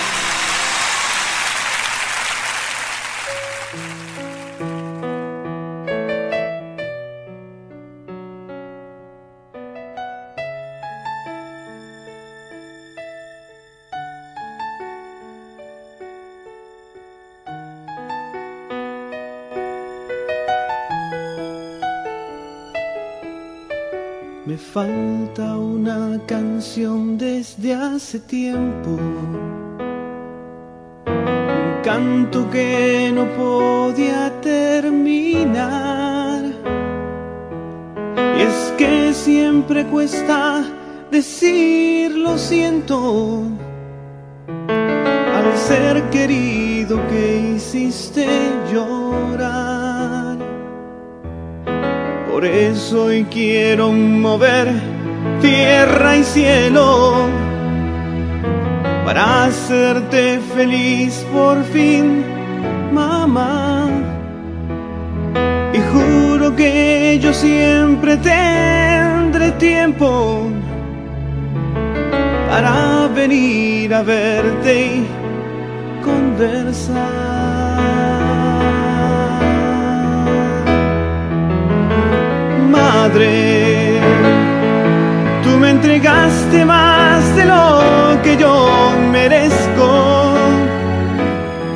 Falta 24.76 25.58
una 25.58 26.20
canción 26.28 27.18
desde 27.18 27.74
hace 27.74 28.20
tiempo. 28.20 28.90
Un 31.08 31.82
canto 31.82 32.50
que 32.52 33.10
no 33.16 33.26
podía 33.38 34.34
terminar. 34.42 35.24
Y 38.38 38.42
es 38.42 38.74
que 38.78 39.14
siempre 39.14 39.86
cuesta 39.86 40.66
decir 41.10 42.12
lo 42.12 42.38
siento 42.38 43.44
al 44.58 45.58
ser 45.58 46.04
querido 46.10 47.00
que 47.08 47.54
hiciste 47.56 48.28
llorar. 48.74 49.75
Por 52.36 52.44
eso 52.44 53.06
hoy 53.06 53.26
quiero 53.32 53.94
mover 53.94 54.68
tierra 55.40 56.18
y 56.18 56.24
cielo 56.26 57.30
para 59.06 59.46
hacerte 59.46 60.42
feliz 60.54 61.26
por 61.32 61.64
fin, 61.64 62.26
mamá. 62.92 63.88
Y 65.74 65.80
juro 65.94 66.54
que 66.58 67.18
yo 67.22 67.34
siempre 67.34 68.18
tendré 68.18 69.52
tiempo 69.52 70.50
para 72.50 73.08
venir 73.16 73.94
a 73.94 74.04
verte 74.04 74.88
y 74.88 75.06
conversar. 76.04 77.55
Madre, 82.76 84.00
tú 85.44 85.58
me 85.58 85.70
entregaste 85.70 86.66
más 86.66 87.36
de 87.36 87.46
lo 87.46 88.22
que 88.24 88.36
yo 88.38 88.92
merezco. 89.12 90.34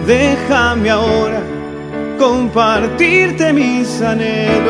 Déjame 0.06 0.90
ahora 0.90 1.42
compartirte 2.18 3.54
mis 3.54 4.02
anhelos. 4.02 4.70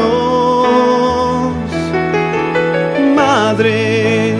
Madre, 3.16 4.36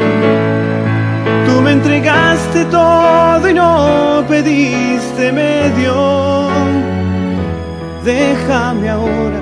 tú 1.48 1.62
me 1.62 1.72
entregaste 1.72 2.66
todo 2.66 3.50
y 3.50 3.54
no 3.54 4.24
pediste 4.28 5.32
medio. 5.32 6.50
Déjame 8.04 8.90
ahora 8.90 9.39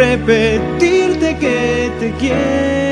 repetirte 0.00 1.36
que 1.36 1.90
te 2.00 2.12
quiero. 2.18 2.89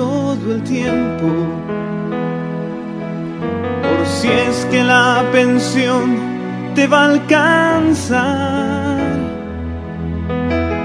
Todo 0.00 0.54
el 0.54 0.62
tiempo. 0.62 1.28
Por 3.82 4.06
si 4.06 4.28
es 4.28 4.66
que 4.70 4.82
la 4.82 5.22
pensión 5.30 6.16
te 6.74 6.86
va 6.86 7.00
a 7.02 7.08
alcanzar. 7.16 8.96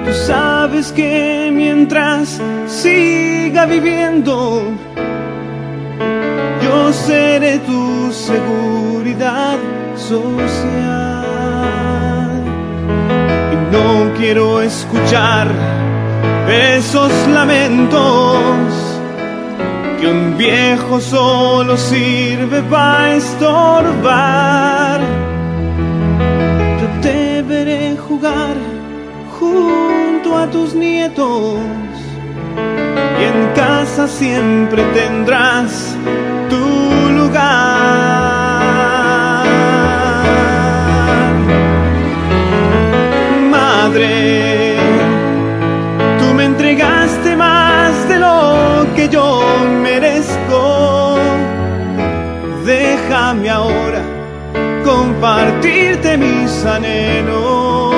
Tú 0.06 0.14
sabes 0.32 0.92
que 0.92 1.50
mientras 1.54 2.42
siga 2.68 3.66
viviendo, 3.66 4.64
yo 6.64 6.92
seré 6.92 7.60
tu 7.60 8.12
seguridad 8.12 9.58
social. 9.96 11.24
Y 13.54 13.56
no 13.76 14.14
quiero 14.18 14.62
escuchar 14.62 15.48
esos 16.50 17.12
lamentos 17.30 18.85
un 20.06 20.38
viejo 20.38 21.00
solo 21.00 21.78
sirve 21.78 22.62
para 22.64 23.16
estorbar. 23.16 25.00
Yo 26.82 27.02
te 27.02 27.42
veré 27.42 27.96
jugar 27.98 28.56
junto 29.40 30.38
a 30.38 30.48
tus 30.50 30.74
nietos 30.74 31.60
y 33.20 33.24
en 33.24 33.54
casa 33.56 34.08
siempre 34.08 34.84
tendrás 34.94 35.96
tu 36.50 37.12
lugar. 37.20 38.05
Compartirte 55.96 56.18
mis 56.18 56.66
anhelos. 56.66 57.94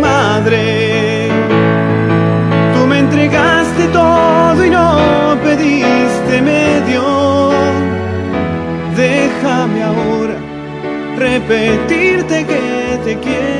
Madre, 0.00 1.28
tú 2.74 2.86
me 2.86 2.98
entregaste 3.00 3.86
todo 3.92 4.64
y 4.64 4.70
no 4.70 5.36
pediste 5.42 6.42
medio. 6.42 7.50
Déjame 8.96 9.82
ahora 9.82 10.36
repetirte 11.18 12.46
que 12.46 13.00
te 13.04 13.18
quiero. 13.18 13.59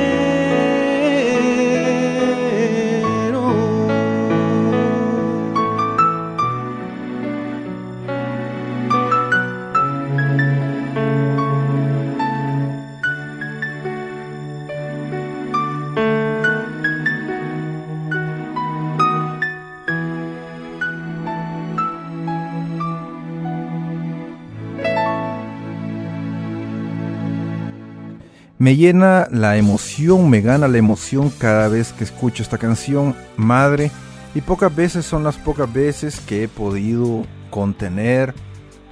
Me 28.61 28.75
llena 28.75 29.27
la 29.31 29.57
emoción, 29.57 30.29
me 30.29 30.41
gana 30.41 30.67
la 30.67 30.77
emoción 30.77 31.31
cada 31.31 31.67
vez 31.67 31.93
que 31.93 32.03
escucho 32.03 32.43
esta 32.43 32.59
canción, 32.59 33.15
Madre, 33.35 33.89
y 34.35 34.41
pocas 34.41 34.75
veces 34.75 35.03
son 35.03 35.23
las 35.23 35.35
pocas 35.35 35.73
veces 35.73 36.19
que 36.19 36.43
he 36.43 36.47
podido 36.47 37.25
contener 37.49 38.35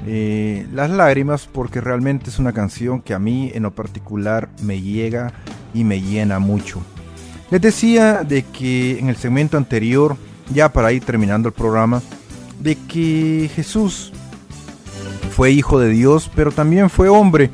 eh, 0.07 0.65
las 0.73 0.89
lágrimas 0.89 1.45
porque 1.45 1.81
realmente 1.81 2.31
es 2.31 2.39
una 2.39 2.51
canción 2.51 2.99
que 3.03 3.13
a 3.13 3.19
mí 3.19 3.51
en 3.53 3.61
lo 3.61 3.69
particular 3.69 4.49
me 4.63 4.81
llega 4.81 5.33
y 5.75 5.83
me 5.83 6.01
llena 6.01 6.39
mucho. 6.39 6.81
Les 7.51 7.61
decía 7.61 8.23
de 8.23 8.41
que 8.41 8.97
en 8.97 9.07
el 9.07 9.17
segmento 9.17 9.55
anterior, 9.55 10.17
ya 10.51 10.73
para 10.73 10.91
ir 10.93 11.03
terminando 11.03 11.49
el 11.49 11.53
programa, 11.53 12.01
de 12.59 12.75
que 12.75 13.51
Jesús 13.55 14.13
fue 15.29 15.51
hijo 15.51 15.79
de 15.79 15.89
Dios, 15.89 16.31
pero 16.33 16.51
también 16.51 16.89
fue 16.89 17.07
hombre. 17.07 17.51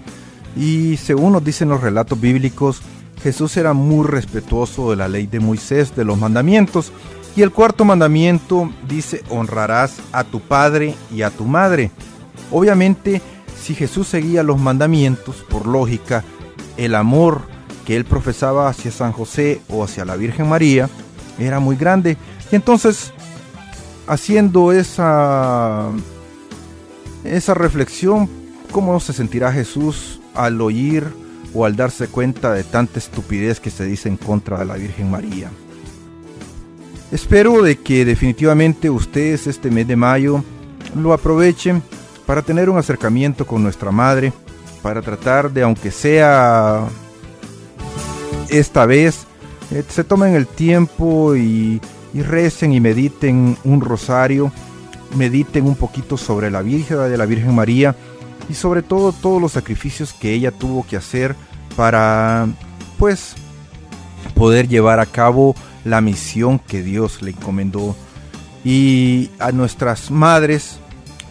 Y 0.55 0.97
según 0.97 1.33
nos 1.33 1.43
dicen 1.43 1.69
los 1.69 1.81
relatos 1.81 2.19
bíblicos, 2.19 2.81
Jesús 3.21 3.57
era 3.57 3.73
muy 3.73 4.05
respetuoso 4.05 4.91
de 4.91 4.95
la 4.95 5.07
ley 5.07 5.27
de 5.27 5.39
Moisés, 5.39 5.95
de 5.95 6.05
los 6.05 6.17
mandamientos. 6.17 6.91
Y 7.35 7.41
el 7.41 7.51
cuarto 7.51 7.83
mandamiento 7.83 8.69
dice, 8.87 9.23
honrarás 9.29 9.97
a 10.11 10.23
tu 10.23 10.39
padre 10.39 10.95
y 11.13 11.23
a 11.23 11.29
tu 11.29 11.45
madre. 11.45 11.91
Obviamente, 12.51 13.21
si 13.61 13.75
Jesús 13.75 14.07
seguía 14.07 14.43
los 14.43 14.59
mandamientos, 14.59 15.43
por 15.49 15.67
lógica, 15.67 16.23
el 16.77 16.95
amor 16.95 17.41
que 17.85 17.95
él 17.95 18.05
profesaba 18.05 18.69
hacia 18.69 18.91
San 18.91 19.11
José 19.11 19.61
o 19.69 19.83
hacia 19.83 20.05
la 20.05 20.15
Virgen 20.15 20.47
María 20.47 20.89
era 21.37 21.59
muy 21.59 21.75
grande. 21.75 22.17
Y 22.51 22.55
entonces, 22.55 23.11
haciendo 24.07 24.71
esa, 24.71 25.89
esa 27.23 27.53
reflexión, 27.53 28.29
¿cómo 28.71 28.99
se 28.99 29.13
sentirá 29.13 29.51
Jesús 29.51 30.21
al 30.35 30.61
oír 30.61 31.05
o 31.53 31.65
al 31.65 31.75
darse 31.75 32.07
cuenta 32.07 32.53
de 32.53 32.63
tanta 32.63 32.99
estupidez 32.99 33.59
que 33.59 33.71
se 33.71 33.85
dice 33.85 34.09
en 34.09 34.17
contra 34.17 34.59
de 34.59 34.65
la 34.65 34.75
Virgen 34.75 35.09
María. 35.09 35.49
Espero 37.11 37.61
de 37.61 37.77
que 37.77 38.03
definitivamente 38.03 38.89
ustedes 38.89 39.47
este 39.47 39.71
mes 39.71 39.87
de 39.87 39.95
mayo 39.95 40.43
lo 40.95 41.13
aprovechen 41.13 41.81
para 42.25 42.41
tener 42.41 42.69
un 42.69 42.77
acercamiento 42.77 43.45
con 43.45 43.63
nuestra 43.63 43.91
madre, 43.91 44.33
para 44.81 45.01
tratar 45.01 45.51
de, 45.51 45.63
aunque 45.63 45.91
sea 45.91 46.87
esta 48.49 48.85
vez, 48.85 49.25
eh, 49.71 49.83
se 49.87 50.03
tomen 50.03 50.35
el 50.35 50.47
tiempo 50.47 51.35
y, 51.35 51.79
y 52.13 52.21
recen 52.21 52.73
y 52.73 52.79
mediten 52.79 53.57
un 53.63 53.81
rosario, 53.81 54.51
mediten 55.15 55.65
un 55.65 55.75
poquito 55.75 56.17
sobre 56.17 56.51
la 56.51 56.61
Virgen 56.61 56.97
de 57.09 57.17
la 57.17 57.25
Virgen 57.25 57.55
María 57.55 57.95
y 58.49 58.53
sobre 58.53 58.81
todo 58.81 59.11
todos 59.11 59.41
los 59.41 59.53
sacrificios 59.53 60.13
que 60.13 60.33
ella 60.33 60.51
tuvo 60.51 60.85
que 60.85 60.97
hacer 60.97 61.35
para 61.75 62.47
pues 62.97 63.35
poder 64.35 64.67
llevar 64.67 64.99
a 64.99 65.05
cabo 65.05 65.55
la 65.83 66.01
misión 66.01 66.59
que 66.59 66.81
Dios 66.81 67.21
le 67.21 67.31
encomendó. 67.31 67.95
Y 68.63 69.29
a 69.39 69.51
nuestras 69.51 70.09
madres 70.09 70.79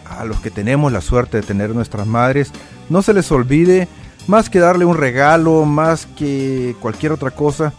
a 0.05 0.23
los 0.23 0.39
que 0.39 0.51
tenemos 0.51 0.91
la 0.91 1.01
suerte 1.01 1.37
de 1.37 1.43
tener 1.43 1.71
nuestras 1.71 2.07
madres 2.07 2.51
no 2.89 3.01
se 3.01 3.13
les 3.13 3.31
olvide 3.31 3.87
más 4.27 4.49
que 4.49 4.59
darle 4.59 4.85
un 4.85 4.97
regalo 4.97 5.65
más 5.65 6.05
que 6.05 6.75
cualquier 6.79 7.11
otra 7.11 7.31
cosa 7.31 7.73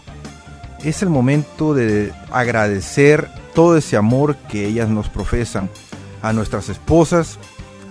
es 0.83 1.01
el 1.01 1.09
momento 1.09 1.73
de 1.73 2.13
agradecer 2.31 3.29
todo 3.55 3.77
ese 3.77 3.97
amor 3.97 4.35
que 4.49 4.65
ellas 4.65 4.89
nos 4.89 5.09
profesan 5.09 5.69
a 6.21 6.33
nuestras 6.33 6.69
esposas 6.69 7.39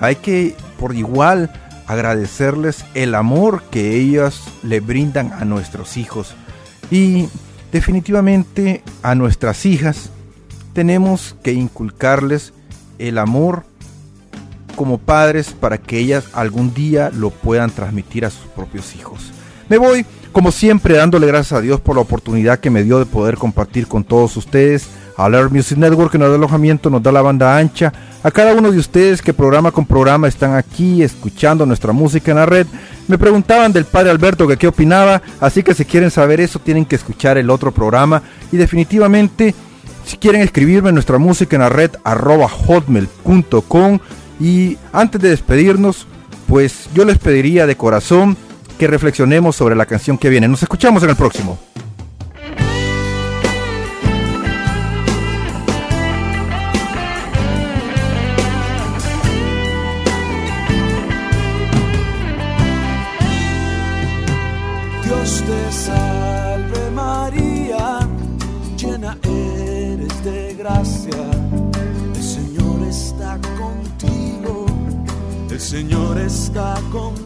hay 0.00 0.16
que 0.16 0.54
por 0.78 0.94
igual 0.94 1.50
agradecerles 1.86 2.84
el 2.94 3.14
amor 3.14 3.62
que 3.70 3.96
ellas 3.96 4.42
le 4.62 4.80
brindan 4.80 5.32
a 5.32 5.44
nuestros 5.44 5.96
hijos. 5.96 6.34
Y 6.90 7.28
definitivamente 7.72 8.82
a 9.02 9.14
nuestras 9.14 9.66
hijas 9.66 10.10
tenemos 10.72 11.36
que 11.42 11.52
inculcarles 11.52 12.52
el 12.98 13.18
amor 13.18 13.64
como 14.74 14.98
padres 14.98 15.52
para 15.52 15.78
que 15.78 15.98
ellas 15.98 16.26
algún 16.34 16.74
día 16.74 17.10
lo 17.10 17.30
puedan 17.30 17.70
transmitir 17.70 18.24
a 18.24 18.30
sus 18.30 18.46
propios 18.46 18.94
hijos. 18.94 19.32
Me 19.68 19.78
voy, 19.78 20.06
como 20.32 20.52
siempre, 20.52 20.96
dándole 20.96 21.26
gracias 21.26 21.58
a 21.58 21.62
Dios 21.62 21.80
por 21.80 21.96
la 21.96 22.02
oportunidad 22.02 22.60
que 22.60 22.70
me 22.70 22.84
dio 22.84 22.98
de 22.98 23.06
poder 23.06 23.36
compartir 23.36 23.88
con 23.88 24.04
todos 24.04 24.36
ustedes. 24.36 24.88
Alert 25.16 25.50
Music 25.50 25.78
Network 25.78 26.12
que 26.12 26.18
nos 26.18 26.28
da 26.28 26.36
alojamiento, 26.36 26.90
nos 26.90 27.02
da 27.02 27.10
la 27.10 27.22
banda 27.22 27.56
ancha. 27.56 27.92
A 28.26 28.32
cada 28.32 28.54
uno 28.54 28.72
de 28.72 28.78
ustedes 28.80 29.22
que 29.22 29.32
programa 29.32 29.70
con 29.70 29.86
programa 29.86 30.26
están 30.26 30.56
aquí 30.56 31.00
escuchando 31.00 31.64
nuestra 31.64 31.92
música 31.92 32.32
en 32.32 32.38
la 32.38 32.44
red. 32.44 32.66
Me 33.06 33.18
preguntaban 33.18 33.72
del 33.72 33.84
padre 33.84 34.10
Alberto 34.10 34.48
que 34.48 34.56
qué 34.56 34.66
opinaba, 34.66 35.22
así 35.38 35.62
que 35.62 35.74
si 35.74 35.84
quieren 35.84 36.10
saber 36.10 36.40
eso 36.40 36.58
tienen 36.58 36.84
que 36.84 36.96
escuchar 36.96 37.38
el 37.38 37.50
otro 37.50 37.70
programa. 37.70 38.24
Y 38.50 38.56
definitivamente, 38.56 39.54
si 40.04 40.16
quieren 40.16 40.40
escribirme 40.40 40.90
nuestra 40.90 41.18
música 41.18 41.54
en 41.54 41.62
la 41.62 41.68
red 41.68 41.92
arroba 42.02 42.48
hotmail.com. 42.48 44.00
Y 44.40 44.76
antes 44.92 45.22
de 45.22 45.28
despedirnos, 45.28 46.08
pues 46.48 46.88
yo 46.92 47.04
les 47.04 47.18
pediría 47.18 47.64
de 47.68 47.76
corazón 47.76 48.36
que 48.76 48.88
reflexionemos 48.88 49.54
sobre 49.54 49.76
la 49.76 49.86
canción 49.86 50.18
que 50.18 50.30
viene. 50.30 50.48
Nos 50.48 50.64
escuchamos 50.64 51.00
en 51.04 51.10
el 51.10 51.16
próximo. 51.16 51.60
Señor 75.76 76.16
está 76.16 76.80
contigo 76.90 77.25